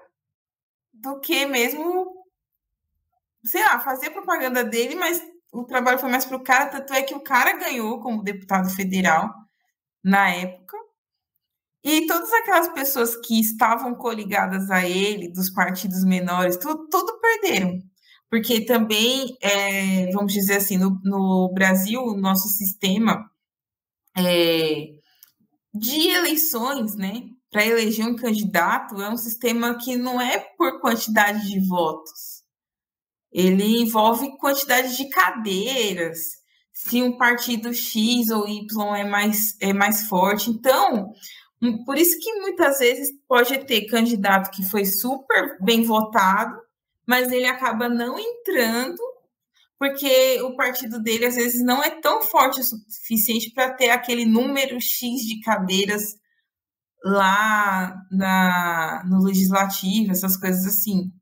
do 0.91 1.20
que 1.20 1.45
mesmo, 1.45 2.24
sei 3.45 3.62
lá, 3.62 3.78
fazer 3.78 4.09
propaganda 4.09 4.64
dele, 4.64 4.95
mas 4.95 5.22
o 5.53 5.64
trabalho 5.64 5.99
foi 5.99 6.09
mais 6.09 6.24
pro 6.24 6.43
cara, 6.43 6.70
tanto 6.70 6.95
é 6.95 7.03
que 7.03 7.14
o 7.14 7.22
cara 7.22 7.59
ganhou 7.59 8.01
como 8.01 8.22
deputado 8.22 8.70
federal 8.70 9.30
na 10.03 10.30
época. 10.30 10.78
E 11.84 12.07
todas 12.07 12.32
aquelas 12.32 12.68
pessoas 12.68 13.14
que 13.16 13.39
estavam 13.39 13.95
coligadas 13.95 14.70
a 14.70 14.82
ele, 14.89 15.30
dos 15.30 15.51
partidos 15.51 16.05
menores, 16.05 16.57
tudo, 16.57 16.89
tudo 16.89 17.20
perderam. 17.20 17.78
Porque 18.30 18.64
também, 18.64 19.36
é, 19.43 20.11
vamos 20.12 20.32
dizer 20.32 20.57
assim, 20.57 20.78
no, 20.78 20.99
no 21.05 21.53
Brasil, 21.53 22.01
o 22.03 22.16
nosso 22.16 22.49
sistema 22.49 23.30
é, 24.16 24.97
de 25.79 26.09
eleições, 26.09 26.95
né, 26.95 27.22
para 27.51 27.64
eleger 27.64 28.07
um 28.07 28.16
candidato, 28.16 29.01
é 29.01 29.09
um 29.09 29.16
sistema 29.16 29.76
que 29.76 29.97
não 29.97 30.20
é 30.20 30.39
por 30.39 30.81
quantidade 30.81 31.49
de 31.49 31.61
votos. 31.66 32.43
Ele 33.33 33.83
envolve 33.83 34.37
quantidade 34.39 34.97
de 34.97 35.09
cadeiras, 35.09 36.18
se 36.72 37.03
um 37.03 37.16
partido 37.16 37.74
X 37.74 38.31
ou 38.31 38.47
Y 38.47 38.97
é 38.97 39.05
mais, 39.05 39.57
é 39.61 39.72
mais 39.72 40.07
forte. 40.07 40.51
Então, 40.51 41.12
por 41.85 41.99
isso 41.99 42.18
que 42.20 42.41
muitas 42.41 42.79
vezes 42.79 43.11
pode 43.26 43.59
ter 43.66 43.87
candidato 43.87 44.51
que 44.51 44.62
foi 44.62 44.85
super 44.85 45.59
bem 45.61 45.83
votado, 45.83 46.57
mas 47.07 47.33
ele 47.33 47.47
acaba 47.47 47.89
não 47.89 48.18
entrando 48.18 49.03
porque 49.79 50.41
o 50.43 50.57
partido 50.57 51.01
dele 51.01 51.26
às 51.26 51.37
vezes 51.37 51.62
não 51.62 51.83
é 51.83 51.91
tão 52.01 52.20
forte 52.22 52.61
o 52.61 52.64
suficiente 52.64 53.51
para 53.51 53.72
ter 53.72 53.91
aquele 53.91 54.24
número 54.24 54.81
X 54.81 55.20
de 55.20 55.41
cadeiras 55.41 56.16
lá 57.05 58.03
na, 58.11 59.05
no 59.07 59.22
legislativo, 59.22 60.11
essas 60.11 60.37
coisas 60.37 60.66
assim. 60.66 61.12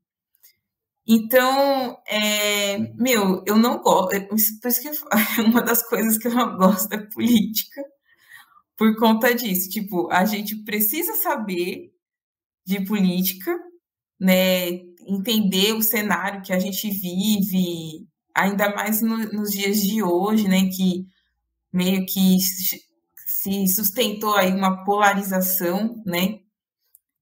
Então, 1.07 1.97
é, 2.05 2.77
meu, 2.95 3.43
eu 3.45 3.55
não 3.55 3.79
gosto, 3.81 4.13
é, 4.13 4.19
por 4.19 4.35
isso 4.35 4.59
que 4.59 4.89
uma 5.41 5.61
das 5.61 5.81
coisas 5.87 6.17
que 6.17 6.27
eu 6.27 6.35
não 6.35 6.57
gosto 6.57 6.91
é 6.91 6.97
política, 6.97 7.81
por 8.75 8.95
conta 8.97 9.33
disso. 9.33 9.69
Tipo, 9.69 10.11
a 10.11 10.25
gente 10.25 10.55
precisa 10.63 11.13
saber 11.15 11.93
de 12.65 12.83
política, 12.85 13.57
né, 14.19 14.69
entender 15.07 15.73
o 15.73 15.81
cenário 15.81 16.41
que 16.41 16.51
a 16.51 16.59
gente 16.59 16.89
vive, 16.89 18.07
ainda 18.37 18.73
mais 18.75 19.01
no, 19.01 19.17
nos 19.33 19.51
dias 19.51 19.81
de 19.81 20.03
hoje, 20.03 20.47
né, 20.47 20.69
que 20.69 21.07
meio 21.73 22.05
que 22.05 22.37
se 22.39 23.67
sustentou 23.67 24.35
aí 24.35 24.53
uma 24.53 24.83
polarização, 24.85 26.01
né, 26.05 26.39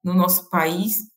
no 0.04 0.14
nosso 0.14 0.50
país. 0.50 1.10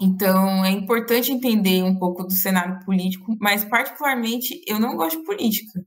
Então, 0.00 0.64
é 0.64 0.70
importante 0.70 1.32
entender 1.32 1.82
um 1.82 1.98
pouco 1.98 2.24
do 2.24 2.32
cenário 2.32 2.84
político, 2.84 3.36
mas 3.40 3.64
particularmente 3.64 4.62
eu 4.66 4.78
não 4.78 4.96
gosto 4.96 5.18
de 5.18 5.24
política, 5.24 5.84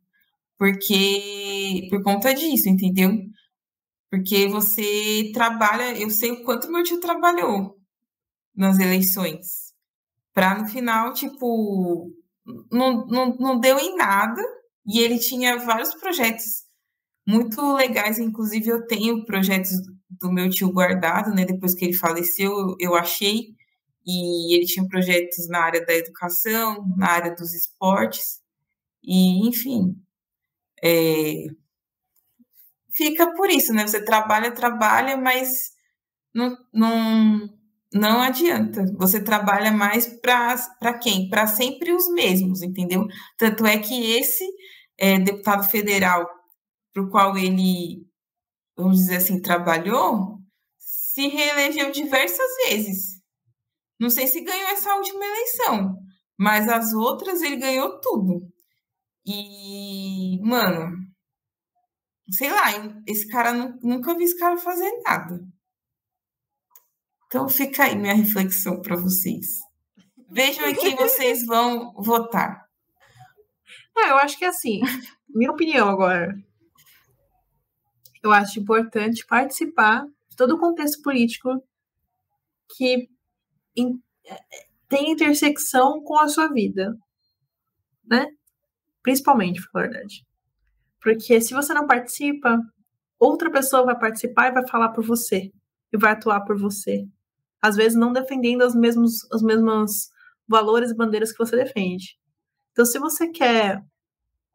porque 0.58 1.88
por 1.90 2.04
conta 2.04 2.34
disso, 2.34 2.70
entendeu? 2.70 3.12
Porque 4.12 4.48
você 4.48 5.32
trabalha, 5.34 5.98
eu 6.00 6.10
sei 6.10 6.32
o 6.32 6.44
quanto 6.44 6.72
meu 6.72 6.84
tio 6.84 7.00
trabalhou 7.00 7.78
nas 8.56 8.78
eleições, 8.80 9.74
para 10.34 10.60
no 10.60 10.68
final, 10.68 11.14
tipo, 11.14 12.12
não, 12.72 13.06
não, 13.08 13.36
não 13.38 13.60
deu 13.60 13.80
em 13.80 13.96
nada, 13.96 14.42
e 14.86 15.00
ele 15.00 15.20
tinha 15.20 15.58
vários 15.58 15.94
projetos 15.96 16.64
muito 17.28 17.62
legais, 17.74 18.20
inclusive 18.20 18.68
eu 18.68 18.86
tenho 18.86 19.26
projetos 19.26 19.72
do 20.10 20.32
meu 20.32 20.50
tio 20.50 20.72
guardado, 20.72 21.34
né? 21.34 21.46
Depois 21.46 21.74
que 21.74 21.86
ele 21.86 21.94
faleceu, 21.94 22.76
eu 22.80 22.96
achei, 22.96 23.56
e 24.06 24.56
ele 24.56 24.66
tinha 24.66 24.88
projetos 24.88 25.48
na 25.48 25.60
área 25.60 25.86
da 25.86 25.94
educação, 25.94 26.86
na 26.98 27.10
área 27.10 27.36
dos 27.36 27.54
esportes, 27.54 28.42
e 29.04 29.48
enfim, 29.48 29.96
é, 30.84 31.46
fica 32.92 33.34
por 33.34 33.50
isso, 33.50 33.74
né? 33.74 33.88
Você 33.88 34.04
trabalha, 34.04 34.52
trabalha, 34.52 35.18
mas 35.18 35.72
não, 36.34 36.58
não, 36.74 37.50
não 37.94 38.22
adianta. 38.22 38.86
Você 38.98 39.24
trabalha 39.24 39.72
mais 39.72 40.08
para 40.22 40.98
quem? 41.00 41.30
Para 41.30 41.48
sempre 41.48 41.94
os 41.94 42.10
mesmos, 42.10 42.62
entendeu? 42.62 43.06
Tanto 43.38 43.66
é 43.66 43.78
que 43.78 44.12
esse 44.14 44.46
é, 44.98 45.20
deputado 45.20 45.70
federal 45.70 46.28
para 46.94 47.04
o 47.04 47.10
qual 47.10 47.38
ele, 47.38 48.06
vamos 48.78 48.98
dizer 48.98 49.18
assim, 49.18 49.42
trabalhou, 49.42 50.40
se 50.78 51.28
reelegeu 51.28 51.92
diversas 51.92 52.48
vezes. 52.68 53.22
Não 54.00 54.10
sei 54.10 54.28
se 54.28 54.42
ganhou 54.42 54.70
essa 54.70 54.96
última 54.96 55.26
eleição, 55.26 55.96
mas 56.38 56.68
as 56.68 56.94
outras 56.94 57.42
ele 57.42 57.58
ganhou 57.58 58.00
tudo. 58.02 58.42
E, 59.26 60.40
mano, 60.42 60.98
sei 62.32 62.50
lá, 62.52 62.72
esse 63.08 63.28
cara 63.28 63.54
nunca 63.82 64.16
vi 64.16 64.24
esse 64.24 64.38
cara 64.38 64.58
fazer 64.58 64.92
nada. 65.04 65.40
Então 67.34 67.50
fica 67.50 67.86
aí 67.86 67.96
minha 67.96 68.14
reflexão 68.14 68.80
para 68.80 68.96
vocês. 68.96 69.58
Vejam 70.30 70.70
em 70.70 70.76
quem 70.76 70.96
vocês 70.96 71.44
vão 71.44 71.92
votar. 71.94 72.70
É, 73.98 74.06
eu 74.12 74.18
acho 74.18 74.38
que 74.38 74.46
assim, 74.46 74.82
minha 75.28 75.50
opinião 75.50 75.90
agora. 75.90 76.32
Eu 78.22 78.32
acho 78.32 78.60
importante 78.60 79.26
participar 79.26 80.06
de 80.30 80.36
todo 80.36 80.54
o 80.54 80.60
contexto 80.60 81.02
político 81.02 81.50
que 82.78 83.10
in, 83.76 84.00
é, 84.28 84.38
tem 84.88 85.10
intersecção 85.10 86.04
com 86.04 86.20
a 86.20 86.28
sua 86.28 86.48
vida, 86.50 86.96
né? 88.06 88.28
Principalmente, 89.02 89.60
na 89.74 89.82
verdade. 89.82 90.24
Porque 91.02 91.42
se 91.42 91.56
você 91.56 91.74
não 91.74 91.88
participa, 91.88 92.62
outra 93.18 93.50
pessoa 93.50 93.86
vai 93.86 93.98
participar 93.98 94.50
e 94.50 94.54
vai 94.54 94.68
falar 94.68 94.90
por 94.90 95.04
você 95.04 95.52
e 95.92 95.98
vai 95.98 96.12
atuar 96.12 96.42
por 96.42 96.60
você. 96.60 97.08
Às 97.64 97.78
vezes 97.78 97.98
não 97.98 98.12
defendendo 98.12 98.64
os 98.64 98.76
mesmos, 98.76 99.24
os 99.32 99.42
mesmos 99.42 100.10
valores 100.46 100.92
e 100.92 100.96
bandeiras 100.96 101.32
que 101.32 101.38
você 101.38 101.56
defende. 101.56 102.18
Então, 102.74 102.86
se 102.86 103.00
você 103.00 103.30
quer 103.30 103.82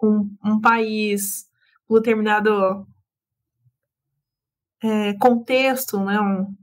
um, 0.03 0.31
um 0.45 0.61
país 0.61 1.49
com 1.87 1.95
determinado 1.95 2.87
é, 4.83 5.15
contexto, 5.15 5.99
né? 6.05 6.21
Um, 6.21 6.55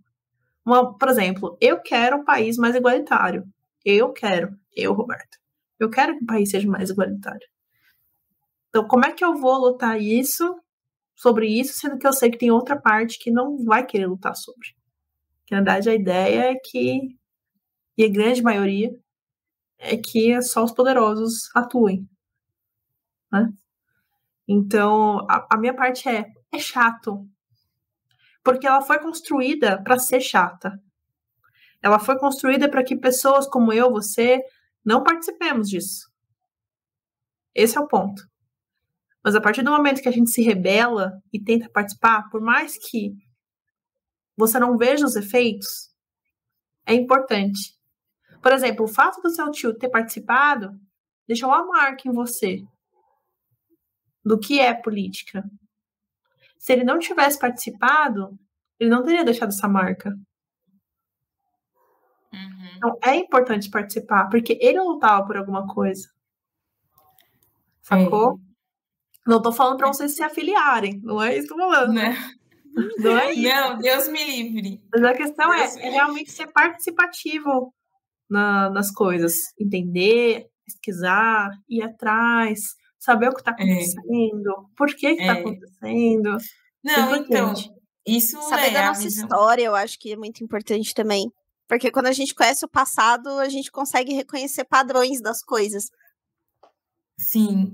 uma, 0.64 0.96
por 0.96 1.10
exemplo, 1.10 1.58
eu 1.60 1.82
quero 1.82 2.18
um 2.18 2.24
país 2.24 2.58
mais 2.58 2.76
igualitário. 2.76 3.44
Eu 3.84 4.14
quero, 4.14 4.56
eu, 4.76 4.94
Roberto. 4.94 5.38
Eu 5.80 5.90
quero 5.90 6.16
que 6.16 6.24
o 6.24 6.28
país 6.28 6.50
seja 6.52 6.68
mais 6.68 6.92
igualitário. 6.92 7.48
Então, 8.70 8.88
como 8.88 9.06
é 9.06 9.12
que 9.12 9.26
eu 9.26 9.36
vou 9.36 9.58
lutar 9.58 10.00
isso 10.00 10.60
sobre 11.16 11.48
isso, 11.48 11.74
sendo 11.80 11.98
que 11.98 12.06
eu 12.06 12.14
sei 12.14 12.30
que 12.30 12.38
tem 12.38 12.52
outra 12.52 12.80
parte 12.80 13.18
que 13.18 13.32
não 13.32 13.64
vai 13.64 13.86
querer 13.86 14.08
lutar 14.08 14.36
sobre? 14.36 14.76
Na 15.52 15.58
verdade 15.58 15.90
a 15.90 15.94
ideia 15.94 16.52
é 16.52 16.56
que, 16.56 17.16
e 17.98 18.04
a 18.04 18.10
grande 18.10 18.42
maioria, 18.42 18.92
é 19.78 19.98
que 19.98 20.42
só 20.42 20.64
os 20.64 20.72
poderosos 20.72 21.50
atuem. 21.56 22.08
Né? 23.32 23.52
Então, 24.48 25.20
a, 25.30 25.48
a 25.52 25.58
minha 25.58 25.76
parte 25.76 26.08
é: 26.08 26.26
é 26.52 26.60
chato. 26.60 27.28
Porque 28.44 28.68
ela 28.68 28.82
foi 28.82 29.00
construída 29.00 29.82
para 29.84 29.98
ser 29.98 30.22
chata. 30.22 30.80
Ela 31.82 32.00
foi 32.00 32.18
construída 32.18 32.70
para 32.70 32.84
que 32.84 32.96
pessoas 32.96 33.48
como 33.48 33.74
eu, 33.74 33.92
você, 33.92 34.42
não 34.84 35.04
participemos 35.04 35.70
disso. 35.70 36.10
Esse 37.54 37.78
é 37.78 37.82
o 37.82 37.88
ponto. 37.88 38.24
Mas 39.24 39.36
a 39.36 39.42
partir 39.42 39.64
do 39.64 39.72
momento 39.72 40.02
que 40.02 40.10
a 40.10 40.12
gente 40.12 40.30
se 40.30 40.44
rebela 40.44 41.14
e 41.34 41.40
tenta 41.40 41.70
participar, 41.70 42.30
por 42.30 42.42
mais 42.42 42.78
que 42.78 43.16
você 44.38 44.60
não 44.60 44.78
veja 44.78 45.06
os 45.06 45.16
efeitos, 45.16 45.90
é 46.86 46.94
importante. 46.94 47.76
Por 48.42 48.52
exemplo, 48.52 48.86
o 48.86 48.88
fato 48.88 49.22
do 49.22 49.30
seu 49.30 49.50
tio 49.52 49.74
ter 49.74 49.90
participado 49.90 50.80
deixou 51.28 51.50
uma 51.50 51.66
marca 51.66 52.08
em 52.08 52.12
você 52.12 52.64
do 54.24 54.40
que 54.40 54.60
é 54.60 54.74
política. 54.74 55.44
Se 56.58 56.74
ele 56.74 56.84
não 56.84 57.00
tivesse 57.00 57.40
participado, 57.40 58.38
ele 58.80 58.90
não 58.90 59.04
teria 59.04 59.24
deixado 59.24 59.50
essa 59.50 59.68
marca. 59.68 60.10
Uhum. 62.34 62.76
Então 62.76 62.98
é 63.04 63.16
importante 63.16 63.70
participar, 63.70 64.30
porque 64.30 64.58
ele 64.62 64.80
lutava 64.80 65.26
por 65.26 65.38
alguma 65.38 65.68
coisa. 65.68 66.10
Sacou? 67.82 68.40
Não 69.26 69.42
tô 69.42 69.52
falando 69.52 69.78
para 69.78 69.88
vocês 69.88 70.16
se 70.16 70.24
afiliarem, 70.24 71.00
não 71.04 71.22
é 71.22 71.38
isso 71.38 71.48
que 71.48 71.54
eu 71.54 71.58
tô 71.58 71.72
falando. 71.72 71.94
Né? 71.94 72.16
Não 72.98 73.18
é 73.18 73.34
isso. 73.34 73.50
Não, 73.50 73.78
Deus 73.78 74.08
me 74.10 74.24
livre. 74.24 74.82
Mas 74.94 75.04
a 75.04 75.14
questão 75.14 75.54
é, 75.54 75.66
é 75.80 75.90
realmente 75.90 76.32
ser 76.32 76.48
participativo 76.48 77.74
na, 78.30 78.70
nas 78.70 78.92
coisas. 78.92 79.34
Entender, 79.60 80.48
pesquisar, 80.66 81.50
ir 81.70 81.82
atrás, 81.84 82.60
saber 83.00 83.30
o 83.30 83.34
que 83.34 83.40
está 83.40 83.52
é. 83.52 83.54
acontecendo, 83.54 84.50
é. 84.50 84.76
por 84.76 84.88
que 84.94 85.08
está 85.08 85.24
é. 85.24 85.30
acontecendo. 85.32 86.38
Não, 86.84 87.16
então, 87.16 87.54
isso 88.06 88.42
saber 88.44 88.68
é 88.68 88.72
da 88.72 88.88
nossa 88.88 89.02
visão. 89.02 89.24
história, 89.24 89.64
eu 89.64 89.76
acho 89.76 89.98
que 90.00 90.12
é 90.12 90.18
muito 90.18 90.44
importante 90.44 90.94
também. 90.94 91.32
Porque 91.68 91.90
quando 91.90 92.08
a 92.08 92.12
gente 92.12 92.36
conhece 92.36 92.64
o 92.64 92.70
passado, 92.70 93.28
a 93.40 93.50
gente 93.50 93.72
consegue 93.72 94.14
reconhecer 94.14 94.66
padrões 94.66 95.20
das 95.20 95.42
coisas. 95.42 95.86
Sim. 97.18 97.74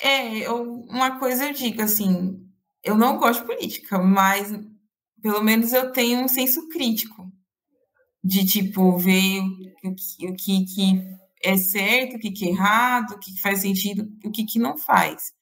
É, 0.00 0.38
eu, 0.38 0.62
uma 0.88 1.18
coisa 1.18 1.46
eu 1.48 1.52
digo 1.52 1.82
assim, 1.82 2.47
eu 2.82 2.96
não 2.96 3.18
gosto 3.18 3.40
de 3.40 3.46
política, 3.46 3.98
mas 3.98 4.52
pelo 5.20 5.42
menos 5.42 5.72
eu 5.72 5.92
tenho 5.92 6.24
um 6.24 6.28
senso 6.28 6.68
crítico 6.68 7.30
de 8.22 8.44
tipo 8.46 8.96
ver 8.98 9.40
o 9.84 9.94
que, 9.94 10.26
o 10.26 10.34
que, 10.34 10.64
que 10.64 11.18
é 11.42 11.56
certo, 11.56 12.16
o 12.16 12.18
que, 12.18 12.30
que 12.30 12.46
é 12.46 12.50
errado, 12.50 13.12
o 13.12 13.18
que, 13.18 13.32
que 13.32 13.40
faz 13.40 13.60
sentido, 13.60 14.08
o 14.24 14.30
que, 14.30 14.44
que 14.44 14.58
não 14.58 14.76
faz. 14.76 15.32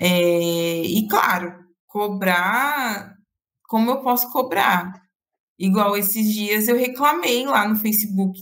É, 0.00 0.82
e 0.82 1.06
claro, 1.08 1.64
cobrar 1.86 3.16
como 3.68 3.90
eu 3.90 4.00
posso 4.00 4.30
cobrar. 4.32 5.02
Igual 5.58 5.96
esses 5.96 6.32
dias 6.32 6.68
eu 6.68 6.76
reclamei 6.76 7.44
lá 7.46 7.68
no 7.68 7.76
Facebook 7.76 8.40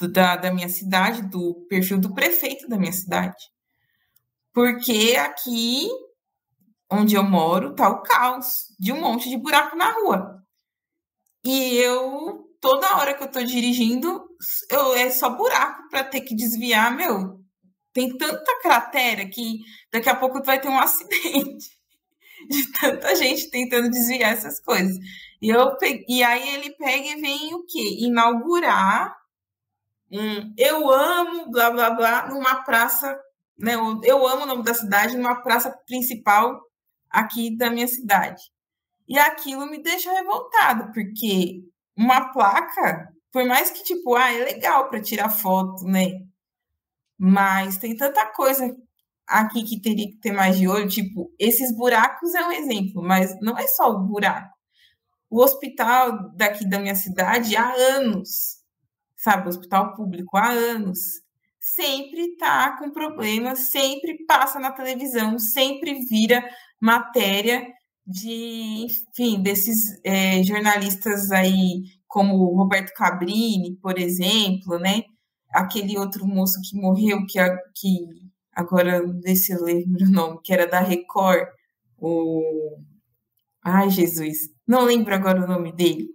da, 0.00 0.36
da 0.36 0.52
minha 0.52 0.68
cidade, 0.68 1.22
do 1.22 1.66
perfil 1.68 1.98
do 1.98 2.14
prefeito 2.14 2.68
da 2.68 2.78
minha 2.78 2.92
cidade. 2.92 3.36
Porque 4.52 5.16
aqui 5.16 5.88
onde 6.92 7.14
eu 7.14 7.22
moro 7.22 7.74
tá 7.74 7.88
o 7.88 8.02
caos 8.02 8.46
de 8.78 8.92
um 8.92 9.00
monte 9.00 9.28
de 9.28 9.36
buraco 9.36 9.76
na 9.76 9.90
rua. 9.92 10.42
E 11.44 11.76
eu, 11.76 12.44
toda 12.60 12.96
hora 12.98 13.14
que 13.14 13.24
eu 13.24 13.30
tô 13.30 13.42
dirigindo, 13.42 14.24
eu, 14.70 14.94
é 14.94 15.10
só 15.10 15.30
buraco 15.30 15.88
para 15.90 16.04
ter 16.04 16.20
que 16.20 16.36
desviar, 16.36 16.94
meu. 16.94 17.40
Tem 17.92 18.16
tanta 18.16 18.60
cratera 18.60 19.28
que 19.28 19.58
daqui 19.92 20.08
a 20.08 20.16
pouco 20.16 20.42
vai 20.44 20.60
ter 20.60 20.68
um 20.68 20.78
acidente 20.80 21.70
de 22.48 22.72
tanta 22.72 23.14
gente 23.16 23.50
tentando 23.50 23.90
desviar 23.90 24.32
essas 24.32 24.60
coisas. 24.60 24.96
E, 25.40 25.50
eu, 25.50 25.76
e 26.08 26.22
aí 26.22 26.54
ele 26.54 26.70
pega 26.76 27.08
e 27.08 27.20
vem 27.20 27.54
o 27.54 27.64
quê? 27.66 27.96
Inaugurar 28.00 29.16
um 30.10 30.52
eu 30.58 30.90
amo, 30.90 31.50
blá 31.50 31.70
blá 31.70 31.90
blá, 31.90 32.28
numa 32.28 32.62
praça, 32.62 33.18
né? 33.58 33.74
Eu 34.04 34.26
amo 34.26 34.42
o 34.42 34.46
nome 34.46 34.62
da 34.62 34.74
cidade, 34.74 35.16
numa 35.16 35.42
praça 35.42 35.70
principal 35.86 36.60
aqui 37.12 37.56
da 37.56 37.70
minha 37.70 37.86
cidade. 37.86 38.42
E 39.08 39.18
aquilo 39.18 39.66
me 39.66 39.82
deixa 39.82 40.12
revoltada, 40.12 40.90
porque 40.92 41.62
uma 41.96 42.32
placa, 42.32 43.08
por 43.30 43.44
mais 43.44 43.70
que, 43.70 43.84
tipo, 43.84 44.14
ah, 44.14 44.32
é 44.32 44.44
legal 44.44 44.88
para 44.88 45.02
tirar 45.02 45.28
foto, 45.28 45.84
né? 45.84 46.06
Mas 47.18 47.76
tem 47.76 47.96
tanta 47.96 48.26
coisa 48.26 48.74
aqui 49.26 49.64
que 49.64 49.80
teria 49.80 50.08
que 50.10 50.18
ter 50.18 50.32
mais 50.32 50.56
de 50.58 50.68
olho, 50.68 50.88
tipo, 50.88 51.32
esses 51.38 51.74
buracos 51.76 52.34
é 52.34 52.46
um 52.46 52.52
exemplo, 52.52 53.02
mas 53.02 53.38
não 53.40 53.56
é 53.58 53.66
só 53.66 53.90
o 53.90 54.00
buraco. 54.06 54.52
O 55.30 55.42
hospital 55.42 56.30
daqui 56.34 56.68
da 56.68 56.78
minha 56.78 56.94
cidade 56.94 57.56
há 57.56 57.72
anos, 57.72 58.58
sabe, 59.16 59.46
o 59.46 59.48
hospital 59.48 59.94
público 59.94 60.36
há 60.36 60.50
anos, 60.50 60.98
sempre 61.58 62.36
tá 62.36 62.76
com 62.76 62.90
problema, 62.90 63.54
sempre 63.54 64.24
passa 64.26 64.58
na 64.58 64.72
televisão, 64.72 65.38
sempre 65.38 66.04
vira 66.06 66.44
matéria 66.82 67.64
de, 68.04 68.84
enfim, 68.84 69.40
desses 69.40 70.00
é, 70.04 70.42
jornalistas 70.42 71.30
aí, 71.30 71.84
como 72.08 72.34
o 72.34 72.56
Roberto 72.56 72.92
Cabrini, 72.92 73.76
por 73.76 73.98
exemplo, 73.98 74.78
né? 74.80 75.04
Aquele 75.52 75.96
outro 75.96 76.26
moço 76.26 76.60
que 76.68 76.76
morreu, 76.76 77.24
que, 77.26 77.38
que 77.76 77.90
agora 78.52 79.00
não 79.00 79.22
sei 79.22 79.36
se 79.36 79.52
eu 79.52 79.62
lembro 79.62 80.04
o 80.04 80.10
nome, 80.10 80.40
que 80.42 80.52
era 80.52 80.66
da 80.66 80.80
Record, 80.80 81.46
o. 81.96 82.78
Ai, 83.64 83.88
Jesus, 83.88 84.38
não 84.66 84.84
lembro 84.84 85.14
agora 85.14 85.44
o 85.44 85.46
nome 85.46 85.72
dele. 85.72 86.08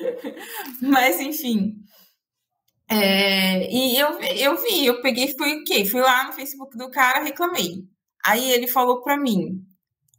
Mas, 0.80 1.20
enfim. 1.20 1.76
É, 2.88 3.70
e 3.70 3.98
eu, 3.98 4.18
eu 4.20 4.62
vi, 4.62 4.86
eu 4.86 5.02
peguei, 5.02 5.28
fui 5.36 5.54
o 5.54 5.64
quê? 5.64 5.84
Fui 5.84 6.00
lá 6.00 6.26
no 6.26 6.32
Facebook 6.32 6.76
do 6.78 6.90
cara, 6.90 7.24
reclamei. 7.24 7.93
Aí 8.24 8.50
ele 8.50 8.66
falou 8.66 9.02
para 9.02 9.16
mim: 9.16 9.64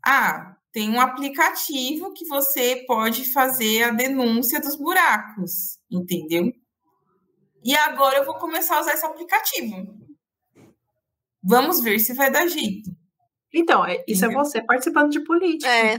ah, 0.06 0.56
tem 0.72 0.90
um 0.90 1.00
aplicativo 1.00 2.14
que 2.14 2.26
você 2.26 2.84
pode 2.86 3.32
fazer 3.32 3.84
a 3.84 3.92
denúncia 3.92 4.60
dos 4.60 4.76
buracos, 4.76 5.80
entendeu? 5.90 6.54
E 7.64 7.76
agora 7.76 8.18
eu 8.18 8.26
vou 8.26 8.36
começar 8.36 8.78
a 8.78 8.82
usar 8.82 8.94
esse 8.94 9.06
aplicativo. 9.06 9.98
Vamos 11.42 11.82
ver 11.82 12.00
se 12.00 12.14
vai 12.14 12.32
dar 12.32 12.48
jeito. 12.48 12.96
Então, 13.54 13.86
é, 13.86 14.04
isso 14.08 14.26
é 14.26 14.28
entendeu? 14.28 14.42
é 14.42 14.44
você 14.44 14.62
participando 14.62 15.12
de 15.12 15.22
política. 15.22 15.72
É. 15.72 15.96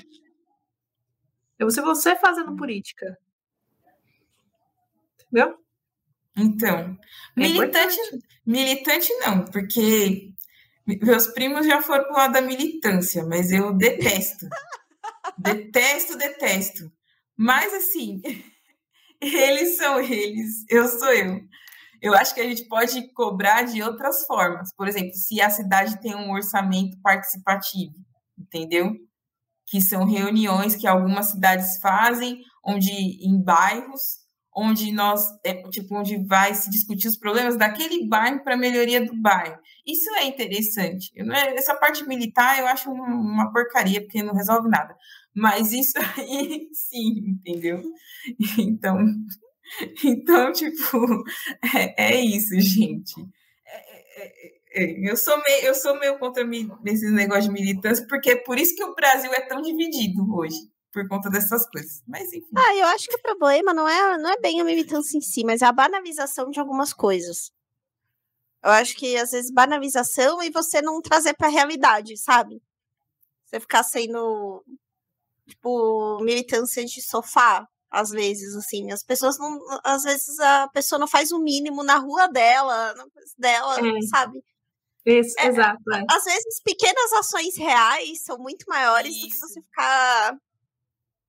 É 1.58 1.64
você, 1.64 1.80
você 1.80 2.14
fazendo 2.16 2.54
política. 2.54 3.18
Entendeu? 5.20 5.56
Então, 6.36 6.78
é 6.78 7.40
militante, 7.40 7.96
militante 8.44 9.10
não, 9.20 9.44
porque 9.46 10.34
meus 10.86 11.26
primos 11.28 11.66
já 11.66 11.82
foram 11.82 12.04
pro 12.04 12.14
lado 12.14 12.34
da 12.34 12.40
militância, 12.40 13.24
mas 13.26 13.50
eu 13.50 13.72
detesto. 13.72 14.46
detesto, 15.36 16.16
detesto. 16.16 16.92
Mas 17.36 17.74
assim, 17.74 18.22
eles 19.20 19.76
são 19.76 20.00
eles, 20.00 20.64
eu 20.68 20.86
sou 20.88 21.12
eu. 21.12 21.40
Eu 22.00 22.14
acho 22.14 22.34
que 22.34 22.40
a 22.40 22.44
gente 22.44 22.64
pode 22.68 23.12
cobrar 23.12 23.62
de 23.62 23.82
outras 23.82 24.26
formas. 24.26 24.72
Por 24.74 24.86
exemplo, 24.86 25.14
se 25.14 25.40
a 25.40 25.50
cidade 25.50 26.00
tem 26.00 26.14
um 26.14 26.30
orçamento 26.30 26.96
participativo, 27.02 27.94
entendeu? 28.38 28.92
Que 29.66 29.80
são 29.80 30.04
reuniões 30.04 30.76
que 30.76 30.86
algumas 30.86 31.30
cidades 31.30 31.78
fazem, 31.80 32.42
onde 32.64 32.90
em 32.90 33.42
bairros, 33.42 34.25
onde 34.56 34.90
nós, 34.90 35.26
é, 35.44 35.54
tipo, 35.68 35.94
onde 35.94 36.16
vai 36.24 36.54
se 36.54 36.70
discutir 36.70 37.08
os 37.08 37.16
problemas 37.16 37.58
daquele 37.58 38.08
bairro 38.08 38.42
para 38.42 38.56
melhoria 38.56 39.04
do 39.04 39.14
bairro. 39.14 39.58
Isso 39.86 40.08
é 40.16 40.24
interessante. 40.24 41.12
Essa 41.54 41.74
parte 41.74 42.06
militar 42.08 42.58
eu 42.58 42.66
acho 42.66 42.90
uma 42.90 43.52
porcaria, 43.52 44.00
porque 44.00 44.22
não 44.22 44.34
resolve 44.34 44.70
nada. 44.70 44.96
Mas 45.34 45.72
isso 45.72 45.92
aí, 46.16 46.68
sim, 46.72 47.18
entendeu? 47.28 47.82
Então, 48.58 48.98
então 50.02 50.52
tipo, 50.52 51.24
é, 51.76 52.14
é 52.14 52.20
isso, 52.20 52.58
gente. 52.58 53.14
É, 53.66 54.24
é, 54.24 54.84
é, 54.84 55.10
eu, 55.10 55.16
sou 55.18 55.36
meio, 55.42 55.64
eu 55.64 55.74
sou 55.74 55.98
meio 56.00 56.18
contra 56.18 56.42
esses 56.86 57.12
negócios 57.12 57.46
de 57.46 57.52
militância, 57.52 58.06
porque 58.08 58.30
é 58.30 58.36
por 58.36 58.58
isso 58.58 58.74
que 58.74 58.84
o 58.84 58.94
Brasil 58.94 59.30
é 59.34 59.42
tão 59.42 59.60
dividido 59.60 60.34
hoje 60.34 60.56
por 60.96 61.06
conta 61.08 61.28
dessas 61.28 61.68
coisas. 61.68 62.02
Mas 62.08 62.32
enfim. 62.32 62.48
Ah, 62.56 62.74
eu 62.74 62.86
acho 62.86 63.06
que 63.06 63.16
o 63.16 63.22
problema 63.22 63.74
não 63.74 63.86
é, 63.86 64.16
não 64.16 64.30
é 64.30 64.38
bem 64.38 64.62
a 64.62 64.64
militância 64.64 65.18
em 65.18 65.20
si, 65.20 65.44
mas 65.44 65.60
é 65.60 65.66
a 65.66 65.72
banalização 65.72 66.48
de 66.48 66.58
algumas 66.58 66.94
coisas. 66.94 67.52
Eu 68.64 68.70
acho 68.70 68.96
que 68.96 69.14
às 69.18 69.30
vezes 69.30 69.52
banalização 69.52 70.42
e 70.42 70.50
você 70.50 70.80
não 70.80 71.02
trazer 71.02 71.34
para 71.34 71.48
a 71.48 71.50
realidade, 71.50 72.16
sabe? 72.16 72.62
Você 73.44 73.60
ficar 73.60 73.82
sendo 73.82 74.64
tipo 75.46 76.18
militância 76.22 76.82
de 76.82 77.02
sofá, 77.02 77.68
às 77.90 78.08
vezes 78.08 78.56
assim, 78.56 78.90
as 78.90 79.04
pessoas 79.04 79.38
não, 79.38 79.60
às 79.84 80.02
vezes 80.02 80.38
a 80.40 80.68
pessoa 80.68 80.98
não 80.98 81.06
faz 81.06 81.30
o 81.30 81.38
mínimo 81.38 81.84
na 81.84 81.98
rua 81.98 82.26
dela, 82.26 82.94
dela, 83.36 83.76
é. 83.78 84.02
sabe? 84.08 84.42
Isso, 85.04 85.38
é, 85.38 85.46
exato. 85.46 85.82
É. 85.92 86.04
Às 86.10 86.24
vezes 86.24 86.60
pequenas 86.64 87.12
ações 87.12 87.56
reais 87.56 88.22
são 88.24 88.38
muito 88.38 88.64
maiores 88.66 89.14
Isso. 89.14 89.20
do 89.20 89.28
que 89.28 89.38
você 89.38 89.60
ficar 89.60 90.36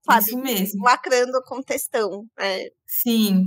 sabe, 0.07 0.27
Isso 0.27 0.37
mesmo. 0.37 0.83
lacrando 0.83 1.41
com 1.43 1.61
textão. 1.61 2.25
É. 2.39 2.71
Sim. 2.85 3.45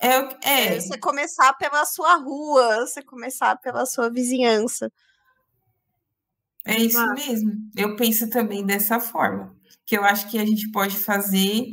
É, 0.00 0.08
é. 0.44 0.76
é. 0.76 0.80
Você 0.80 0.98
começar 0.98 1.52
pela 1.54 1.84
sua 1.84 2.16
rua, 2.16 2.86
você 2.86 3.02
começar 3.02 3.56
pela 3.56 3.84
sua 3.86 4.10
vizinhança. 4.10 4.90
É 6.64 6.76
isso 6.76 7.02
mesmo. 7.14 7.52
Eu 7.76 7.96
penso 7.96 8.28
também 8.28 8.64
dessa 8.64 9.00
forma. 9.00 9.56
Que 9.86 9.96
eu 9.96 10.04
acho 10.04 10.30
que 10.30 10.38
a 10.38 10.44
gente 10.44 10.70
pode 10.70 10.96
fazer, 10.98 11.64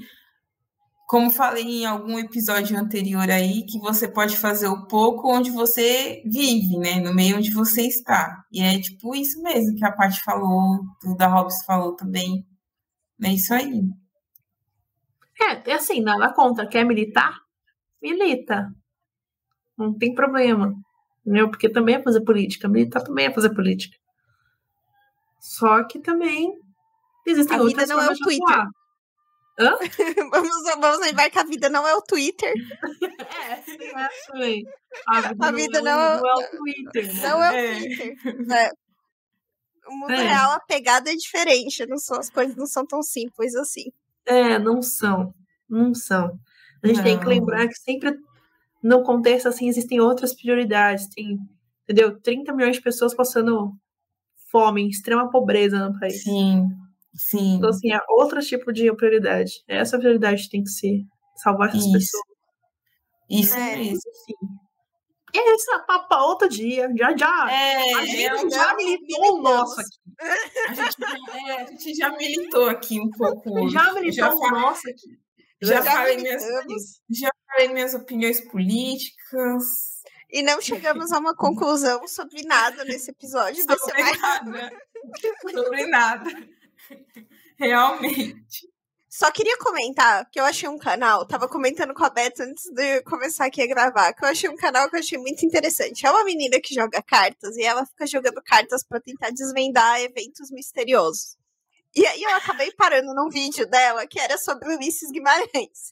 como 1.08 1.30
falei 1.30 1.64
em 1.64 1.86
algum 1.86 2.18
episódio 2.18 2.78
anterior 2.78 3.30
aí, 3.30 3.66
que 3.66 3.78
você 3.80 4.08
pode 4.08 4.38
fazer 4.38 4.68
o 4.68 4.88
pouco 4.88 5.32
onde 5.32 5.52
você 5.52 6.24
vive, 6.26 6.78
né? 6.78 7.02
No 7.02 7.14
meio 7.14 7.38
onde 7.38 7.52
você 7.52 7.82
está. 7.86 8.44
E 8.52 8.62
é 8.62 8.80
tipo 8.80 9.14
isso 9.16 9.42
mesmo 9.42 9.76
que 9.76 9.86
a 9.86 9.92
parte 9.92 10.24
falou, 10.24 10.80
o 11.06 11.16
da 11.16 11.28
Hobbes 11.28 11.64
falou 11.66 11.96
também. 11.96 12.46
É 13.24 13.34
isso 13.34 13.54
aí. 13.54 13.82
É, 15.42 15.72
é 15.72 15.74
assim, 15.74 16.02
nada 16.02 16.34
contra. 16.34 16.68
Quer 16.68 16.86
militar? 16.86 17.40
Milita. 18.02 18.74
Não 19.78 19.94
tem 19.94 20.14
problema. 20.14 20.74
Entendeu? 21.22 21.50
Porque 21.50 21.70
também 21.70 21.96
é 21.96 22.04
fazer 22.04 22.22
política. 22.22 22.68
Militar 22.68 23.02
também 23.02 23.26
é 23.26 23.34
fazer 23.34 23.54
política. 23.54 23.98
Só 25.40 25.84
que 25.84 26.00
também 26.00 26.54
existem 27.26 27.58
a 27.58 27.62
outras 27.62 27.88
vida 27.88 27.96
não 27.96 28.02
é 28.02 28.12
o 28.12 28.16
Twitter. 28.16 28.66
Hã? 29.58 29.78
vamos, 30.32 30.64
vamos 30.82 31.00
lembrar 31.00 31.30
que 31.30 31.40
a 31.40 31.44
vida 31.44 31.70
não 31.70 31.88
é 31.88 31.96
o 31.96 32.02
Twitter. 32.02 32.54
é, 33.50 33.56
tem 33.56 33.96
essa 33.96 34.32
também. 34.32 34.64
A 35.08 35.22
vida, 35.22 35.48
a 35.48 35.52
vida 35.52 35.82
não, 35.82 36.00
é, 36.00 36.22
não, 36.22 36.28
é, 36.28 36.34
o 36.34 36.58
Twitter. 36.58 37.22
Não 37.22 37.44
é 37.44 37.52
o 37.52 37.56
é. 37.56 37.80
Twitter. 37.80 38.72
O 39.88 39.96
mundo 39.96 40.12
é. 40.12 40.28
real, 40.28 40.52
a 40.52 40.60
pegada 40.60 41.12
é 41.12 41.16
diferente. 41.16 41.86
Não 41.86 41.98
são, 41.98 42.20
as 42.20 42.30
coisas 42.30 42.56
não 42.56 42.66
são 42.66 42.86
tão 42.86 43.02
simples 43.04 43.56
assim. 43.56 43.92
É, 44.26 44.58
não 44.58 44.82
são. 44.82 45.34
Não 45.70 45.94
são. 45.94 46.40
A 46.84 46.88
gente 46.88 46.98
não. 46.98 47.04
tem 47.04 47.20
que 47.20 47.26
lembrar 47.26 47.68
que 47.68 47.76
sempre 47.76 48.16
no 48.82 49.04
contexto 49.04 49.48
assim 49.48 49.68
existem 49.68 50.00
outras 50.00 50.34
prioridades. 50.34 51.08
Tem, 51.08 51.38
entendeu? 51.84 52.20
30 52.22 52.54
milhões 52.54 52.76
de 52.78 52.82
pessoas 52.82 53.14
passando 53.14 53.74
fome, 54.52 54.90
extrema 54.90 55.30
pobreza 55.30 55.90
no 55.90 56.00
país. 56.00 56.24
Sim. 56.24 56.68
Sim. 57.14 57.56
Então, 57.56 57.70
assim, 57.70 57.94
é 57.94 58.00
outro 58.10 58.42
tipo 58.42 58.74
de 58.74 58.94
prioridade. 58.94 59.64
Essa 59.68 59.98
prioridade 59.98 60.50
tem 60.50 60.64
que 60.64 60.70
ser 60.70 61.06
salvar 61.36 61.70
essas 61.70 61.82
Isso. 61.82 61.94
pessoas. 61.94 62.24
Isso 63.30 63.56
é, 63.56 63.78
mesmo. 63.78 64.00
Sim. 64.00 64.65
Esse 65.38 65.72
é 65.72 65.80
papo 65.80 66.08
para 66.08 66.24
outro 66.24 66.50
dia. 66.50 66.90
Já, 66.98 67.16
já. 67.16 67.52
É, 67.52 67.94
a 67.96 68.06
gente 68.06 68.50
já 68.50 68.76
militou 68.76 69.38
o 69.38 69.42
nosso 69.42 69.80
aqui. 69.80 70.00
A 70.70 70.74
gente, 70.74 70.96
é, 71.04 71.52
a 71.52 71.66
gente, 71.66 71.94
já 71.96 72.10
militou 72.12 72.70
aqui 72.70 73.00
um 73.00 73.10
pouco. 73.12 73.70
Já 73.70 73.94
militou 73.94 74.36
o 74.36 74.52
nosso 74.52 74.90
aqui. 74.90 75.20
Já, 75.62 75.82
já, 75.82 75.92
falei 75.92 76.18
minhas, 76.18 76.44
já 77.10 77.32
falei 77.48 77.74
minhas 77.74 77.94
opiniões 77.94 78.42
políticas. 78.42 79.64
E 80.30 80.42
não 80.44 80.60
chegamos 80.62 81.12
a 81.12 81.20
uma 81.20 81.36
conclusão 81.36 82.08
sobre 82.08 82.44
nada 82.44 82.84
nesse 82.84 83.12
episódio. 83.12 83.64
Sobre 83.64 84.04
nada. 84.18 84.72
sobre 85.52 85.86
nada. 85.88 86.30
Realmente. 87.58 88.75
Só 89.18 89.32
queria 89.32 89.58
comentar 89.60 90.30
que 90.30 90.38
eu 90.38 90.44
achei 90.44 90.68
um 90.68 90.78
canal, 90.78 91.26
tava 91.26 91.48
comentando 91.48 91.94
com 91.94 92.04
a 92.04 92.10
Beth 92.10 92.34
antes 92.42 92.66
de 92.66 93.02
começar 93.04 93.46
aqui 93.46 93.62
a 93.62 93.66
gravar, 93.66 94.12
que 94.12 94.26
eu 94.26 94.28
achei 94.28 94.50
um 94.50 94.58
canal 94.58 94.90
que 94.90 94.98
eu 94.98 95.00
achei 95.00 95.18
muito 95.18 95.46
interessante. 95.46 96.06
É 96.06 96.12
uma 96.12 96.26
menina 96.26 96.60
que 96.60 96.76
joga 96.76 97.02
cartas 97.02 97.56
e 97.56 97.64
ela 97.64 97.86
fica 97.86 98.06
jogando 98.06 98.44
cartas 98.44 98.84
para 98.84 99.00
tentar 99.00 99.30
desvendar 99.30 100.02
eventos 100.02 100.52
misteriosos. 100.52 101.38
E 101.96 102.06
aí 102.06 102.24
eu 102.24 102.36
acabei 102.36 102.74
parando 102.74 103.16
num 103.16 103.30
vídeo 103.30 103.66
dela 103.66 104.06
que 104.06 104.20
era 104.20 104.38
sobre 104.38 104.76
Ulisses 104.76 105.10
Guimarães. 105.10 105.92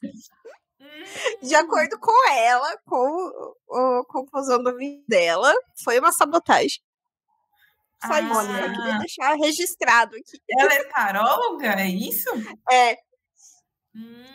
De 1.40 1.54
acordo 1.54 1.98
com 1.98 2.30
ela, 2.30 2.76
com 2.84 3.54
a 3.72 4.04
conclusão 4.06 4.62
do 4.62 4.76
vídeo 4.76 5.02
dela, 5.08 5.54
foi 5.82 5.98
uma 5.98 6.12
sabotagem. 6.12 6.82
Só 8.06 8.12
ah. 8.12 8.20
isso, 8.20 8.52
eu 8.52 8.72
queria 8.74 8.98
deixar 8.98 9.34
registrado 9.36 10.14
aqui. 10.14 10.38
Ela 10.58 10.74
é 10.74 10.84
taróloga, 10.84 11.80
é 11.80 11.88
isso? 11.88 12.28
É, 12.70 12.98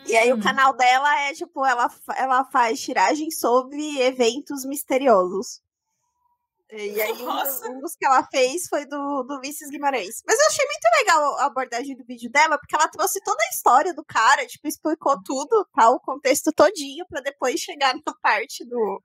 e 0.08 0.16
aí 0.16 0.32
o 0.32 0.38
hum. 0.38 0.42
canal 0.42 0.74
dela 0.74 1.22
é 1.22 1.34
tipo, 1.34 1.66
ela, 1.66 1.90
ela 2.16 2.46
faz 2.46 2.80
tiragem 2.82 3.30
sobre 3.30 4.02
eventos 4.02 4.66
misteriosos. 4.66 5.62
E 6.72 7.02
aí 7.02 7.14
um, 7.14 7.72
um, 7.72 7.80
dos 7.80 7.96
que 7.96 8.06
ela 8.06 8.24
fez 8.24 8.68
foi 8.68 8.86
do, 8.86 9.24
do 9.24 9.40
Vices 9.42 9.70
Guimarães. 9.70 10.22
Mas 10.26 10.40
eu 10.40 10.48
achei 10.48 10.66
muito 10.66 10.86
legal 11.00 11.40
a 11.40 11.46
abordagem 11.46 11.96
do 11.96 12.06
vídeo 12.06 12.32
dela, 12.32 12.58
porque 12.58 12.76
ela 12.76 12.88
trouxe 12.88 13.22
toda 13.24 13.44
a 13.44 13.50
história 13.50 13.94
do 13.94 14.04
cara, 14.06 14.46
tipo, 14.46 14.68
explicou 14.68 15.22
tudo, 15.24 15.68
tá? 15.74 15.90
O 15.90 16.00
contexto 16.00 16.52
todinho, 16.52 17.06
para 17.08 17.22
depois 17.22 17.60
chegar 17.60 17.94
na 17.94 18.14
parte 18.22 18.64
do. 18.66 19.02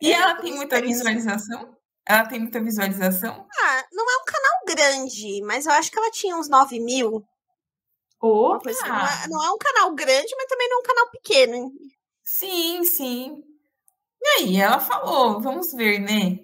E 0.00 0.12
é, 0.12 0.16
ela 0.16 0.34
tem 0.36 0.54
muita 0.54 0.80
visualização? 0.80 1.76
Ela 2.06 2.26
tem 2.26 2.40
muita 2.40 2.60
visualização? 2.60 3.46
Ah, 3.52 3.84
não 3.92 4.04
é 4.04 4.16
um 4.16 4.24
canal 4.24 4.76
grande, 4.76 5.40
mas 5.44 5.66
eu 5.66 5.72
acho 5.72 5.90
que 5.90 5.98
ela 5.98 6.10
tinha 6.10 6.36
uns 6.36 6.48
9 6.48 6.80
mil. 6.80 7.24
Oh, 8.24 8.56
não, 8.64 8.70
é, 8.70 9.28
não, 9.28 9.44
é, 9.44 9.50
um 9.50 9.58
canal 9.58 9.92
grande, 9.96 10.32
mas 10.36 10.46
também 10.46 10.68
não 10.68 10.76
é 10.76 10.80
um 10.80 10.84
canal 10.84 11.10
pequeno. 11.10 11.72
Sim, 12.22 12.84
sim. 12.84 13.42
E 14.22 14.28
aí, 14.38 14.56
ela 14.58 14.78
falou, 14.78 15.40
vamos 15.40 15.72
ver, 15.72 15.98
né? 15.98 16.38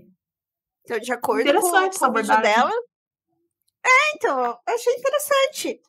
Então, 0.82 0.98
de 0.98 1.12
acordo 1.12 1.44
com 1.60 1.68
o 1.68 2.12
vídeo 2.12 2.42
dela. 2.42 2.72
É, 3.86 4.16
então, 4.16 4.58
achei 4.66 4.92
interessante. 4.94 5.80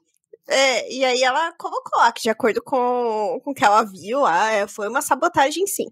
É, 0.47 0.91
e 0.93 1.03
aí 1.03 1.23
ela 1.23 1.51
colocou 1.53 1.99
lá 1.99 2.11
que 2.11 2.21
de 2.21 2.29
acordo 2.29 2.61
com, 2.61 3.39
com 3.43 3.51
o 3.51 3.53
que 3.53 3.63
ela 3.65 3.83
viu 3.83 4.21
lá, 4.21 4.51
é, 4.51 4.67
foi 4.67 4.87
uma 4.89 5.01
sabotagem 5.01 5.65
sim. 5.65 5.87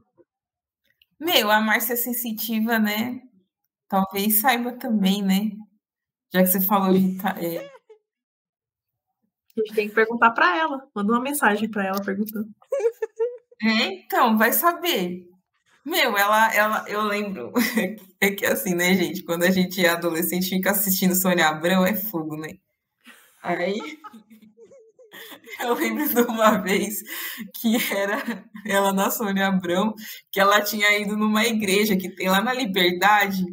Meu, 1.19 1.49
a 1.49 1.59
Márcia 1.59 1.95
sensitiva, 1.95 2.77
né? 2.77 3.21
Talvez 3.87 4.41
saiba 4.41 4.73
também, 4.73 5.23
né? 5.23 5.51
Já 6.31 6.41
que 6.41 6.47
você 6.47 6.61
falou 6.61 6.93
de. 6.93 7.17
É, 7.43 7.76
a 9.61 9.65
gente 9.65 9.75
tem 9.75 9.89
que 9.89 9.95
perguntar 9.95 10.31
para 10.31 10.57
ela. 10.57 10.87
Manda 10.95 11.13
uma 11.13 11.21
mensagem 11.21 11.69
para 11.69 11.85
ela 11.85 12.01
perguntando. 12.03 12.47
É, 13.61 13.85
então, 13.93 14.37
vai 14.37 14.53
saber. 14.53 15.27
Meu, 15.83 16.17
ela, 16.17 16.53
ela, 16.53 16.85
eu 16.87 17.01
lembro. 17.03 17.51
É 18.19 18.31
que 18.31 18.47
assim, 18.47 18.73
né, 18.73 18.95
gente? 18.95 19.21
Quando 19.21 19.43
a 19.43 19.51
gente 19.51 19.85
é 19.85 19.89
adolescente, 19.89 20.49
fica 20.49 20.71
assistindo 20.71 21.13
Sônia 21.13 21.49
Abrão, 21.49 21.85
é 21.85 21.93
fogo, 21.93 22.35
né? 22.35 22.57
Aí. 23.43 23.77
Eu 25.59 25.75
lembro 25.75 26.07
de 26.07 26.21
uma 26.21 26.57
vez 26.57 27.03
que 27.55 27.77
era 27.93 28.43
ela 28.65 28.91
na 28.91 29.11
Sônia 29.11 29.47
Abrão, 29.47 29.93
que 30.31 30.39
ela 30.39 30.61
tinha 30.61 30.97
ido 30.99 31.15
numa 31.15 31.45
igreja 31.45 31.95
que 31.95 32.09
tem 32.09 32.27
lá 32.27 32.41
na 32.41 32.53
Liberdade, 32.53 33.43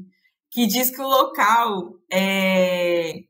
que 0.51 0.67
diz 0.67 0.91
que 0.91 1.01
o 1.01 1.07
local 1.07 1.95
é, 2.11 3.25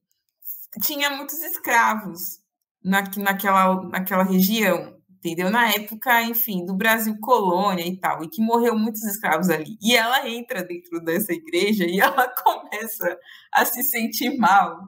tinha 0.82 1.10
muitos 1.10 1.40
escravos 1.42 2.43
na, 2.84 3.02
naquela, 3.18 3.82
naquela 3.88 4.24
região, 4.24 4.96
entendeu? 5.10 5.50
Na 5.50 5.68
época, 5.70 6.22
enfim, 6.22 6.64
do 6.66 6.74
Brasil 6.76 7.16
colônia 7.20 7.86
e 7.86 7.98
tal, 7.98 8.22
e 8.22 8.28
que 8.28 8.42
morreu 8.42 8.76
muitos 8.78 9.02
escravos 9.04 9.48
ali. 9.48 9.78
E 9.82 9.96
ela 9.96 10.28
entra 10.28 10.62
dentro 10.62 11.00
dessa 11.00 11.32
igreja 11.32 11.86
e 11.86 11.98
ela 12.00 12.28
começa 12.28 13.18
a 13.52 13.64
se 13.64 13.82
sentir 13.84 14.36
mal, 14.38 14.78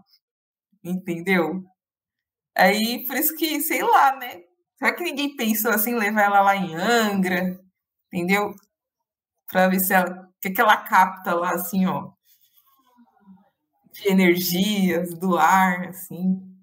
entendeu? 0.85 1.63
Aí, 2.57 3.05
por 3.07 3.17
isso 3.17 3.37
que, 3.37 3.61
sei 3.61 3.83
lá, 3.83 4.17
né? 4.17 4.43
Será 4.79 4.95
que 4.95 5.05
ninguém 5.05 5.37
pensou 5.37 5.71
assim, 5.71 5.95
levar 5.95 6.23
ela 6.23 6.41
lá 6.43 6.57
em 6.57 6.75
Angra, 6.75 7.59
entendeu? 8.13 8.55
Para 9.51 9.69
ver 9.69 9.81
se 9.81 9.93
ela, 9.95 10.29
que, 10.41 10.51
que 10.51 10.61
ela 10.61 10.77
capta 10.79 11.35
lá, 11.35 11.53
assim, 11.53 11.87
ó, 11.87 12.13
de 13.93 14.09
energias, 14.09 15.19
do 15.19 15.37
ar, 15.39 15.89
assim. 15.89 16.56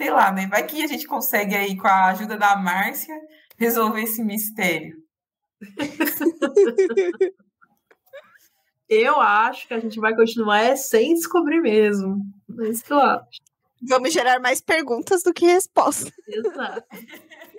Sei 0.00 0.10
lá, 0.10 0.32
né? 0.32 0.46
Vai 0.46 0.66
que 0.66 0.82
a 0.82 0.86
gente 0.86 1.06
consegue 1.06 1.54
aí, 1.54 1.76
com 1.76 1.86
a 1.86 2.06
ajuda 2.06 2.38
da 2.38 2.56
Márcia, 2.56 3.14
resolver 3.58 4.00
esse 4.00 4.24
mistério. 4.24 4.96
Eu 8.88 9.20
acho 9.20 9.68
que 9.68 9.74
a 9.74 9.78
gente 9.78 10.00
vai 10.00 10.16
continuar 10.16 10.60
é 10.60 10.74
sem 10.74 11.12
descobrir 11.12 11.60
mesmo. 11.60 12.22
É 12.60 12.68
isso 12.68 12.82
que 12.82 12.94
eu 12.94 12.98
acho. 12.98 13.42
Vamos 13.82 14.10
gerar 14.10 14.40
mais 14.40 14.62
perguntas 14.62 15.22
do 15.22 15.34
que 15.34 15.44
respostas. 15.44 16.10
Exato. 16.26 16.88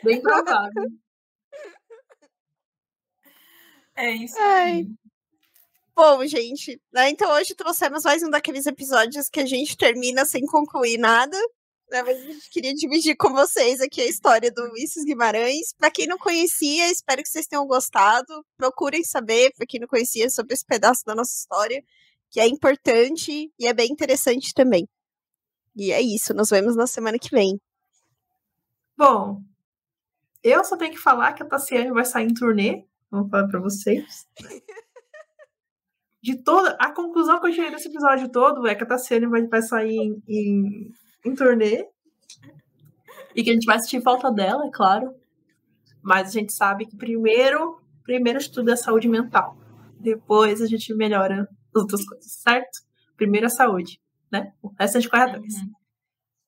Bem 0.03 0.19
provável. 0.19 0.89
É 3.95 4.09
isso 4.15 4.35
Ai. 4.39 4.71
aí. 4.71 4.87
Bom, 5.95 6.25
gente, 6.25 6.81
né, 6.91 7.11
então 7.11 7.31
hoje 7.33 7.53
trouxemos 7.53 8.03
mais 8.03 8.23
um 8.23 8.31
daqueles 8.31 8.65
episódios 8.65 9.29
que 9.29 9.41
a 9.41 9.45
gente 9.45 9.77
termina 9.77 10.25
sem 10.25 10.43
concluir 10.47 10.97
nada. 10.97 11.37
Né, 11.91 12.01
mas 12.03 12.23
gente 12.23 12.49
queria 12.49 12.73
dividir 12.73 13.17
com 13.17 13.33
vocês 13.33 13.81
aqui 13.81 13.99
a 13.99 14.07
história 14.07 14.49
do 14.49 14.63
Ulisses 14.63 15.03
Guimarães. 15.03 15.73
Para 15.77 15.91
quem 15.91 16.07
não 16.07 16.17
conhecia, 16.17 16.89
espero 16.89 17.21
que 17.21 17.27
vocês 17.27 17.45
tenham 17.45 17.67
gostado. 17.67 18.45
Procurem 18.55 19.03
saber, 19.03 19.51
para 19.57 19.65
quem 19.65 19.81
não 19.81 19.89
conhecia, 19.89 20.29
sobre 20.29 20.53
esse 20.53 20.65
pedaço 20.65 21.03
da 21.05 21.13
nossa 21.13 21.35
história, 21.35 21.83
que 22.29 22.39
é 22.39 22.47
importante 22.47 23.51
e 23.59 23.67
é 23.67 23.73
bem 23.73 23.91
interessante 23.91 24.53
também. 24.53 24.87
E 25.75 25.91
é 25.91 26.01
isso, 26.01 26.33
nos 26.33 26.49
vemos 26.49 26.77
na 26.77 26.87
semana 26.87 27.19
que 27.19 27.29
vem. 27.29 27.59
Bom, 28.97 29.41
eu 30.41 30.63
só 30.63 30.77
tenho 30.77 30.91
que 30.91 30.97
falar 30.97 31.33
que 31.33 31.43
a 31.43 31.45
Tassiane 31.45 31.91
vai 31.91 32.05
sair 32.05 32.25
em 32.25 32.33
turnê. 32.33 32.85
Vou 33.11 33.27
falar 33.27 33.49
pra 33.49 33.59
vocês. 33.59 34.25
De 36.23 36.41
toda. 36.41 36.77
A 36.79 36.93
conclusão 36.93 37.41
que 37.41 37.47
eu 37.47 37.51
cheguei 37.51 37.71
desse 37.71 37.89
episódio 37.89 38.29
todo 38.31 38.65
é 38.65 38.75
que 38.75 38.83
a 38.83 38.87
Tassiane 38.87 39.27
vai, 39.27 39.45
vai 39.45 39.61
sair 39.61 39.97
em, 39.97 40.23
em, 40.25 40.93
em 41.26 41.36
turnê. 41.36 41.88
E 43.36 43.43
que 43.43 43.49
a 43.49 43.53
gente 43.53 43.65
vai 43.65 43.80
sentir 43.80 44.01
falta 44.01 44.32
dela, 44.32 44.65
é 44.65 44.72
claro. 44.72 45.13
Mas 46.01 46.30
a 46.30 46.32
gente 46.32 46.53
sabe 46.53 46.86
que 46.86 46.97
primeiro, 46.97 47.80
primeiro 48.03 48.39
de 48.39 48.51
tudo 48.51 48.69
é 48.69 48.74
a 48.74 48.78
saúde 48.78 49.07
mental. 49.07 49.57
Depois 49.99 50.61
a 50.61 50.67
gente 50.67 50.93
melhora 50.93 51.47
as 51.74 51.82
outras 51.82 52.03
coisas, 52.05 52.32
certo? 52.32 52.80
Primeiro 53.15 53.45
a 53.45 53.49
saúde, 53.49 54.01
né? 54.32 54.51
O 54.61 54.69
resto 54.80 54.97
a 54.97 54.99
gente 54.99 55.09
corre 55.09 55.24
atrás. 55.24 55.53
Uhum. 55.55 55.72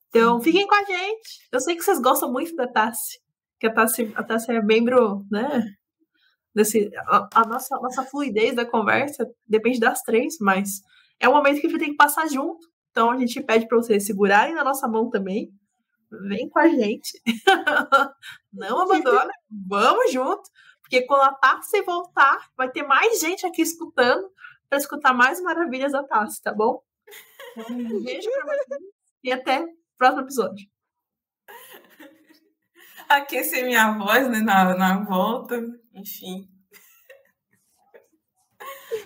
Então, 0.09 0.41
fiquem 0.41 0.67
com 0.67 0.76
a 0.76 0.84
gente. 0.84 1.47
Eu 1.51 1.59
sei 1.59 1.76
que 1.76 1.84
vocês 1.84 1.99
gostam 1.99 2.32
muito 2.32 2.55
da 2.55 2.67
Tassi. 2.67 3.19
Que 3.59 3.67
a 3.67 3.74
Tassi, 3.74 4.11
a 4.15 4.24
Tassi 4.24 4.51
é 4.51 4.61
membro, 4.61 5.26
né? 5.32 5.63
Desse, 6.53 6.91
a, 7.07 7.30
a 7.34 7.47
nossa, 7.47 7.76
nossa 7.78 8.03
fluidez 8.03 8.55
da 8.55 8.65
conversa 8.65 9.28
depende 9.47 9.80
das 9.80 10.01
três, 10.01 10.36
mas 10.39 10.82
é 11.19 11.28
um 11.28 11.34
momento 11.34 11.59
que 11.59 11.65
a 11.65 11.69
gente 11.69 11.80
tem 11.80 11.89
que 11.91 11.97
passar 11.97 12.28
junto. 12.28 12.67
Então, 12.93 13.09
a 13.09 13.17
gente 13.17 13.41
pede 13.41 13.67
para 13.67 13.77
vocês 13.77 14.05
segurarem 14.05 14.53
na 14.53 14.63
nossa 14.63 14.87
mão 14.87 15.09
também. 15.09 15.51
Vem 16.29 16.47
com 16.47 16.59
a 16.59 16.67
gente. 16.67 17.19
Não 18.53 18.81
abandona. 18.81 19.31
Vamos 19.67 20.11
junto. 20.11 20.43
Porque 20.79 21.01
quando 21.07 21.23
a 21.23 21.33
Tassi 21.33 21.81
voltar, 21.81 22.51
vai 22.55 22.69
ter 22.69 22.83
mais 22.83 23.19
gente 23.19 23.47
aqui 23.47 23.63
escutando 23.63 24.31
para 24.69 24.77
escutar 24.77 25.11
mais 25.11 25.41
maravilhas 25.41 25.91
da 25.91 26.03
Tassi, 26.03 26.39
tá 26.43 26.53
bom? 26.53 26.83
Um 27.67 28.03
beijo 28.03 28.29
pra 28.29 28.45
vocês 28.45 28.93
e 29.23 29.31
até 29.31 29.63
o 29.63 29.67
próximo 29.97 30.21
episódio. 30.21 30.67
Aquecer 33.09 33.65
minha 33.65 33.97
voz, 33.97 34.29
né, 34.29 34.39
na, 34.39 34.75
na 34.75 35.03
volta, 35.03 35.59
enfim. 35.95 36.47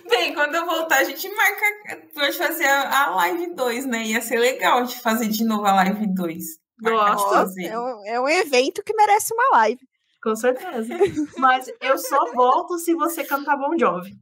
Bem, 0.08 0.34
quando 0.34 0.54
eu 0.54 0.66
voltar, 0.66 0.98
a 0.98 1.04
gente 1.04 1.28
marca 1.34 2.08
pra 2.14 2.32
fazer 2.32 2.66
a, 2.66 3.06
a 3.06 3.14
live 3.16 3.54
2, 3.54 3.86
né? 3.86 4.04
Ia 4.04 4.20
ser 4.20 4.38
legal 4.38 4.84
de 4.84 5.00
fazer 5.00 5.28
de 5.28 5.44
novo 5.44 5.64
a 5.66 5.74
live 5.74 6.06
2. 6.06 6.44
Marcar 6.80 7.16
de 7.16 7.22
Gosto. 7.22 7.60
É 7.60 7.78
um, 7.78 8.06
é 8.06 8.20
um 8.20 8.28
evento 8.28 8.82
que 8.82 8.94
merece 8.94 9.34
uma 9.34 9.58
live. 9.58 9.80
Com 10.22 10.34
certeza. 10.34 10.94
Mas 11.38 11.70
eu 11.80 11.96
só 11.98 12.32
volto 12.32 12.78
se 12.78 12.94
você 12.94 13.24
cantar 13.24 13.56
Bon 13.56 13.76
Jovi. 13.78 14.12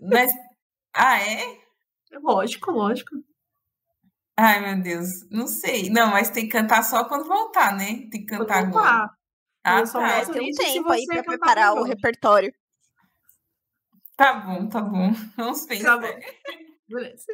Mas, 0.00 0.32
ah, 0.94 1.20
é? 1.20 1.58
Lógico, 2.20 2.70
lógico. 2.70 3.14
Ai, 4.36 4.60
meu 4.60 4.82
Deus, 4.82 5.08
não 5.30 5.46
sei. 5.46 5.90
Não, 5.90 6.10
mas 6.10 6.30
tem 6.30 6.44
que 6.44 6.52
cantar 6.52 6.82
só 6.82 7.04
quando 7.04 7.24
voltar, 7.24 7.76
né? 7.76 8.08
Tem 8.10 8.24
que 8.24 8.26
cantar 8.26 8.64
agora. 8.64 9.10
Ah, 9.64 9.80
Eu 9.80 9.86
só 9.86 10.00
tá. 10.00 10.24
Tem 10.26 10.50
um 10.50 10.54
tempo 10.54 10.90
aí 10.90 11.06
pra 11.06 11.22
preparar 11.22 11.74
o 11.74 11.84
repertório. 11.84 12.52
Tá 14.22 14.34
bom, 14.34 14.68
tá 14.68 14.80
bom. 14.80 15.12
Vamos 15.36 15.66
pensar. 15.66 15.98
Tá 15.98 16.06
bom. 16.06 16.20
Beleza. 16.88 17.24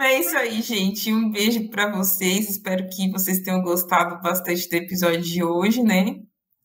É 0.00 0.18
isso 0.18 0.34
aí, 0.34 0.62
gente. 0.62 1.12
Um 1.12 1.30
beijo 1.30 1.68
para 1.68 1.94
vocês. 1.94 2.48
Espero 2.48 2.88
que 2.88 3.10
vocês 3.10 3.40
tenham 3.40 3.60
gostado 3.60 4.18
bastante 4.22 4.66
do 4.66 4.74
episódio 4.76 5.20
de 5.20 5.44
hoje, 5.44 5.82
né? 5.82 6.22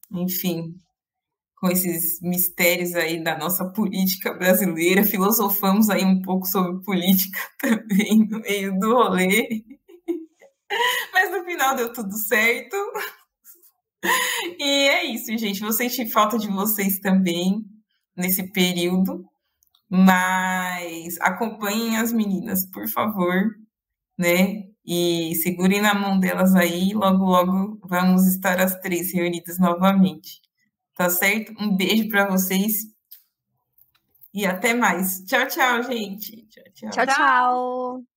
Enfim, 0.09 0.73
com 1.57 1.67
esses 1.67 2.21
mistérios 2.21 2.95
aí 2.95 3.21
da 3.21 3.37
nossa 3.37 3.69
política 3.73 4.33
brasileira, 4.33 5.05
filosofamos 5.05 5.89
aí 5.89 6.05
um 6.05 6.21
pouco 6.21 6.45
sobre 6.45 6.81
política 6.81 7.37
também 7.59 8.25
no 8.25 8.39
meio 8.39 8.79
do 8.79 8.93
rolê. 8.93 9.65
Mas 11.11 11.29
no 11.29 11.43
final 11.43 11.75
deu 11.75 11.91
tudo 11.91 12.17
certo. 12.17 12.77
E 14.57 14.87
é 14.87 15.03
isso, 15.07 15.37
gente. 15.37 15.59
Vou 15.59 15.73
sentir 15.73 16.09
falta 16.09 16.37
de 16.37 16.47
vocês 16.47 16.99
também 16.99 17.74
nesse 18.15 18.51
período. 18.51 19.25
Mas 19.89 21.19
acompanhem 21.21 21.97
as 21.97 22.11
meninas, 22.11 22.65
por 22.65 22.87
favor, 22.87 23.55
né? 24.17 24.63
E 24.85 25.35
segurem 25.35 25.81
na 25.81 25.93
mão 25.93 26.19
delas 26.19 26.55
aí. 26.55 26.93
Logo, 26.93 27.23
logo 27.25 27.79
vamos 27.83 28.27
estar 28.27 28.59
as 28.59 28.79
três 28.79 29.13
reunidas 29.13 29.59
novamente. 29.59 30.41
Tá 30.95 31.09
certo? 31.09 31.53
Um 31.59 31.75
beijo 31.75 32.07
para 32.09 32.27
vocês. 32.29 32.85
E 34.33 34.45
até 34.45 34.73
mais. 34.73 35.23
Tchau, 35.25 35.47
tchau, 35.47 35.83
gente. 35.83 36.45
Tchau, 36.47 36.63
tchau. 36.73 36.89
Tchau, 36.89 37.05
tchau. 37.05 38.14